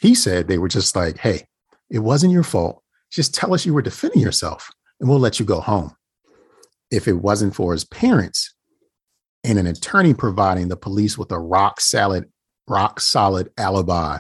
He 0.01 0.15
said 0.15 0.47
they 0.47 0.57
were 0.57 0.67
just 0.67 0.95
like, 0.95 1.17
hey, 1.17 1.45
it 1.89 1.99
wasn't 1.99 2.33
your 2.33 2.43
fault. 2.43 2.81
Just 3.11 3.33
tell 3.33 3.53
us 3.53 3.65
you 3.65 3.73
were 3.73 3.81
defending 3.81 4.21
yourself 4.21 4.69
and 4.99 5.09
we'll 5.09 5.19
let 5.19 5.39
you 5.39 5.45
go 5.45 5.59
home 5.59 5.95
if 6.91 7.07
it 7.07 7.13
wasn't 7.13 7.55
for 7.55 7.71
his 7.71 7.85
parents 7.85 8.53
and 9.43 9.57
an 9.57 9.67
attorney 9.67 10.13
providing 10.13 10.67
the 10.67 10.75
police 10.75 11.17
with 11.17 11.31
a 11.31 11.39
rock 11.39 11.79
solid, 11.79 12.25
rock 12.67 12.99
solid 12.99 13.49
alibi. 13.57 14.19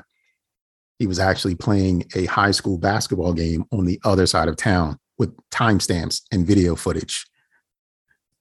He 0.97 1.07
was 1.07 1.19
actually 1.19 1.55
playing 1.55 2.05
a 2.15 2.25
high 2.25 2.51
school 2.51 2.77
basketball 2.77 3.33
game 3.33 3.65
on 3.71 3.85
the 3.85 3.99
other 4.03 4.25
side 4.25 4.47
of 4.47 4.57
town 4.57 4.97
with 5.17 5.35
timestamps 5.51 6.21
and 6.31 6.47
video 6.47 6.75
footage. 6.75 7.25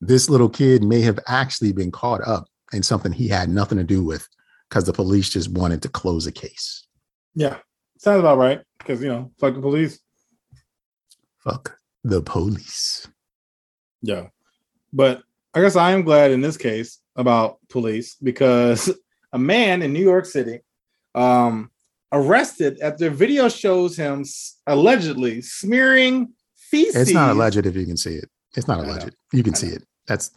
This 0.01 0.31
little 0.31 0.49
kid 0.49 0.83
may 0.83 1.01
have 1.03 1.19
actually 1.27 1.73
been 1.73 1.91
caught 1.91 2.27
up 2.27 2.47
in 2.73 2.83
something 2.83 3.13
he 3.13 3.29
had 3.29 3.49
nothing 3.49 3.79
to 3.79 3.85
do 3.85 4.05
with 4.05 4.29
because 4.69 4.85
the 4.85 4.93
police 4.93 5.29
just 5.29 5.51
wanted 5.51 5.83
to 5.83 5.89
close 5.89 6.27
a 6.27 6.33
case. 6.33 6.87
Yeah, 7.35 7.59
sounds 8.01 8.21
about 8.21 8.39
right. 8.39 8.61
Because, 8.79 9.03
you 9.03 9.09
know, 9.09 9.31
fuck 9.39 9.55
the 9.55 9.61
police. 9.61 10.01
Fuck 11.39 11.79
the 12.05 12.23
police. 12.23 13.07
Yeah. 14.03 14.29
But 14.93 15.23
I 15.55 15.61
guess 15.61 15.77
I 15.77 15.93
am 15.93 16.03
glad 16.03 16.31
in 16.31 16.41
this 16.41 16.57
case 16.57 17.01
about 17.17 17.59
police 17.69 18.15
because 18.15 18.93
a 19.33 19.39
man 19.39 19.83
in 19.83 19.93
New 19.93 20.03
York 20.03 20.25
City 20.25 20.61
um, 21.15 21.71
arrested 22.13 22.79
after 22.81 23.11
video 23.11 23.49
shows 23.49 23.97
him 23.97 24.25
allegedly 24.67 25.43
smearing 25.43 26.33
feces. 26.57 27.03
It's 27.03 27.13
not 27.13 27.31
alleged 27.31 27.67
if 27.67 27.77
you 27.77 27.87
can 27.87 27.97
see 27.97 28.15
it. 28.15 28.29
It's 28.57 28.69
not 28.69 28.81
alleged. 28.81 29.15
You 29.33 29.43
can 29.43 29.55
see 29.55 29.69
it. 29.69 29.85
That's 30.07 30.31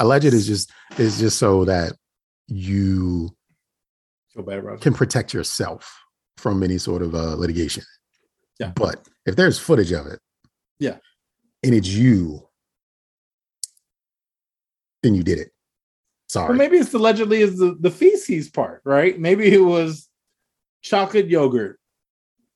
alleged 0.00 0.26
is 0.26 0.46
just 0.46 0.70
is 0.98 1.18
just 1.18 1.38
so 1.38 1.64
that 1.64 1.92
you 2.46 3.34
bad, 4.36 4.80
can 4.80 4.92
protect 4.92 5.32
yourself 5.32 6.03
from 6.36 6.62
any 6.62 6.78
sort 6.78 7.02
of 7.02 7.14
uh, 7.14 7.34
litigation. 7.36 7.84
Yeah. 8.58 8.72
But 8.74 9.06
if 9.26 9.36
there's 9.36 9.58
footage 9.58 9.92
of 9.92 10.06
it, 10.06 10.20
yeah, 10.78 10.96
and 11.62 11.74
it's 11.74 11.88
you 11.88 12.48
then 15.04 15.14
you 15.14 15.22
did 15.22 15.38
it. 15.38 15.52
Sorry. 16.28 16.52
Or 16.52 16.56
maybe 16.56 16.78
it's 16.78 16.92
allegedly 16.92 17.42
is 17.42 17.58
the, 17.58 17.76
the 17.78 17.90
feces 17.90 18.48
part, 18.48 18.80
right? 18.84 19.20
Maybe 19.20 19.52
it 19.52 19.60
was 19.60 20.08
chocolate 20.82 21.28
yogurt. 21.28 21.78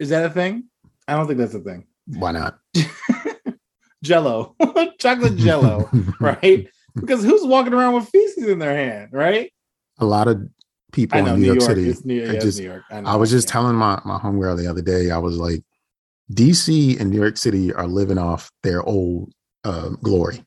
Is 0.01 0.09
that 0.09 0.24
a 0.24 0.31
thing? 0.31 0.64
I 1.07 1.14
don't 1.14 1.26
think 1.26 1.39
that's 1.39 1.55
a 1.55 1.61
thing. 1.61 1.87
Why 2.07 2.33
not? 2.33 2.59
jello. 4.03 4.57
chocolate 4.99 5.37
jello, 5.37 5.89
right? 6.20 6.66
Because 6.97 7.22
who's 7.22 7.45
walking 7.45 7.74
around 7.74 7.95
with 7.95 8.09
feces 8.09 8.49
in 8.49 8.59
their 8.59 8.74
hand, 8.74 9.11
right? 9.12 9.53
A 9.99 10.05
lot 10.05 10.26
of 10.26 10.49
people 10.93 11.22
know, 11.22 11.34
in 11.34 11.41
New, 11.41 11.47
York, 11.47 11.61
York, 11.61 11.70
City. 11.70 11.95
New, 12.05 12.14
yeah, 12.14 12.32
just, 12.39 12.59
New 12.59 12.66
York. 12.66 12.82
I, 12.91 13.01
I 13.01 13.16
was 13.16 13.30
just 13.30 13.49
yeah. 13.49 13.53
telling 13.53 13.76
my, 13.76 14.01
my 14.05 14.18
homegirl 14.18 14.57
the 14.57 14.68
other 14.68 14.82
day, 14.82 15.11
I 15.11 15.18
was 15.18 15.36
like, 15.39 15.62
DC 16.32 17.01
and 17.01 17.11
New 17.11 17.20
York 17.20 17.36
City 17.36 17.72
are 17.72 17.86
living 17.86 18.18
off 18.18 18.51
their 18.62 18.82
old 18.82 19.32
uh, 19.64 19.91
glory. 20.03 20.45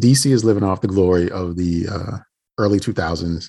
DC 0.00 0.30
is 0.30 0.44
living 0.44 0.64
off 0.64 0.80
the 0.80 0.88
glory 0.88 1.30
of 1.30 1.56
the 1.56 1.86
uh, 1.90 2.18
early 2.58 2.78
2000s, 2.78 3.48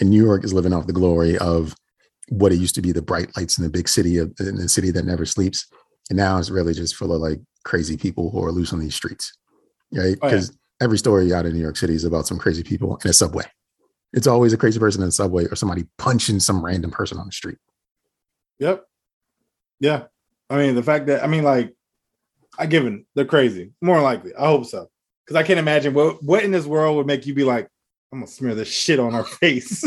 and 0.00 0.10
New 0.10 0.22
York 0.22 0.44
is 0.44 0.52
living 0.52 0.72
off 0.72 0.86
the 0.86 0.92
glory 0.92 1.38
of 1.38 1.74
what 2.28 2.52
it 2.52 2.56
used 2.56 2.74
to 2.74 2.82
be 2.82 2.92
the 2.92 3.02
bright 3.02 3.34
lights 3.36 3.56
in 3.56 3.64
the 3.64 3.70
big 3.70 3.88
city 3.88 4.18
of 4.18 4.34
in 4.40 4.56
the 4.56 4.68
city 4.68 4.90
that 4.90 5.06
never 5.06 5.24
sleeps. 5.24 5.66
And 6.10 6.16
now 6.16 6.38
it's 6.38 6.50
really 6.50 6.74
just 6.74 6.96
full 6.96 7.12
of 7.12 7.20
like 7.20 7.40
crazy 7.64 7.96
people 7.96 8.30
who 8.30 8.44
are 8.44 8.52
loose 8.52 8.72
on 8.72 8.80
these 8.80 8.94
streets, 8.94 9.32
right? 9.92 10.18
Because 10.20 10.50
oh, 10.50 10.54
every 10.80 10.98
story 10.98 11.32
out 11.32 11.46
in 11.46 11.52
New 11.52 11.60
York 11.60 11.76
City 11.76 11.94
is 11.94 12.04
about 12.04 12.26
some 12.26 12.38
crazy 12.38 12.62
people 12.62 12.98
in 13.04 13.10
a 13.10 13.12
subway. 13.12 13.44
It's 14.12 14.26
always 14.26 14.52
a 14.52 14.56
crazy 14.56 14.78
person 14.78 15.02
in 15.02 15.08
the 15.08 15.12
subway 15.12 15.44
or 15.46 15.56
somebody 15.56 15.86
punching 15.98 16.40
some 16.40 16.64
random 16.64 16.90
person 16.90 17.18
on 17.18 17.26
the 17.26 17.32
street. 17.32 17.58
Yep. 18.58 18.84
Yeah. 19.80 20.04
I 20.48 20.56
mean, 20.56 20.74
the 20.74 20.82
fact 20.82 21.06
that 21.06 21.22
I 21.22 21.26
mean, 21.26 21.44
like, 21.44 21.74
I 22.58 22.66
given 22.66 23.04
they're 23.14 23.24
crazy. 23.24 23.72
More 23.82 24.00
likely, 24.00 24.34
I 24.34 24.46
hope 24.46 24.66
so. 24.66 24.88
Because 25.24 25.36
I 25.36 25.42
can't 25.42 25.58
imagine 25.58 25.92
what 25.92 26.22
what 26.22 26.44
in 26.44 26.52
this 26.52 26.66
world 26.66 26.96
would 26.96 27.06
make 27.06 27.26
you 27.26 27.34
be 27.34 27.44
like, 27.44 27.68
I'm 28.12 28.20
gonna 28.20 28.30
smear 28.30 28.54
this 28.54 28.68
shit 28.68 28.98
on 29.00 29.14
our 29.14 29.24
face. 29.24 29.84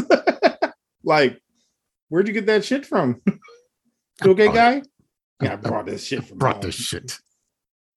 like, 1.03 1.41
where'd 2.09 2.27
you 2.27 2.33
get 2.33 2.45
that 2.47 2.65
shit 2.65 2.85
from? 2.85 3.21
you 3.27 4.31
okay, 4.31 4.51
guy? 4.51 4.81
Yeah, 5.41 5.53
I 5.53 5.55
brought 5.55 5.85
this 5.85 6.03
shit 6.03 6.23
from 6.25 6.37
Brought 6.37 6.55
home. 6.55 6.63
this 6.63 6.75
shit. 6.75 7.17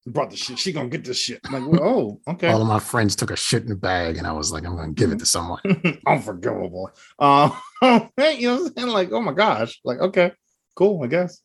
Brought 0.05 0.31
this 0.31 0.39
shit. 0.39 0.59
She 0.59 0.73
gonna 0.73 0.89
get 0.89 1.05
this 1.05 1.17
shit. 1.17 1.39
I'm 1.45 1.53
like, 1.53 1.79
well, 1.79 2.19
oh, 2.27 2.31
okay. 2.33 2.49
All 2.49 2.61
of 2.61 2.67
my 2.67 2.79
friends 2.79 3.15
took 3.15 3.31
a 3.31 3.37
shit 3.37 3.63
in 3.63 3.71
a 3.71 3.75
bag, 3.75 4.17
and 4.17 4.27
I 4.27 4.33
was 4.33 4.51
like, 4.51 4.65
I'm 4.65 4.75
gonna 4.75 4.91
give 4.91 5.13
it 5.13 5.19
to 5.19 5.25
someone. 5.25 5.61
Unforgivable. 6.07 6.91
Uh, 7.17 7.51
you 7.81 7.87
know 7.87 7.99
what 8.19 8.37
I'm 8.41 8.73
saying? 8.75 8.87
Like, 8.89 9.11
oh 9.13 9.21
my 9.21 9.31
gosh. 9.31 9.79
Like, 9.85 9.99
okay, 9.99 10.33
cool, 10.75 11.01
I 11.03 11.07
guess. 11.07 11.41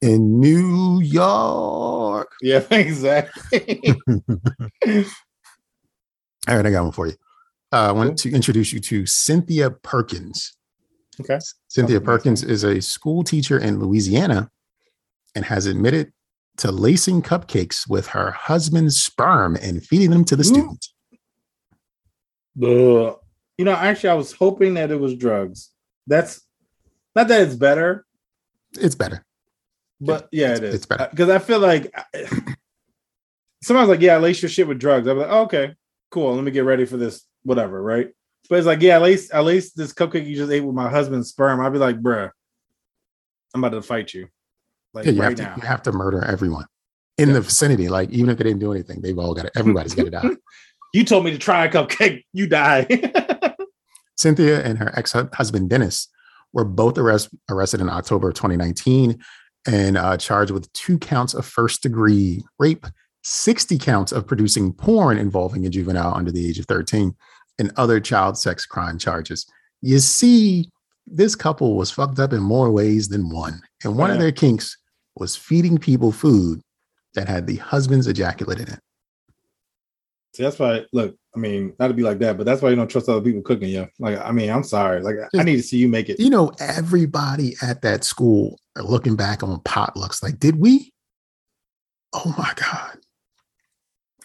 In 0.00 0.40
New 0.40 1.00
York. 1.00 2.32
Yeah, 2.42 2.64
exactly. 2.70 3.94
All 6.48 6.56
right, 6.56 6.66
I 6.66 6.70
got 6.70 6.82
one 6.82 6.92
for 6.92 7.06
you. 7.06 7.14
Uh, 7.72 7.88
I 7.88 7.92
want 7.92 8.18
to 8.18 8.32
introduce 8.32 8.72
you 8.72 8.80
to 8.80 9.06
Cynthia 9.06 9.70
Perkins. 9.70 10.56
Okay. 11.20 11.38
Cynthia 11.68 12.00
Perkins 12.00 12.42
is 12.42 12.64
a 12.64 12.82
school 12.82 13.22
teacher 13.22 13.58
in 13.58 13.78
Louisiana 13.78 14.50
and 15.34 15.44
has 15.44 15.66
admitted 15.66 16.12
to 16.58 16.70
lacing 16.70 17.22
cupcakes 17.22 17.88
with 17.88 18.08
her 18.08 18.30
husband's 18.30 18.96
sperm 19.02 19.56
and 19.60 19.84
feeding 19.84 20.10
them 20.10 20.24
to 20.24 20.36
the 20.36 20.42
Ooh. 20.42 20.44
students. 20.44 20.94
Ugh. 22.62 23.16
You 23.58 23.64
know, 23.64 23.72
actually, 23.72 24.10
I 24.10 24.14
was 24.14 24.32
hoping 24.32 24.74
that 24.74 24.90
it 24.90 24.98
was 25.00 25.14
drugs. 25.14 25.70
That's 26.06 26.40
not 27.14 27.28
that 27.28 27.42
it's 27.42 27.54
better, 27.54 28.04
It's 28.72 28.94
better. 28.96 29.24
but 30.00 30.28
yeah, 30.32 30.52
It's- 30.52 30.58
it 30.58 30.64
is. 30.64 30.74
it's 30.76 30.86
better. 30.86 31.04
Uh, 31.04 31.08
because 31.10 31.28
I 31.30 31.38
feel 31.38 31.60
like 31.60 31.92
sometimes, 33.62 33.88
like, 33.88 34.00
"Yeah, 34.00 34.16
lace 34.18 34.42
your 34.42 34.48
shit 34.48 34.66
with 34.66 34.78
drugs." 34.80 35.06
I'm 35.06 35.18
like, 35.18 35.28
oh, 35.30 35.42
"Okay, 35.42 35.74
cool. 36.10 36.34
Let 36.34 36.42
me 36.44 36.50
get 36.50 36.64
ready 36.64 36.84
for 36.84 36.96
this, 36.96 37.22
whatever." 37.44 37.80
Right? 37.80 38.10
But 38.50 38.58
it's 38.58 38.66
like, 38.66 38.82
"Yeah, 38.82 38.96
at 38.96 39.02
least 39.02 39.32
at 39.32 39.44
least 39.44 39.76
this 39.76 39.92
cupcake 39.92 40.26
you 40.26 40.36
just 40.36 40.50
ate 40.52 40.60
with 40.60 40.74
my 40.74 40.90
husband's 40.90 41.28
sperm." 41.30 41.60
I'd 41.60 41.72
be 41.72 41.78
like, 41.78 42.00
"Bruh, 42.02 42.30
I'm 43.54 43.62
about 43.64 43.76
to 43.76 43.82
fight 43.82 44.12
you." 44.14 44.28
Like 44.94 45.06
Yeah, 45.06 45.12
you, 45.12 45.20
right 45.20 45.28
have 45.28 45.36
to, 45.36 45.42
now. 45.42 45.54
you 45.56 45.62
have 45.68 45.82
to 45.82 45.92
murder 45.92 46.24
everyone 46.24 46.66
in 47.18 47.32
the 47.32 47.40
vicinity. 47.40 47.88
Like, 47.88 48.10
even 48.10 48.30
if 48.30 48.38
they 48.38 48.44
didn't 48.44 48.60
do 48.60 48.72
anything, 48.72 49.02
they've 49.02 49.18
all 49.18 49.34
got 49.34 49.46
it. 49.46 49.52
Everybody's 49.56 49.94
got 49.94 50.04
to 50.04 50.10
die. 50.10 50.30
You 50.94 51.02
told 51.02 51.24
me 51.24 51.32
to 51.32 51.38
try 51.38 51.64
a 51.64 51.68
cupcake. 51.68 52.22
You 52.32 52.46
die. 52.46 52.86
Cynthia 54.16 54.62
and 54.62 54.78
her 54.78 54.96
ex 54.96 55.10
husband, 55.32 55.68
Dennis, 55.68 56.06
were 56.52 56.64
both 56.64 56.96
arrest, 56.96 57.30
arrested 57.50 57.80
in 57.80 57.88
October 57.90 58.28
of 58.28 58.34
2019 58.34 59.20
and 59.66 59.96
uh, 59.98 60.16
charged 60.16 60.52
with 60.52 60.72
two 60.72 60.96
counts 61.00 61.34
of 61.34 61.44
first 61.44 61.82
degree 61.82 62.44
rape, 62.60 62.86
60 63.24 63.76
counts 63.78 64.12
of 64.12 64.26
producing 64.28 64.72
porn 64.72 65.18
involving 65.18 65.66
a 65.66 65.68
juvenile 65.68 66.14
under 66.14 66.30
the 66.30 66.48
age 66.48 66.60
of 66.60 66.66
13, 66.66 67.12
and 67.58 67.72
other 67.76 67.98
child 67.98 68.38
sex 68.38 68.64
crime 68.64 68.96
charges. 68.96 69.46
You 69.82 69.98
see, 69.98 70.70
this 71.08 71.34
couple 71.34 71.76
was 71.76 71.90
fucked 71.90 72.20
up 72.20 72.32
in 72.32 72.40
more 72.40 72.70
ways 72.70 73.08
than 73.08 73.30
one. 73.30 73.60
And 73.82 73.96
one 73.96 74.12
of 74.12 74.20
their 74.20 74.32
kinks 74.32 74.76
was 75.16 75.36
feeding 75.36 75.78
people 75.78 76.12
food 76.12 76.60
that 77.14 77.28
had 77.28 77.46
the 77.46 77.56
husband's 77.56 78.06
ejaculate 78.06 78.60
in 78.60 78.68
it. 78.68 78.80
See, 80.34 80.42
that's 80.42 80.58
why. 80.58 80.84
Look, 80.92 81.16
I 81.34 81.38
mean, 81.38 81.74
not 81.78 81.88
to 81.88 81.94
be 81.94 82.02
like 82.02 82.18
that, 82.18 82.36
but 82.36 82.44
that's 82.44 82.60
why 82.60 82.70
you 82.70 82.76
don't 82.76 82.90
trust 82.90 83.08
other 83.08 83.20
people 83.20 83.42
cooking. 83.42 83.68
Yeah, 83.68 83.86
like 84.00 84.18
I 84.18 84.32
mean, 84.32 84.50
I'm 84.50 84.64
sorry. 84.64 85.00
Like 85.00 85.16
I 85.38 85.44
need 85.44 85.56
to 85.56 85.62
see 85.62 85.78
you 85.78 85.88
make 85.88 86.08
it. 86.08 86.18
you 86.18 86.30
know, 86.30 86.52
everybody 86.58 87.54
at 87.62 87.82
that 87.82 88.02
school 88.02 88.58
are 88.76 88.82
looking 88.82 89.14
back 89.14 89.42
on 89.42 89.60
potlucks 89.60 90.22
like, 90.22 90.40
did 90.40 90.56
we? 90.56 90.92
Oh 92.12 92.34
my 92.36 92.52
God. 92.56 92.98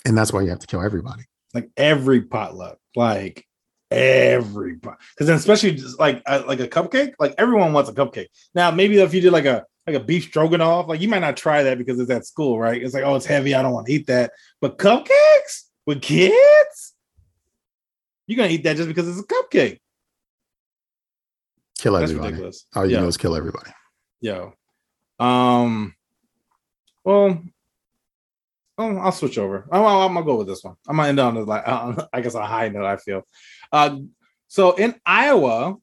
And 0.06 0.18
that's 0.18 0.34
why 0.34 0.42
you 0.42 0.50
have 0.50 0.60
to 0.60 0.68
kill 0.68 0.82
everybody. 0.82 1.24
Like 1.54 1.70
every 1.78 2.22
potluck, 2.22 2.80
like 2.96 3.46
every 3.92 4.76
because 4.76 5.28
then 5.28 5.36
especially 5.36 5.74
just 5.74 6.00
like 6.00 6.28
like 6.28 6.60
a 6.60 6.68
cupcake, 6.68 7.14
like 7.20 7.36
everyone 7.38 7.74
wants 7.74 7.90
a 7.90 7.94
cupcake. 7.94 8.28
Now 8.56 8.72
maybe 8.72 9.00
if 9.00 9.14
you 9.14 9.22
did 9.22 9.32
like 9.32 9.46
a 9.46 9.66
like 9.94 10.02
a 10.02 10.06
beef 10.06 10.26
stroganoff, 10.26 10.88
like 10.88 11.02
you 11.02 11.08
might 11.08 11.20
not 11.20 11.36
try 11.38 11.64
that 11.64 11.78
because 11.78 12.00
it's 12.00 12.12
at 12.12 12.26
school, 12.26 12.60
right? 12.60 12.82
It's 12.82 12.94
like 12.94 13.04
oh, 13.04 13.16
it's 13.16 13.26
heavy. 13.26 13.56
I 13.56 13.62
don't 13.62 13.74
want 13.74 13.88
to 13.88 13.94
eat 13.94 14.08
that. 14.08 14.32
But 14.62 14.78
cupcakes 14.78 15.64
with 15.86 16.02
kids, 16.02 16.94
you're 18.28 18.38
gonna 18.38 18.50
eat 18.50 18.64
that 18.64 18.78
just 18.78 18.88
because 18.88 19.08
it's 19.08 19.20
a 19.20 19.24
cupcake. 19.24 19.80
Kill 21.80 21.94
That's 21.94 22.12
everybody. 22.12 22.32
ridiculous. 22.34 22.66
All 22.76 22.86
you 22.86 22.94
Yeah. 22.96 23.02
know 23.02 23.08
is 23.08 23.18
kill 23.18 23.36
everybody. 23.36 23.72
Yo. 24.22 24.54
Um. 25.20 25.96
Well. 27.04 27.42
Oh, 28.78 28.96
I'll 28.96 29.12
switch 29.12 29.38
over. 29.38 29.68
I'm, 29.74 29.84
I'm 29.84 30.14
gonna 30.14 30.26
go 30.26 30.38
with 30.38 30.48
this 30.48 30.64
one. 30.64 30.76
I'm 30.88 30.96
gonna 30.96 31.10
end 31.10 31.20
on 31.20 31.36
the 31.36 31.44
like, 31.44 31.64
uh, 31.66 32.06
I 32.14 32.22
guess 32.22 32.36
a 32.36 32.46
high 32.46 32.70
note. 32.70 32.86
I 32.86 32.96
feel. 32.96 33.24
Uh, 33.74 33.98
so 34.48 34.72
in 34.76 34.96
Iowa, 35.06 35.76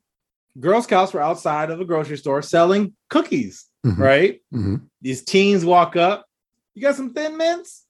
Girl 0.58 0.80
Scouts 0.80 1.12
were 1.12 1.20
outside 1.20 1.70
of 1.70 1.78
a 1.80 1.84
grocery 1.84 2.16
store 2.16 2.40
selling 2.40 2.94
cookies. 3.10 3.65
Mhm. 3.84 3.98
Right. 3.98 4.40
Mhm. 4.52 4.88
These 5.00 5.24
teens 5.24 5.64
walk 5.64 5.96
up. 5.96 6.26
You 6.74 6.82
got 6.82 6.94
some 6.96 7.12
thin 7.12 7.36
mints? 7.36 7.84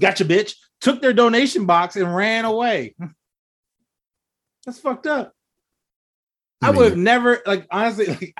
Gotcha, 0.00 0.24
bitch. 0.24 0.54
Took 0.80 1.02
their 1.02 1.12
donation 1.12 1.66
box 1.66 1.96
and 1.96 2.14
ran 2.14 2.44
away. 2.44 2.94
That's 4.66 4.78
fucked 4.78 5.06
up. 5.06 5.32
I, 6.62 6.68
I 6.68 6.72
mean, 6.72 6.78
would 6.80 6.90
have 6.90 6.98
never 6.98 7.40
like 7.46 7.66
honestly 7.70 8.06
like 8.08 8.34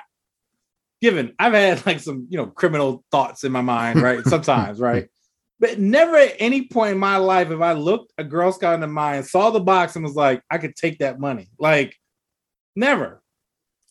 given 1.01 1.35
I've 1.39 1.55
had 1.55 1.85
like 1.87 2.01
some 2.01 2.27
you 2.29 2.37
know 2.37 2.47
criminal 2.47 3.05
thoughts 3.11 3.45
in 3.45 3.53
my 3.53 3.63
mind, 3.63 4.03
right? 4.03 4.25
Sometimes, 4.25 4.79
right? 4.79 5.09
But 5.59 5.79
never 5.79 6.17
at 6.17 6.37
any 6.39 6.69
point 6.69 6.93
in 6.93 6.99
my 6.99 7.17
life 7.17 7.51
if 7.51 7.61
I 7.61 7.73
looked 7.73 8.13
a 8.19 8.25
Girl 8.25 8.53
Scout 8.53 8.75
in 8.75 8.81
the 8.81 8.87
mind, 8.87 9.27
saw 9.27 9.51
the 9.51 9.61
box 9.61 9.95
and 9.97 10.05
was 10.05 10.15
like, 10.15 10.43
I 10.51 10.59
could 10.59 10.75
take 10.77 10.99
that 10.99 11.19
money. 11.21 11.49
Like 11.59 11.97
never. 12.77 13.23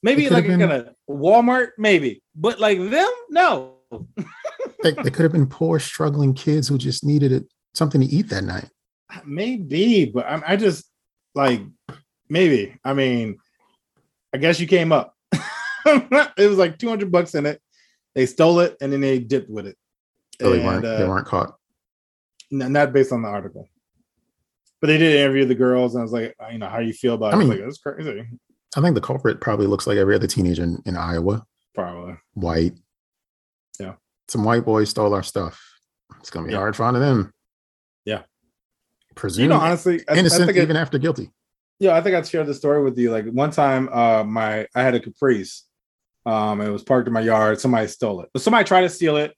Maybe 0.01 0.29
like 0.29 0.47
been- 0.47 0.61
a 0.61 0.93
Walmart, 1.09 1.69
maybe, 1.77 2.23
but 2.35 2.59
like 2.59 2.79
them, 2.79 3.09
no. 3.29 3.75
They, 4.81 4.91
they 4.91 5.09
could 5.09 5.23
have 5.23 5.33
been 5.33 5.47
poor, 5.47 5.77
struggling 5.77 6.33
kids 6.33 6.69
who 6.69 6.77
just 6.77 7.03
needed 7.03 7.33
it, 7.33 7.45
something 7.73 7.99
to 7.99 8.07
eat 8.07 8.29
that 8.29 8.45
night. 8.45 8.69
Maybe, 9.25 10.05
but 10.05 10.25
I, 10.25 10.41
I 10.47 10.55
just 10.55 10.85
like 11.35 11.61
maybe. 12.29 12.77
I 12.85 12.93
mean, 12.93 13.39
I 14.33 14.37
guess 14.37 14.57
you 14.59 14.67
came 14.67 14.93
up. 14.93 15.13
it 15.85 16.47
was 16.49 16.57
like 16.57 16.77
200 16.77 17.11
bucks 17.11 17.35
in 17.35 17.45
it. 17.45 17.61
They 18.15 18.25
stole 18.25 18.61
it 18.61 18.77
and 18.79 18.93
then 18.93 19.01
they 19.01 19.19
dipped 19.19 19.49
with 19.49 19.67
it. 19.67 19.77
So 20.41 20.51
they 20.51 20.63
weren't, 20.63 20.83
they 20.83 21.03
uh, 21.03 21.09
weren't 21.09 21.27
caught. 21.27 21.57
not 22.49 22.93
based 22.93 23.11
on 23.11 23.21
the 23.21 23.27
article. 23.27 23.67
But 24.79 24.87
they 24.87 24.97
did 24.97 25.15
interview 25.19 25.43
the 25.43 25.55
girls, 25.55 25.93
and 25.93 26.01
I 26.01 26.03
was 26.03 26.13
like, 26.13 26.33
you 26.53 26.57
know, 26.57 26.69
how 26.69 26.79
do 26.79 26.85
you 26.85 26.93
feel 26.93 27.15
about 27.15 27.33
I 27.33 27.35
it? 27.35 27.35
I 27.35 27.37
was 27.39 27.47
mean- 27.49 27.57
like, 27.57 27.67
that's 27.67 27.79
crazy. 27.79 28.27
I 28.77 28.81
think 28.81 28.95
the 28.95 29.01
culprit 29.01 29.41
probably 29.41 29.67
looks 29.67 29.87
like 29.87 29.97
every 29.97 30.15
other 30.15 30.27
teenager 30.27 30.63
in, 30.63 30.81
in 30.85 30.95
Iowa, 30.95 31.45
Probably. 31.73 32.15
white. 32.33 32.73
Yeah. 33.79 33.93
Some 34.27 34.43
white 34.43 34.63
boys 34.65 34.89
stole 34.89 35.13
our 35.13 35.23
stuff. 35.23 35.59
It's 36.19 36.29
going 36.29 36.45
to 36.45 36.47
be 36.47 36.53
Yeah. 36.53 36.59
hard 36.59 36.75
finding 36.75 37.01
them. 37.01 37.33
Yeah. 38.05 38.23
Presume 39.15 39.43
You 39.43 39.49
know, 39.49 39.57
honestly, 39.59 40.01
I, 40.07 40.13
I 40.13 40.17
innocent 40.17 40.45
think 40.45 40.57
it- 40.57 40.61
even 40.63 40.77
after 40.77 40.97
guilty. 40.99 41.31
Yeah, 41.79 41.95
I 41.95 42.01
think 42.01 42.15
I 42.15 42.21
shared 42.23 42.45
the 42.47 42.53
story 42.53 42.83
with 42.83 42.97
you. 42.97 43.09
Like 43.09 43.25
one 43.27 43.51
time, 43.51 43.87
uh, 43.91 44.23
my 44.25 44.67
I 44.75 44.81
had 44.83 44.95
a 44.95 44.99
Caprice. 44.99 45.63
Um, 46.25 46.59
it 46.59 46.69
was 46.69 46.83
parked 46.83 47.07
in 47.07 47.13
my 47.13 47.21
yard. 47.21 47.59
Somebody 47.61 47.87
stole 47.87 48.21
it. 48.21 48.29
But 48.33 48.41
somebody 48.41 48.65
tried 48.65 48.81
to 48.81 48.89
steal 48.89 49.15
it, 49.15 49.33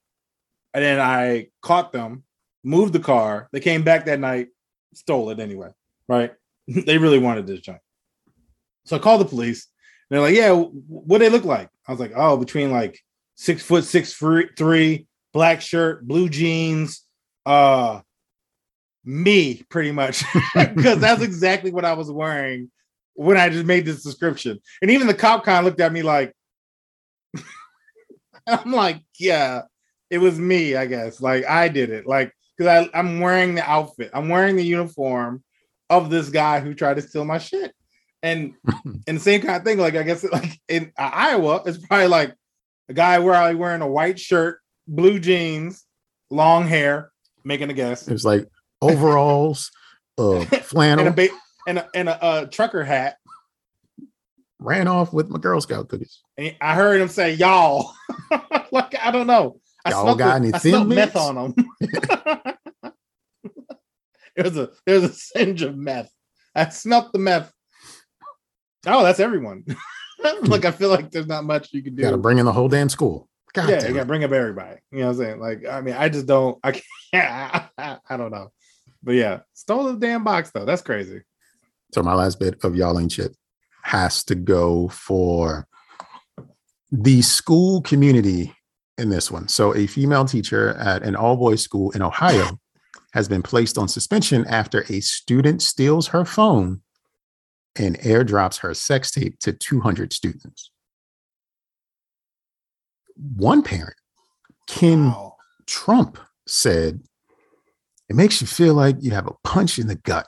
and 0.73 0.83
then 0.83 0.99
I 0.99 1.49
caught 1.61 1.93
them, 1.93 2.23
moved 2.63 2.93
the 2.93 2.99
car. 2.99 3.47
They 3.51 3.59
came 3.59 3.83
back 3.83 4.05
that 4.05 4.19
night, 4.19 4.47
stole 4.95 5.29
it 5.29 5.39
anyway. 5.39 5.69
Right? 6.09 6.33
they 6.67 6.97
really 6.97 7.19
wanted 7.19 7.45
this 7.45 7.59
junk. 7.61 7.79
So 8.85 8.95
I 8.95 8.99
called 8.99 9.21
the 9.21 9.25
police. 9.25 9.67
They're 10.09 10.21
like, 10.21 10.35
"Yeah, 10.35 10.53
what 10.53 11.19
they 11.19 11.29
look 11.29 11.45
like?" 11.45 11.69
I 11.87 11.91
was 11.91 11.99
like, 11.99 12.13
"Oh, 12.15 12.37
between 12.37 12.71
like 12.71 12.99
six 13.35 13.63
foot 13.63 13.83
six 13.83 14.13
three, 14.13 15.07
black 15.33 15.61
shirt, 15.61 16.07
blue 16.07 16.29
jeans, 16.29 17.05
uh, 17.45 18.01
me 19.03 19.63
pretty 19.69 19.91
much 19.91 20.23
because 20.55 20.99
that's 20.99 21.21
exactly 21.21 21.71
what 21.71 21.85
I 21.85 21.93
was 21.93 22.11
wearing 22.11 22.69
when 23.15 23.37
I 23.37 23.49
just 23.49 23.65
made 23.65 23.85
this 23.85 24.03
description. 24.03 24.59
And 24.81 24.91
even 24.91 25.07
the 25.07 25.13
cop 25.13 25.43
kind 25.43 25.59
of 25.59 25.65
looked 25.65 25.81
at 25.81 25.93
me 25.93 26.01
like, 26.01 26.33
I'm 28.47 28.71
like, 28.71 29.01
yeah, 29.19 29.63
it 30.09 30.19
was 30.19 30.39
me, 30.39 30.75
I 30.75 30.85
guess. 30.85 31.21
Like 31.21 31.45
I 31.45 31.67
did 31.67 31.89
it, 31.89 32.05
like 32.05 32.31
because 32.57 32.89
I'm 32.93 33.19
wearing 33.19 33.55
the 33.55 33.69
outfit, 33.69 34.11
I'm 34.13 34.29
wearing 34.29 34.55
the 34.55 34.65
uniform 34.65 35.43
of 35.89 36.09
this 36.09 36.29
guy 36.29 36.59
who 36.59 36.73
tried 36.73 36.95
to 36.95 37.01
steal 37.01 37.25
my 37.25 37.37
shit. 37.37 37.73
And 38.23 38.53
and 39.07 39.17
the 39.17 39.19
same 39.19 39.41
kind 39.41 39.55
of 39.57 39.63
thing, 39.63 39.77
like 39.77 39.95
I 39.95 40.03
guess 40.03 40.23
like 40.23 40.59
in 40.67 40.91
Iowa, 40.97 41.63
it's 41.65 41.77
probably 41.77 42.07
like 42.07 42.35
a 42.89 42.93
guy 42.93 43.15
I 43.15 43.53
wearing 43.53 43.81
a 43.81 43.87
white 43.87 44.19
shirt, 44.19 44.59
blue 44.87 45.19
jeans, 45.19 45.85
long 46.29 46.67
hair, 46.67 47.11
making 47.43 47.69
a 47.69 47.73
guess, 47.73 48.07
It's 48.07 48.23
like 48.25 48.47
overalls, 48.81 49.71
uh, 50.17 50.35
and 50.41 50.53
a 50.53 50.59
flannel. 50.61 51.11
ba- 51.13 51.29
and 51.67 51.77
a, 51.79 51.89
and 51.95 52.09
a 52.09 52.23
uh, 52.23 52.45
trucker 52.45 52.83
hat. 52.83 53.17
ran 54.59 54.87
off 54.87 55.13
with 55.13 55.29
my 55.29 55.39
Girl 55.39 55.61
Scout 55.61 55.89
cookies. 55.89 56.19
And 56.37 56.55
I 56.61 56.75
heard 56.75 56.99
him 57.01 57.07
say 57.07 57.33
y'all. 57.33 57.93
like 58.71 58.95
I 59.03 59.11
don't 59.11 59.27
know. 59.27 59.59
I 59.85 59.91
Y'all 59.91 60.15
got 60.15 60.35
any 60.37 60.53
I 60.53 60.59
smelled 60.59 60.89
meth 60.89 61.15
on 61.15 61.35
them. 61.35 61.55
it 64.35 64.43
was 64.45 64.57
a 64.57 64.69
there's 64.85 65.03
a 65.03 65.13
singe 65.13 65.61
of 65.63 65.75
meth. 65.75 66.11
I 66.55 66.69
smelt 66.69 67.11
the 67.13 67.19
meth. 67.19 67.51
Oh, 68.85 69.03
that's 69.03 69.19
everyone. 69.19 69.63
like 70.43 70.65
I 70.65 70.71
feel 70.71 70.89
like 70.89 71.11
there's 71.11 71.27
not 71.27 71.43
much 71.43 71.73
you 71.73 71.83
can 71.83 71.95
do. 71.95 72.03
Got 72.03 72.11
to 72.11 72.17
bring 72.17 72.37
in 72.37 72.45
the 72.45 72.53
whole 72.53 72.67
damn 72.67 72.89
school. 72.89 73.27
God 73.53 73.69
yeah, 73.69 73.85
you 73.85 73.93
gotta 73.93 74.05
bring 74.05 74.23
up 74.23 74.31
everybody. 74.31 74.79
You 74.91 74.99
know 74.99 75.07
what 75.07 75.11
I'm 75.11 75.17
saying? 75.17 75.39
Like, 75.39 75.65
I 75.69 75.81
mean, 75.81 75.95
I 75.95 76.07
just 76.07 76.25
don't. 76.25 76.57
I 76.63 76.71
can't. 76.71 77.69
I, 77.77 78.17
don't 78.17 78.31
know. 78.31 78.51
But 79.03 79.13
yeah, 79.13 79.39
stole 79.53 79.91
the 79.91 79.99
damn 79.99 80.23
box 80.23 80.51
though. 80.51 80.63
That's 80.63 80.81
crazy. 80.81 81.21
So 81.93 82.01
my 82.01 82.13
last 82.13 82.39
bit 82.39 82.63
of 82.63 82.75
y'all 82.75 82.97
ain't 82.97 83.11
shit 83.11 83.35
has 83.83 84.23
to 84.25 84.35
go 84.35 84.87
for 84.89 85.67
the 86.91 87.21
school 87.21 87.81
community 87.81 88.55
in 88.97 89.09
this 89.09 89.29
one. 89.29 89.47
So 89.49 89.75
a 89.75 89.87
female 89.87 90.25
teacher 90.25 90.69
at 90.75 91.03
an 91.03 91.15
all 91.15 91.35
boys 91.35 91.61
school 91.61 91.91
in 91.91 92.01
Ohio 92.01 92.57
has 93.13 93.27
been 93.27 93.41
placed 93.41 93.77
on 93.77 93.89
suspension 93.89 94.45
after 94.47 94.85
a 94.87 95.01
student 95.01 95.61
steals 95.61 96.07
her 96.07 96.23
phone 96.23 96.81
and 97.77 97.97
airdrops 97.99 98.59
her 98.59 98.73
sex 98.73 99.11
tape 99.11 99.39
to 99.39 99.53
200 99.53 100.13
students. 100.13 100.71
One 103.35 103.61
parent, 103.63 103.95
Kim 104.67 105.07
Wow. 105.11 105.35
Trump 105.67 106.17
said, 106.47 107.01
it 108.09 108.15
makes 108.15 108.41
you 108.41 108.47
feel 108.47 108.73
like 108.73 108.97
you 108.99 109.11
have 109.11 109.27
a 109.27 109.33
punch 109.43 109.79
in 109.79 109.87
the 109.87 109.95
gut, 109.95 110.27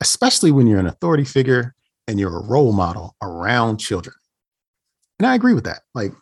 especially 0.00 0.52
when 0.52 0.66
you're 0.66 0.78
an 0.80 0.86
authority 0.86 1.24
figure 1.24 1.74
and 2.06 2.18
you're 2.18 2.36
a 2.36 2.46
role 2.46 2.72
model 2.72 3.16
around 3.22 3.78
children. 3.78 4.14
And 5.18 5.26
I 5.26 5.34
agree 5.34 5.54
with 5.54 5.64
that. 5.64 5.82
Like 5.94 6.12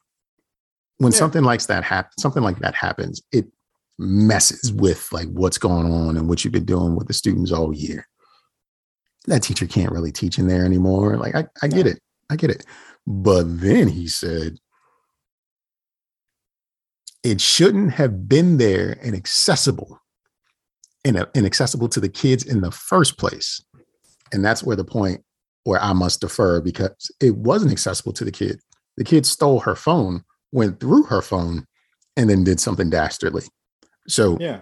when 0.99 1.13
Yeah. 1.13 1.19
something 1.19 1.43
like 1.45 1.63
that 1.67 1.85
happens, 1.85 2.15
something 2.21 2.43
like 2.43 2.59
that 2.61 2.75
happens, 2.75 3.21
it 3.33 3.47
messes 3.99 4.73
with 4.73 5.11
like 5.13 5.29
what's 5.29 5.59
going 5.59 5.91
on 5.91 6.17
and 6.17 6.29
what 6.29 6.45
you've 6.45 6.53
been 6.53 6.65
doing 6.65 6.95
with 6.95 7.09
the 7.09 7.15
students 7.15 7.51
all 7.51 7.75
year. 7.75 8.07
That 9.29 9.43
teacher 9.43 9.67
can't 9.67 9.93
really 9.93 10.13
teach 10.13 10.39
in 10.39 10.49
there 10.49 10.65
anymore. 10.65 11.17
Like 11.17 11.35
I, 11.35 11.47
I 11.63 11.69
get 11.69 11.87
No. 11.87 11.93
it. 11.93 12.01
I 12.31 12.37
get 12.37 12.51
it. 12.51 12.65
But 13.07 13.61
then 13.61 13.89
he 13.89 14.07
said, 14.09 14.59
it 17.23 17.41
shouldn't 17.41 17.93
have 17.93 18.29
been 18.29 18.59
there 18.59 18.99
and 19.03 19.15
accessible 19.15 20.01
and, 21.05 21.17
uh, 21.17 21.27
and 21.35 21.45
accessible 21.47 21.89
to 21.89 22.01
the 22.01 22.09
kids 22.09 22.45
in 22.45 22.61
the 22.61 22.71
first 22.71 23.19
place. 23.19 23.63
And 24.33 24.45
that's 24.45 24.63
where 24.63 24.77
the 24.77 24.85
point 24.85 25.25
where 25.65 25.81
I 25.83 25.93
must 25.93 26.21
defer 26.21 26.61
because 26.61 27.11
it 27.21 27.37
wasn't 27.37 27.73
accessible 27.73 28.13
to 28.15 28.25
the 28.25 28.31
kid. 28.33 28.61
The 28.97 29.05
kid 29.05 29.27
stole 29.27 29.61
her 29.61 29.75
phone, 29.75 30.25
went 30.53 30.81
through 30.81 31.05
her 31.05 31.23
phone, 31.23 31.67
and 32.17 32.29
then 32.29 32.45
did 32.45 32.61
something 32.61 32.91
dastardly. 32.91 33.45
So 34.07 34.39
Yeah. 34.41 34.61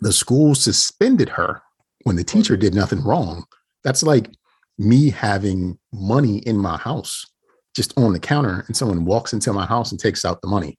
the 0.00 0.12
school 0.12 0.54
suspended 0.54 1.30
her 1.30 1.62
when 2.04 2.16
the 2.16 2.24
teacher 2.24 2.56
did 2.56 2.74
nothing 2.74 3.02
wrong. 3.02 3.44
That's 3.84 4.02
like 4.02 4.30
me 4.78 5.10
having 5.10 5.78
money 5.92 6.38
in 6.38 6.56
my 6.58 6.76
house 6.76 7.24
just 7.76 7.96
on 7.98 8.12
the 8.12 8.20
counter 8.20 8.64
and 8.66 8.76
someone 8.76 9.04
walks 9.04 9.32
into 9.32 9.52
my 9.52 9.66
house 9.66 9.90
and 9.90 10.00
takes 10.00 10.24
out 10.24 10.40
the 10.40 10.48
money. 10.48 10.78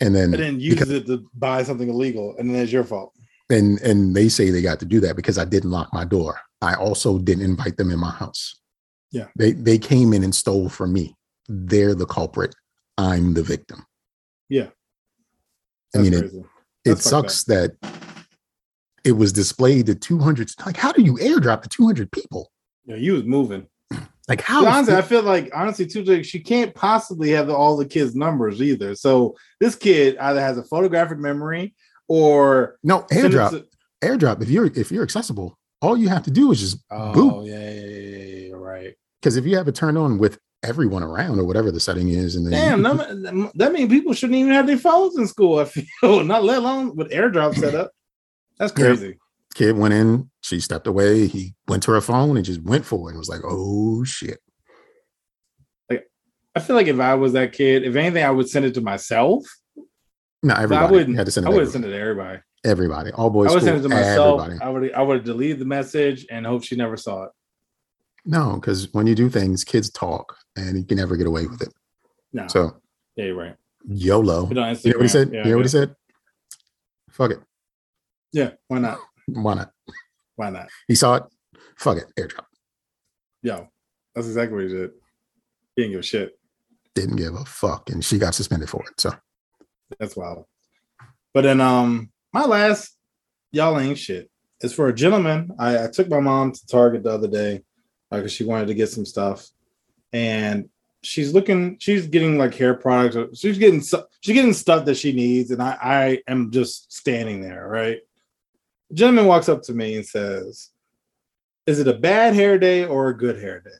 And 0.00 0.14
then, 0.14 0.34
And 0.34 0.42
then 0.42 0.60
use 0.60 0.74
because- 0.74 0.90
it 0.90 1.06
to 1.06 1.24
buy 1.34 1.62
something 1.62 1.88
illegal, 1.88 2.34
and 2.38 2.50
then 2.50 2.56
it's 2.62 2.72
your 2.72 2.84
fault. 2.84 3.12
and 3.50 3.78
and 3.82 4.14
they 4.16 4.28
say 4.28 4.50
they 4.50 4.62
got 4.62 4.80
to 4.80 4.86
do 4.86 4.98
that 5.00 5.14
because 5.14 5.36
I 5.38 5.44
didn't 5.44 5.70
lock 5.70 5.92
my 5.92 6.04
door. 6.04 6.40
I 6.62 6.74
also 6.74 7.18
didn't 7.18 7.44
invite 7.44 7.76
them 7.76 7.90
in 7.90 7.98
my 7.98 8.10
house. 8.10 8.58
Yeah. 9.12 9.28
They 9.36 9.52
they 9.52 9.78
came 9.78 10.12
in 10.12 10.24
and 10.24 10.34
stole 10.34 10.68
from 10.68 10.92
me. 10.92 11.14
They're 11.48 11.94
the 11.94 12.06
culprit. 12.06 12.54
I'm 12.98 13.34
the 13.34 13.42
victim. 13.42 13.84
Yeah. 14.48 14.68
I 15.94 15.98
mean, 15.98 16.14
it, 16.14 16.20
crazy. 16.20 16.38
it 16.38 16.44
That's 16.84 17.10
fucked 17.10 17.30
sucks 17.30 17.44
that 17.44 17.70
it 19.04 19.12
was 19.12 19.32
displayed 19.32 19.86
to 19.86 19.94
200 19.94 20.50
like 20.66 20.76
how 20.76 20.92
do 20.92 21.02
you 21.02 21.14
airdrop 21.14 21.62
to 21.62 21.68
200 21.68 22.10
people 22.12 22.50
Yeah, 22.84 22.96
you 22.96 23.14
was 23.14 23.24
moving. 23.24 23.66
like 24.28 24.40
how 24.40 24.66
honestly, 24.66 24.94
I 24.94 25.02
feel 25.02 25.22
like 25.22 25.50
honestly, 25.54 25.86
too, 25.86 26.04
like, 26.04 26.24
she 26.24 26.40
can't 26.40 26.74
possibly 26.74 27.30
have 27.30 27.50
all 27.50 27.76
the 27.76 27.86
kids' 27.86 28.14
numbers 28.14 28.62
either. 28.62 28.94
So 28.94 29.36
this 29.60 29.74
kid 29.74 30.16
either 30.18 30.40
has 30.40 30.58
a 30.58 30.64
photographic 30.64 31.18
memory 31.18 31.74
or 32.08 32.78
no 32.82 33.02
airdrop 33.12 33.50
to- 33.50 33.66
airdrop 34.02 34.42
if 34.42 34.50
you're 34.50 34.66
if 34.66 34.90
you're 34.90 35.04
accessible 35.04 35.56
all 35.80 35.96
you 35.96 36.08
have 36.08 36.22
to 36.24 36.30
do 36.30 36.50
is 36.52 36.60
just 36.60 36.78
Oh 36.90 37.12
boop 37.14 37.46
yeah, 37.46 37.70
yeah, 37.70 37.86
yeah, 37.86 38.16
yeah, 38.16 38.46
yeah, 38.48 38.54
right. 38.54 38.94
because 39.20 39.36
if 39.36 39.46
you 39.46 39.56
have 39.56 39.68
it 39.68 39.74
turned 39.74 39.96
on 39.98 40.18
with 40.18 40.38
everyone 40.64 41.02
around 41.02 41.38
or 41.40 41.44
whatever 41.44 41.70
the 41.72 41.80
setting 41.80 42.08
is 42.08 42.36
and 42.36 42.46
then 42.46 42.80
Damn, 42.80 42.82
that, 42.82 43.50
that 43.56 43.72
means 43.72 43.88
people 43.90 44.12
shouldn't 44.12 44.38
even 44.38 44.52
have 44.52 44.66
their 44.66 44.78
phones 44.78 45.18
in 45.18 45.26
school. 45.26 45.58
I 45.58 45.64
feel 45.64 46.22
not 46.24 46.44
let 46.44 46.58
alone 46.58 46.94
with 46.94 47.10
AirDrop 47.10 47.56
set 47.56 47.74
up. 47.74 47.90
That's 48.62 48.78
Yeah. 48.78 48.86
crazy. 48.86 49.18
kid 49.54 49.76
went 49.76 49.92
in 49.92 50.30
she 50.40 50.60
stepped 50.60 50.86
away 50.86 51.26
he 51.26 51.54
went 51.68 51.82
to 51.82 51.90
her 51.90 52.00
phone 52.00 52.36
and 52.36 52.46
just 52.46 52.62
went 52.62 52.86
for 52.86 53.10
it 53.10 53.14
it 53.14 53.18
was 53.18 53.28
like 53.28 53.40
oh 53.44 54.02
shit 54.04 54.38
I 56.54 56.60
feel 56.60 56.76
like 56.76 56.86
if 56.86 57.00
I 57.00 57.14
was 57.14 57.32
that 57.32 57.54
kid, 57.54 57.82
if 57.82 57.96
anything, 57.96 58.22
I 58.22 58.30
would 58.30 58.46
send 58.46 58.66
it 58.66 58.74
to 58.74 58.82
myself. 58.82 59.42
no 60.42 60.52
But 60.52 60.58
I 60.58 60.62
everybody 60.64 60.92
wouldn't. 60.92 61.16
had 61.16 61.24
to 61.24 61.32
send 61.32 61.46
it 61.46 61.50
I 61.50 61.54
would 61.54 61.70
send 61.70 61.86
it 61.86 61.88
to 61.88 61.98
everybody. 61.98 62.40
everybody 62.62 63.10
all 63.12 63.30
boys 63.30 63.48
I 63.48 63.54
would 63.54 63.62
school, 63.62 63.68
send 63.72 63.78
it 63.80 63.82
to 63.84 63.88
myself. 63.88 64.40
everybody 64.42 64.62
I 64.62 64.68
would. 64.68 64.92
I 64.92 65.02
would 65.02 65.16
have 65.16 65.24
deleted 65.24 65.58
the 65.60 65.64
message 65.64 66.26
and 66.30 66.44
hope 66.46 66.62
she 66.62 66.76
never 66.76 66.98
saw 66.98 67.24
it. 67.24 67.30
no 68.26 68.56
because 68.56 68.92
when 68.92 69.06
you 69.06 69.14
do 69.14 69.30
things 69.30 69.64
kids 69.64 69.88
talk 69.90 70.36
and 70.54 70.76
you 70.76 70.84
can 70.84 70.98
never 70.98 71.16
get 71.16 71.26
away 71.26 71.46
with 71.46 71.62
it 71.62 71.72
No. 72.34 72.46
so 72.48 72.80
yeah, 73.16 73.24
you're 73.26 73.34
right. 73.34 73.56
yolo 73.88 74.46
Put 74.46 74.58
it 74.58 74.60
on 74.60 74.76
you 74.84 74.90
know 74.92 74.98
what 74.98 75.02
he 75.04 75.08
said 75.08 75.32
Yeah, 75.32 75.44
you 75.46 75.50
know 75.52 75.56
what 75.56 75.64
he 75.64 75.70
said 75.70 75.96
fuck 77.10 77.30
it 77.30 77.40
Yeah. 78.32 78.52
Why 78.68 78.78
not? 78.78 78.98
why 79.26 79.54
not 79.54 79.70
Why 80.36 80.50
not? 80.50 80.68
he 80.88 80.94
saw 80.94 81.14
it 81.14 81.22
fuck 81.76 81.96
it 81.96 82.06
airdrop 82.18 82.46
Yo, 83.42 83.68
that's 84.14 84.26
exactly 84.26 84.54
what 84.56 84.64
he 84.64 84.68
did. 84.76 84.90
He 85.76 85.82
didn't 85.82 85.92
give 85.92 86.00
a 86.00 86.02
shit. 86.02 86.38
didn't 86.94 87.16
give 87.16 87.34
a 87.34 87.44
fuck 87.44 87.90
and 87.90 88.04
she 88.04 88.18
got 88.18 88.34
suspended 88.34 88.68
for 88.68 88.82
it 88.90 89.00
so 89.00 89.12
That's 89.98 90.16
wild. 90.16 90.46
But 91.34 91.42
then 91.42 91.60
um 91.60 92.10
my 92.32 92.44
last 92.44 92.96
y'all 93.52 93.78
ain't 93.78 93.98
shit 93.98 94.30
is 94.60 94.72
for 94.72 94.88
a 94.88 94.94
gentleman. 94.94 95.50
I, 95.58 95.84
I 95.84 95.86
took 95.88 96.08
my 96.08 96.20
mom 96.20 96.52
to 96.52 96.66
Target 96.66 97.02
the 97.02 97.10
other 97.10 97.28
day 97.28 97.62
because 98.10 98.32
she 98.32 98.44
wanted 98.44 98.66
to 98.68 98.74
get 98.74 98.88
some 98.88 99.04
stuff. 99.06 99.48
And 100.12 100.68
she's 101.02 101.32
looking, 101.32 101.78
she's 101.78 102.06
getting 102.06 102.38
like 102.38 102.54
hair 102.54 102.74
products. 102.74 103.40
She's 103.40 103.58
getting 103.58 103.80
she's 103.80 104.34
getting 104.34 104.52
stuff 104.52 104.84
that 104.84 104.96
she 104.96 105.12
needs. 105.12 105.50
And 105.50 105.62
I, 105.62 105.76
I 105.82 106.22
am 106.30 106.50
just 106.50 106.92
standing 106.92 107.40
there, 107.40 107.66
right? 107.68 107.98
Gentleman 108.92 109.26
walks 109.26 109.48
up 109.48 109.62
to 109.62 109.72
me 109.72 109.96
and 109.96 110.06
says, 110.06 110.70
Is 111.66 111.78
it 111.78 111.88
a 111.88 111.94
bad 111.94 112.34
hair 112.34 112.58
day 112.58 112.84
or 112.84 113.08
a 113.08 113.16
good 113.16 113.40
hair 113.40 113.60
day? 113.60 113.70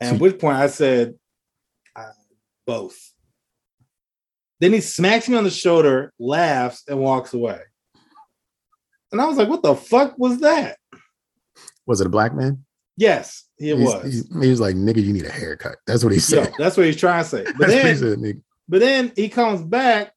And 0.00 0.16
at 0.16 0.20
which 0.20 0.38
point 0.38 0.56
I 0.58 0.66
said, 0.66 1.14
"Uh, 1.94 2.10
both. 2.66 2.98
Then 4.60 4.72
he 4.72 4.80
smacks 4.80 5.28
me 5.28 5.36
on 5.36 5.44
the 5.44 5.50
shoulder, 5.50 6.12
laughs, 6.18 6.82
and 6.88 6.98
walks 6.98 7.32
away. 7.34 7.60
And 9.12 9.20
I 9.20 9.26
was 9.26 9.36
like, 9.38 9.48
what 9.48 9.62
the 9.62 9.74
fuck 9.74 10.18
was 10.18 10.40
that? 10.40 10.76
was 11.86 12.00
it 12.00 12.06
a 12.06 12.10
black 12.10 12.34
man 12.34 12.64
Yes, 12.96 13.44
it 13.58 13.76
He's- 13.76 13.94
was. 13.94 14.12
he, 14.12 14.40
he 14.44 14.50
was 14.50 14.58
like 14.60 14.74
nigga 14.74 15.00
you 15.02 15.12
need 15.12 15.24
a 15.26 15.30
haircut 15.30 15.76
that's 15.86 16.02
what 16.02 16.12
he 16.12 16.16
Yo, 16.16 16.20
said 16.20 16.52
that's 16.58 16.76
what 16.76 16.84
he's 16.86 16.96
trying 16.96 17.22
to 17.22 17.28
say. 17.30 17.44
But 17.58 17.68
that's 17.68 17.72
what 17.74 17.84
he 17.84 17.92
then, 17.92 18.22
said 18.24 18.42
but 18.68 18.80
then 18.80 19.12
he 19.14 19.28
comes 19.28 19.62
back 19.62 20.12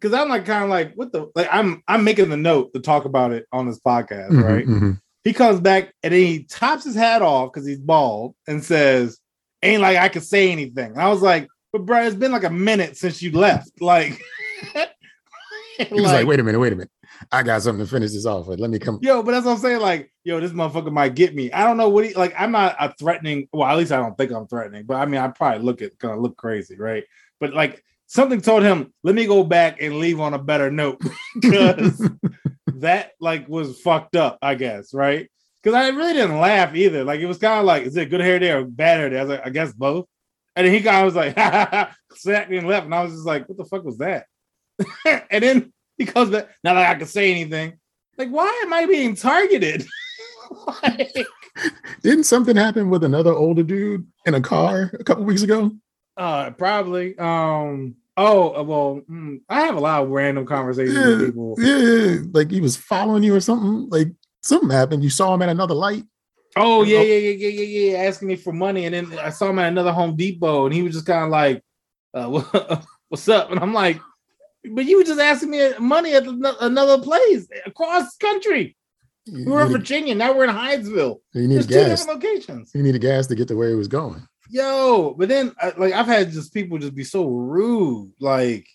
because 0.00 0.14
I'm 0.14 0.28
like 0.28 0.46
kind 0.46 0.64
of 0.64 0.70
like, 0.70 0.94
what 0.94 1.12
the 1.12 1.30
like 1.34 1.48
I'm 1.52 1.82
I'm 1.86 2.04
making 2.04 2.30
the 2.30 2.36
note 2.36 2.72
to 2.74 2.80
talk 2.80 3.04
about 3.04 3.32
it 3.32 3.46
on 3.52 3.66
this 3.66 3.78
podcast, 3.80 4.30
Mhm, 4.30 4.42
right? 4.44 4.66
mhm. 4.66 5.00
He 5.24 5.32
comes 5.34 5.60
back 5.60 5.92
and 6.02 6.14
then 6.14 6.20
he 6.20 6.44
tops 6.44 6.84
his 6.84 6.94
hat 6.94 7.20
off 7.22 7.52
because 7.52 7.66
he's 7.66 7.78
bald 7.78 8.34
and 8.46 8.64
says, 8.64 9.18
Ain't 9.62 9.82
like 9.82 9.98
I 9.98 10.08
could 10.08 10.24
say 10.24 10.50
anything. 10.50 10.92
And 10.92 11.00
I 11.02 11.08
was 11.10 11.20
like, 11.20 11.46
but 11.72 11.84
bro, 11.84 12.02
it's 12.02 12.16
been 12.16 12.32
like 12.32 12.44
a 12.44 12.50
minute 12.50 12.96
since 12.96 13.20
you 13.22 13.30
left. 13.32 13.70
Like, 13.80 14.18
he 15.78 15.94
was 16.00 16.12
like, 16.12 16.26
wait 16.26 16.40
a 16.40 16.42
minute 16.42 16.58
wait 16.58 16.72
a 16.72 16.76
minute 16.76 16.90
i 17.32 17.42
got 17.42 17.62
something 17.62 17.84
to 17.84 17.90
finish 17.90 18.12
this 18.12 18.26
off 18.26 18.46
with 18.46 18.60
let 18.60 18.68
me 18.70 18.78
come 18.78 18.98
Yo, 19.02 19.22
but 19.22 19.32
that's 19.32 19.46
what 19.46 19.52
I'm 19.52 19.58
saying. 19.58 19.80
Like, 19.80 20.12
yo, 20.24 20.40
this 20.40 20.52
motherfucker 20.52 20.92
might 20.92 21.14
get 21.14 21.34
me. 21.34 21.50
I 21.52 21.64
don't 21.66 21.76
know 21.76 21.88
what 21.88 22.06
he 22.06 22.14
like. 22.14 22.34
I'm 22.38 22.52
not 22.52 22.76
a 22.78 22.94
threatening. 22.98 23.48
Well, 23.52 23.68
at 23.68 23.76
least 23.78 23.92
I 23.92 23.96
don't 23.96 24.16
think 24.16 24.30
I'm 24.32 24.46
threatening. 24.46 24.84
But 24.84 24.96
I 24.96 25.06
mean, 25.06 25.20
I 25.20 25.28
probably 25.28 25.62
look 25.64 25.82
at 25.82 25.98
gonna 25.98 26.20
look 26.20 26.36
crazy, 26.36 26.76
right? 26.76 27.04
But 27.40 27.52
like, 27.54 27.82
something 28.10 28.40
told 28.40 28.64
him, 28.64 28.92
let 29.04 29.14
me 29.14 29.24
go 29.24 29.44
back 29.44 29.80
and 29.80 29.98
leave 29.98 30.18
on 30.18 30.34
a 30.34 30.38
better 30.38 30.68
note 30.68 31.00
because 31.40 32.10
that 32.74 33.12
like 33.20 33.48
was 33.48 33.80
fucked 33.80 34.16
up. 34.16 34.38
I 34.42 34.56
guess, 34.56 34.92
right? 34.92 35.30
Because 35.62 35.76
I 35.76 35.88
really 35.88 36.14
didn't 36.14 36.38
laugh 36.38 36.74
either. 36.74 37.04
Like, 37.04 37.20
it 37.20 37.26
was 37.26 37.38
kind 37.38 37.60
of 37.60 37.66
like, 37.66 37.84
is 37.84 37.96
it 37.96 38.10
good 38.10 38.20
hair 38.20 38.38
day 38.38 38.50
or 38.50 38.64
bad 38.64 38.98
hair 38.98 39.10
day? 39.10 39.18
I 39.18 39.22
was 39.22 39.30
like, 39.30 39.46
I 39.46 39.50
guess 39.50 39.72
both. 39.72 40.06
And 40.56 40.66
then 40.66 40.74
he 40.74 40.80
kind 40.80 40.98
of 40.98 41.04
was 41.04 41.14
like, 41.14 41.36
ha 41.36 41.50
ha 41.50 41.68
ha, 41.70 41.96
sat 42.14 42.48
and 42.48 42.66
left, 42.66 42.86
and 42.86 42.94
I 42.94 43.04
was 43.04 43.12
just 43.12 43.26
like, 43.26 43.48
what 43.48 43.58
the 43.58 43.64
fuck 43.64 43.84
was 43.84 43.98
that? 43.98 44.26
and 45.30 45.44
then 45.44 45.72
he 45.96 46.06
comes 46.06 46.30
back. 46.30 46.48
Not 46.64 46.74
that 46.74 46.90
I 46.90 46.98
can 46.98 47.06
say 47.06 47.30
anything. 47.30 47.78
Like, 48.16 48.30
why 48.30 48.62
am 48.64 48.72
I 48.72 48.86
being 48.86 49.14
targeted? 49.14 49.86
like, 50.82 51.14
Didn't 52.02 52.24
something 52.24 52.56
happen 52.56 52.90
with 52.90 53.04
another 53.04 53.32
older 53.32 53.62
dude 53.62 54.06
in 54.26 54.34
a 54.34 54.40
car 54.40 54.90
a 54.98 55.04
couple 55.04 55.24
weeks 55.24 55.42
ago? 55.42 55.70
Uh, 56.20 56.50
probably. 56.50 57.18
Um. 57.18 57.96
Oh 58.16 58.54
uh, 58.54 58.62
well, 58.62 59.00
mm, 59.10 59.40
I 59.48 59.62
have 59.62 59.76
a 59.76 59.80
lot 59.80 60.02
of 60.02 60.10
random 60.10 60.44
conversations 60.44 60.98
with 60.98 61.26
people. 61.26 61.54
yeah, 61.58 62.18
like 62.32 62.50
he 62.50 62.60
was 62.60 62.76
following 62.76 63.22
you 63.22 63.34
or 63.34 63.40
something. 63.40 63.88
Like 63.88 64.08
something 64.42 64.68
happened. 64.68 65.02
You 65.02 65.10
saw 65.10 65.32
him 65.32 65.42
at 65.42 65.48
another 65.48 65.74
light. 65.74 66.04
Oh 66.56 66.82
yeah, 66.82 67.00
yeah, 67.00 67.14
yeah, 67.14 67.48
yeah, 67.48 67.62
yeah, 67.62 67.90
yeah. 67.92 67.98
Asking 68.00 68.28
me 68.28 68.36
for 68.36 68.52
money, 68.52 68.84
and 68.84 68.94
then 68.94 69.18
I 69.18 69.30
saw 69.30 69.48
him 69.48 69.58
at 69.58 69.68
another 69.68 69.92
Home 69.92 70.16
Depot, 70.16 70.66
and 70.66 70.74
he 70.74 70.82
was 70.82 70.94
just 70.94 71.06
kind 71.06 71.24
of 71.24 71.30
like, 71.30 71.62
uh, 72.12 72.82
"What's 73.08 73.28
up?" 73.28 73.50
And 73.50 73.60
I'm 73.60 73.72
like, 73.72 74.00
"But 74.70 74.84
you 74.84 74.98
were 74.98 75.04
just 75.04 75.20
asking 75.20 75.50
me 75.50 75.70
money 75.78 76.12
at 76.12 76.26
another 76.26 77.02
place 77.02 77.48
across 77.64 78.16
country. 78.16 78.76
We 79.32 79.44
were 79.44 79.62
in 79.62 79.68
Virginia, 79.72 80.14
now 80.14 80.32
we're 80.32 80.44
in 80.44 80.50
Hyattsville. 80.50 81.20
you 81.32 81.46
There's 81.46 81.48
needed 81.48 81.68
two 81.68 81.74
gas. 81.74 82.00
different 82.00 82.22
locations." 82.22 82.72
You 82.74 82.82
needed 82.82 83.00
gas 83.00 83.28
to 83.28 83.34
get 83.34 83.48
to 83.48 83.56
where 83.56 83.68
he 83.68 83.76
was 83.76 83.88
going. 83.88 84.26
Yo, 84.50 85.14
but 85.16 85.28
then 85.28 85.52
like 85.76 85.92
I've 85.92 86.06
had 86.06 86.32
just 86.32 86.52
people 86.52 86.78
just 86.78 86.94
be 86.94 87.04
so 87.04 87.26
rude, 87.26 88.12
like, 88.20 88.66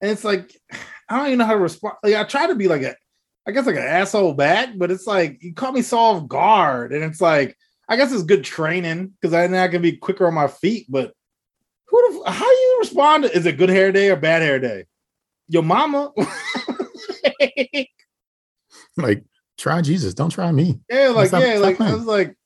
and 0.00 0.10
it's 0.10 0.24
like 0.24 0.56
I 1.08 1.18
don't 1.18 1.26
even 1.26 1.38
know 1.38 1.44
how 1.44 1.52
to 1.52 1.58
respond. 1.58 1.96
Like 2.02 2.14
I 2.14 2.24
try 2.24 2.46
to 2.46 2.54
be 2.54 2.68
like 2.68 2.82
a, 2.82 2.96
I 3.46 3.52
guess 3.52 3.66
like 3.66 3.76
an 3.76 3.82
asshole 3.82 4.34
back, 4.34 4.70
but 4.76 4.90
it's 4.90 5.06
like 5.06 5.42
you 5.42 5.54
caught 5.54 5.74
me 5.74 5.82
so 5.82 5.98
off 5.98 6.28
guard, 6.28 6.92
and 6.92 7.04
it's 7.04 7.20
like 7.20 7.56
I 7.88 7.96
guess 7.96 8.12
it's 8.12 8.22
good 8.22 8.44
training 8.44 9.12
because 9.20 9.34
I 9.34 9.46
now 9.46 9.68
can 9.68 9.82
be 9.82 9.96
quicker 9.96 10.26
on 10.26 10.34
my 10.34 10.48
feet. 10.48 10.86
But 10.88 11.12
who, 11.86 12.22
the, 12.24 12.30
how 12.30 12.48
do 12.48 12.56
you 12.56 12.76
respond? 12.80 13.24
To, 13.24 13.36
is 13.36 13.44
it 13.44 13.58
good 13.58 13.68
hair 13.68 13.92
day 13.92 14.10
or 14.10 14.16
bad 14.16 14.42
hair 14.42 14.58
day? 14.58 14.86
Your 15.48 15.62
mama, 15.62 16.12
Like, 18.96 19.24
try 19.58 19.80
Jesus. 19.82 20.14
Don't 20.14 20.30
try 20.30 20.50
me. 20.52 20.80
yeah, 20.90 21.08
like 21.08 21.32
yeah, 21.32 21.58
like 21.58 21.80
I 21.80 21.94
was 21.94 22.04
like, 22.04 22.36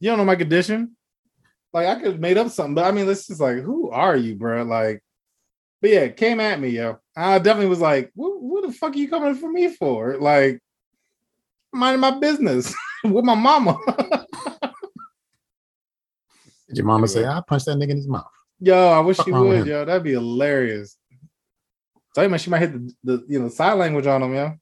you 0.00 0.10
don't 0.10 0.18
know 0.18 0.24
my 0.24 0.36
condition. 0.36 0.96
Like 1.74 1.88
I 1.88 1.96
could 1.96 2.12
have 2.12 2.20
made 2.20 2.38
up 2.38 2.50
something, 2.50 2.76
but 2.76 2.84
I 2.84 2.92
mean, 2.92 3.08
it's 3.08 3.26
just 3.26 3.40
like, 3.40 3.56
who 3.56 3.90
are 3.90 4.16
you, 4.16 4.36
bro? 4.36 4.62
Like, 4.62 5.02
but 5.82 5.90
yeah, 5.90 6.06
came 6.08 6.38
at 6.38 6.60
me, 6.60 6.68
yo. 6.68 6.98
I 7.16 7.40
definitely 7.40 7.68
was 7.68 7.80
like, 7.80 8.12
what, 8.14 8.40
what 8.40 8.64
the 8.64 8.72
fuck 8.72 8.94
are 8.94 8.98
you 8.98 9.08
coming 9.08 9.34
for 9.34 9.50
me 9.50 9.74
for? 9.74 10.16
Like, 10.18 10.60
minding 11.72 12.00
my 12.00 12.12
business 12.12 12.72
with 13.04 13.24
my 13.24 13.34
mama. 13.34 13.76
Did 16.68 16.78
your 16.78 16.86
mama 16.86 17.08
say, 17.08 17.26
I 17.26 17.42
punched 17.46 17.66
that 17.66 17.76
nigga 17.76 17.90
in 17.90 17.96
his 17.96 18.08
mouth? 18.08 18.30
yo, 18.60 18.88
I 18.92 19.00
wish 19.00 19.18
she 19.18 19.32
would, 19.32 19.66
yo. 19.66 19.84
That'd 19.84 20.04
be 20.04 20.12
hilarious. 20.12 20.96
Tell 22.14 22.22
you, 22.22 22.30
man, 22.30 22.38
she 22.38 22.50
might 22.50 22.60
hit 22.60 22.72
the, 22.72 22.94
the 23.02 23.24
you 23.28 23.40
know 23.40 23.48
sign 23.48 23.78
language 23.78 24.06
on 24.06 24.22
him, 24.22 24.32
yo. 24.32 24.54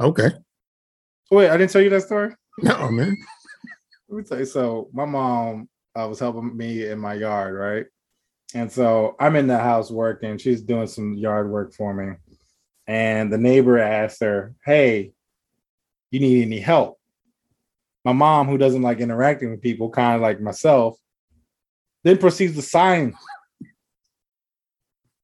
Okay. 0.00 0.30
Wait, 1.30 1.48
I 1.48 1.56
didn't 1.56 1.70
tell 1.70 1.82
you 1.82 1.90
that 1.90 2.02
story. 2.02 2.34
No, 2.58 2.90
man. 2.90 3.16
Let 4.10 4.16
me 4.16 4.24
tell 4.24 4.40
you. 4.40 4.44
So 4.44 4.88
my 4.92 5.04
mom 5.04 5.68
uh, 5.94 6.08
was 6.08 6.18
helping 6.18 6.56
me 6.56 6.88
in 6.88 6.98
my 6.98 7.14
yard, 7.14 7.54
right? 7.54 7.86
And 8.54 8.70
so 8.70 9.14
I'm 9.20 9.36
in 9.36 9.46
the 9.46 9.58
house 9.58 9.88
working. 9.88 10.36
She's 10.36 10.62
doing 10.62 10.88
some 10.88 11.14
yard 11.14 11.48
work 11.48 11.72
for 11.72 11.94
me. 11.94 12.16
And 12.88 13.32
the 13.32 13.38
neighbor 13.38 13.78
asked 13.78 14.20
her, 14.20 14.52
Hey, 14.64 15.12
you 16.10 16.18
need 16.18 16.42
any 16.42 16.58
help? 16.58 16.98
My 18.04 18.12
mom, 18.12 18.48
who 18.48 18.58
doesn't 18.58 18.82
like 18.82 18.98
interacting 18.98 19.52
with 19.52 19.62
people, 19.62 19.90
kind 19.90 20.16
of 20.16 20.22
like 20.22 20.40
myself, 20.40 20.96
then 22.02 22.18
proceeds 22.18 22.56
to 22.56 22.62
sign 22.62 23.14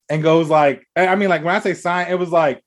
and 0.08 0.22
goes 0.22 0.48
like, 0.48 0.86
I 0.94 1.08
I 1.08 1.16
mean, 1.16 1.28
like 1.28 1.42
when 1.42 1.56
I 1.56 1.58
say 1.58 1.74
sign, 1.74 2.06
it 2.08 2.18
was 2.20 2.30
like, 2.30 2.62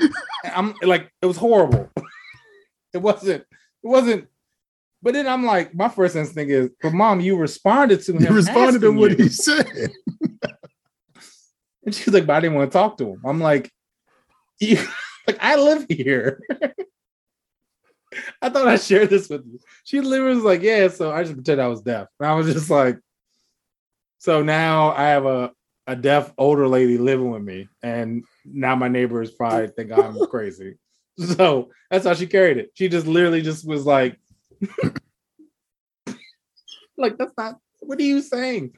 I'm 0.44 0.74
like, 0.82 1.12
it 1.22 1.26
was 1.26 1.36
horrible. 1.36 1.88
it 2.92 2.98
wasn't, 2.98 3.42
it 3.42 3.88
wasn't. 3.88 4.28
But 5.00 5.14
then 5.14 5.28
I'm 5.28 5.44
like, 5.44 5.74
my 5.74 5.88
first 5.88 6.16
instinct 6.16 6.50
is, 6.50 6.70
but 6.82 6.92
mom, 6.92 7.20
you 7.20 7.36
responded 7.36 8.02
to 8.02 8.12
him. 8.12 8.22
You 8.22 8.30
responded 8.30 8.80
to 8.80 8.90
what 8.90 9.12
you." 9.12 9.24
he 9.24 9.28
said. 9.28 9.66
And 11.88 11.94
she's 11.94 12.12
like, 12.12 12.26
but 12.26 12.36
I 12.36 12.40
didn't 12.40 12.54
want 12.54 12.70
to 12.70 12.78
talk 12.78 12.98
to 12.98 13.12
him. 13.12 13.22
I'm 13.24 13.40
like, 13.40 13.72
you, 14.60 14.76
like 15.26 15.38
I 15.40 15.56
live 15.56 15.86
here. 15.88 16.38
I 18.42 18.50
thought 18.50 18.68
I 18.68 18.76
shared 18.76 19.08
this 19.08 19.30
with 19.30 19.46
you. 19.46 19.58
She 19.84 20.02
literally 20.02 20.34
was 20.34 20.44
like, 20.44 20.60
yeah. 20.60 20.88
So 20.88 21.10
I 21.10 21.22
just 21.22 21.34
pretended 21.34 21.64
I 21.64 21.68
was 21.68 21.80
deaf. 21.80 22.08
And 22.20 22.28
I 22.28 22.34
was 22.34 22.52
just 22.52 22.68
like, 22.68 22.98
so 24.18 24.42
now 24.42 24.90
I 24.90 25.04
have 25.04 25.24
a, 25.24 25.50
a 25.86 25.96
deaf 25.96 26.30
older 26.36 26.68
lady 26.68 26.98
living 26.98 27.30
with 27.30 27.42
me. 27.42 27.68
And 27.82 28.22
now 28.44 28.76
my 28.76 28.88
neighbors 28.88 29.30
probably 29.30 29.68
think 29.68 29.90
I'm 29.90 30.26
crazy. 30.26 30.76
So 31.16 31.70
that's 31.90 32.04
how 32.04 32.12
she 32.12 32.26
carried 32.26 32.58
it. 32.58 32.70
She 32.74 32.90
just 32.90 33.06
literally 33.06 33.40
just 33.40 33.66
was 33.66 33.86
like, 33.86 34.20
like, 36.96 37.16
that's 37.18 37.32
not, 37.36 37.58
what 37.80 37.98
are 37.98 38.02
you 38.02 38.22
saying? 38.22 38.74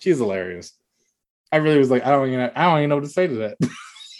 She's 0.00 0.18
hilarious. 0.18 0.72
I 1.52 1.58
really 1.58 1.78
was 1.78 1.90
like, 1.90 2.04
I 2.04 2.10
don't 2.10 2.28
even, 2.28 2.50
I 2.54 2.64
don't 2.64 2.78
even 2.78 2.90
know 2.90 2.96
what 2.96 3.04
to 3.04 3.10
say 3.10 3.26
to 3.26 3.34
that. 3.36 3.56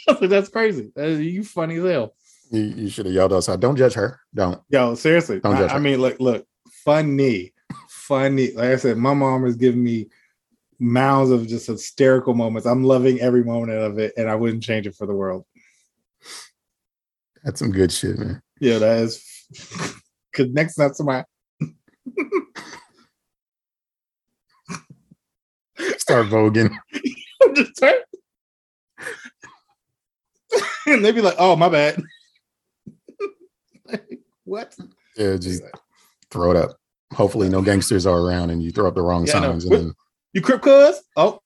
I 0.08 0.12
was 0.12 0.20
like, 0.20 0.30
that's 0.30 0.48
crazy. 0.48 0.92
That 0.94 1.06
is, 1.06 1.20
you 1.20 1.42
funny 1.42 1.76
as 1.76 1.84
hell. 1.84 2.14
You, 2.50 2.60
you 2.60 2.88
should 2.88 3.06
have 3.06 3.14
yelled 3.14 3.32
outside. 3.32 3.60
Don't 3.60 3.76
judge 3.76 3.94
her. 3.94 4.20
Don't. 4.34 4.60
Yo, 4.68 4.94
seriously. 4.94 5.40
Don't 5.40 5.56
I, 5.56 5.60
judge 5.60 5.72
I 5.72 5.78
mean, 5.78 6.00
look, 6.00 6.20
look, 6.20 6.46
funny, 6.84 7.52
funny. 7.88 8.52
Like 8.52 8.68
I 8.68 8.76
said, 8.76 8.98
my 8.98 9.14
mom 9.14 9.44
has 9.44 9.56
given 9.56 9.82
me 9.82 10.08
mounds 10.78 11.30
of 11.30 11.46
just 11.46 11.66
hysterical 11.66 12.34
moments. 12.34 12.66
I'm 12.66 12.84
loving 12.84 13.20
every 13.20 13.42
moment 13.42 13.72
of 13.72 13.98
it, 13.98 14.12
and 14.16 14.28
I 14.28 14.34
wouldn't 14.34 14.62
change 14.62 14.86
it 14.86 14.94
for 14.94 15.06
the 15.06 15.14
world. 15.14 15.44
That's 17.42 17.58
some 17.58 17.72
good 17.72 17.92
shit, 17.92 18.18
man. 18.18 18.42
Yeah, 18.60 18.78
that 18.78 18.98
is 18.98 19.22
because 20.34 20.52
next 20.52 20.74
time 20.74 20.92
somebody 20.94 21.24
Start 25.98 26.26
voguing. 26.26 26.74
and 30.86 31.04
they'd 31.04 31.14
be 31.14 31.20
like, 31.20 31.34
"Oh, 31.38 31.56
my 31.56 31.68
bad." 31.68 32.02
Like, 33.86 34.20
what? 34.44 34.74
Yeah, 35.14 35.36
just 35.36 35.62
throw 36.30 36.50
it 36.50 36.56
up. 36.56 36.78
Hopefully, 37.12 37.50
no 37.50 37.60
gangsters 37.60 38.06
are 38.06 38.18
around 38.18 38.48
and 38.48 38.62
you 38.62 38.70
throw 38.70 38.88
up 38.88 38.94
the 38.94 39.02
wrong 39.02 39.26
Yeah, 39.26 39.32
signs. 39.32 39.66
And 39.66 39.92
You 40.32 40.40
crip 40.40 40.62
cuz? 40.62 41.02
Oh, 41.16 41.38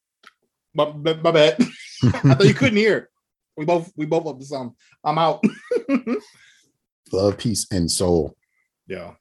my, 0.73 0.93
my, 0.93 1.15
my 1.15 1.33
bad. 1.33 1.57
I 2.05 2.35
thought 2.35 2.47
you 2.47 2.55
couldn't 2.55 2.77
hear. 2.77 3.11
We 3.57 3.65
both 3.65 3.91
we 3.97 4.07
both 4.07 4.29
up 4.29 4.39
to 4.39 4.45
something. 4.45 4.77
I'm 5.03 5.19
out. 5.19 5.43
love, 7.13 7.39
peace, 7.39 7.67
and 7.73 7.91
soul. 7.91 8.37
Yeah. 8.89 9.13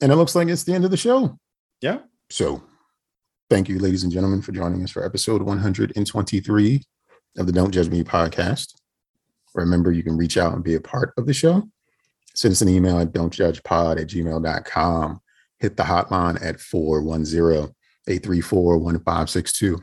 And 0.00 0.12
it 0.12 0.16
looks 0.16 0.34
like 0.34 0.48
it's 0.48 0.64
the 0.64 0.74
end 0.74 0.84
of 0.84 0.90
the 0.90 0.96
show. 0.96 1.38
Yeah. 1.80 1.98
So, 2.30 2.62
thank 3.50 3.68
you, 3.68 3.78
ladies 3.78 4.04
and 4.04 4.12
gentlemen, 4.12 4.42
for 4.42 4.52
joining 4.52 4.82
us 4.82 4.90
for 4.90 5.04
episode 5.04 5.42
123 5.42 6.82
of 7.38 7.46
the 7.46 7.52
Don't 7.52 7.72
Judge 7.72 7.88
Me 7.88 8.02
podcast. 8.02 8.74
Remember, 9.54 9.90
you 9.90 10.02
can 10.02 10.16
reach 10.16 10.36
out 10.36 10.54
and 10.54 10.62
be 10.62 10.74
a 10.74 10.80
part 10.80 11.12
of 11.16 11.26
the 11.26 11.32
show. 11.32 11.68
Send 12.34 12.52
us 12.52 12.60
an 12.60 12.68
email 12.68 12.98
at 12.98 13.12
don'tjudgepod 13.12 14.00
at 14.00 14.08
gmail.com. 14.08 15.20
Hit 15.58 15.76
the 15.76 15.84
hotline 15.84 16.42
at 16.44 16.60
410 16.60 17.74
834 18.08 18.78
1562. 18.78 19.82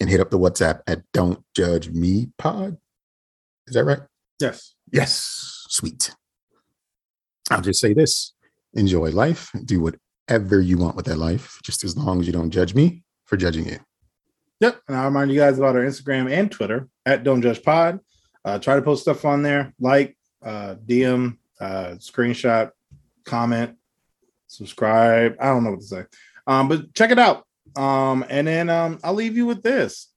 And 0.00 0.10
hit 0.10 0.20
up 0.20 0.30
the 0.30 0.38
WhatsApp 0.38 0.80
at 0.86 1.02
Don't 1.12 1.42
Judge 1.54 1.90
Me 1.90 2.28
Pod. 2.38 2.78
Is 3.66 3.74
that 3.74 3.84
right? 3.84 4.00
Yes. 4.40 4.74
Yes. 4.90 5.64
Sweet. 5.68 6.14
I'll 7.50 7.60
just 7.60 7.80
say 7.80 7.92
this 7.92 8.32
enjoy 8.74 9.10
life, 9.10 9.50
do 9.64 9.80
whatever 9.80 10.60
you 10.60 10.78
want 10.78 10.96
with 10.96 11.06
that 11.06 11.18
life, 11.18 11.58
just 11.62 11.84
as 11.84 11.96
long 11.96 12.20
as 12.20 12.26
you 12.26 12.32
don't 12.32 12.50
judge 12.50 12.74
me 12.74 13.02
for 13.24 13.36
judging 13.36 13.66
you. 13.66 13.78
Yep. 14.60 14.80
And 14.88 14.96
I'll 14.96 15.06
remind 15.06 15.30
you 15.30 15.38
guys 15.38 15.58
about 15.58 15.76
our 15.76 15.82
Instagram 15.82 16.30
and 16.30 16.50
Twitter 16.50 16.88
at 17.04 17.24
Don't 17.24 17.42
Judge 17.42 17.62
Pod. 17.62 18.00
Uh, 18.44 18.58
try 18.58 18.76
to 18.76 18.82
post 18.82 19.02
stuff 19.02 19.24
on 19.24 19.42
there, 19.42 19.74
like, 19.80 20.16
uh, 20.42 20.76
DM, 20.86 21.36
uh, 21.60 21.96
screenshot, 21.98 22.70
comment, 23.24 23.76
subscribe. 24.46 25.36
I 25.40 25.46
don't 25.46 25.64
know 25.64 25.70
what 25.70 25.80
to 25.80 25.86
say. 25.86 26.04
Um, 26.46 26.68
but 26.68 26.94
check 26.94 27.10
it 27.10 27.18
out. 27.18 27.44
Um, 27.76 28.24
and 28.28 28.46
then 28.46 28.70
um, 28.70 28.98
I'll 29.02 29.14
leave 29.14 29.36
you 29.36 29.46
with 29.46 29.62
this 29.62 30.10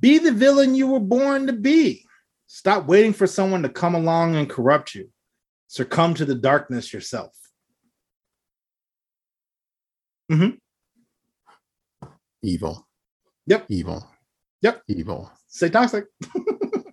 be 0.00 0.18
the 0.18 0.32
villain 0.32 0.74
you 0.74 0.88
were 0.88 1.00
born 1.00 1.46
to 1.46 1.52
be. 1.52 2.04
Stop 2.46 2.86
waiting 2.86 3.12
for 3.12 3.26
someone 3.26 3.62
to 3.62 3.68
come 3.68 3.94
along 3.94 4.36
and 4.36 4.48
corrupt 4.48 4.94
you. 4.94 5.10
Succumb 5.68 6.14
to 6.14 6.24
the 6.24 6.34
darkness 6.34 6.92
yourself. 6.92 7.36
Hmm. 10.30 10.50
Evil. 12.42 12.86
Yep. 13.46 13.66
Evil. 13.68 14.08
Yep. 14.62 14.82
Evil. 14.88 15.30
Stay 15.48 15.68
toxic. 15.68 16.04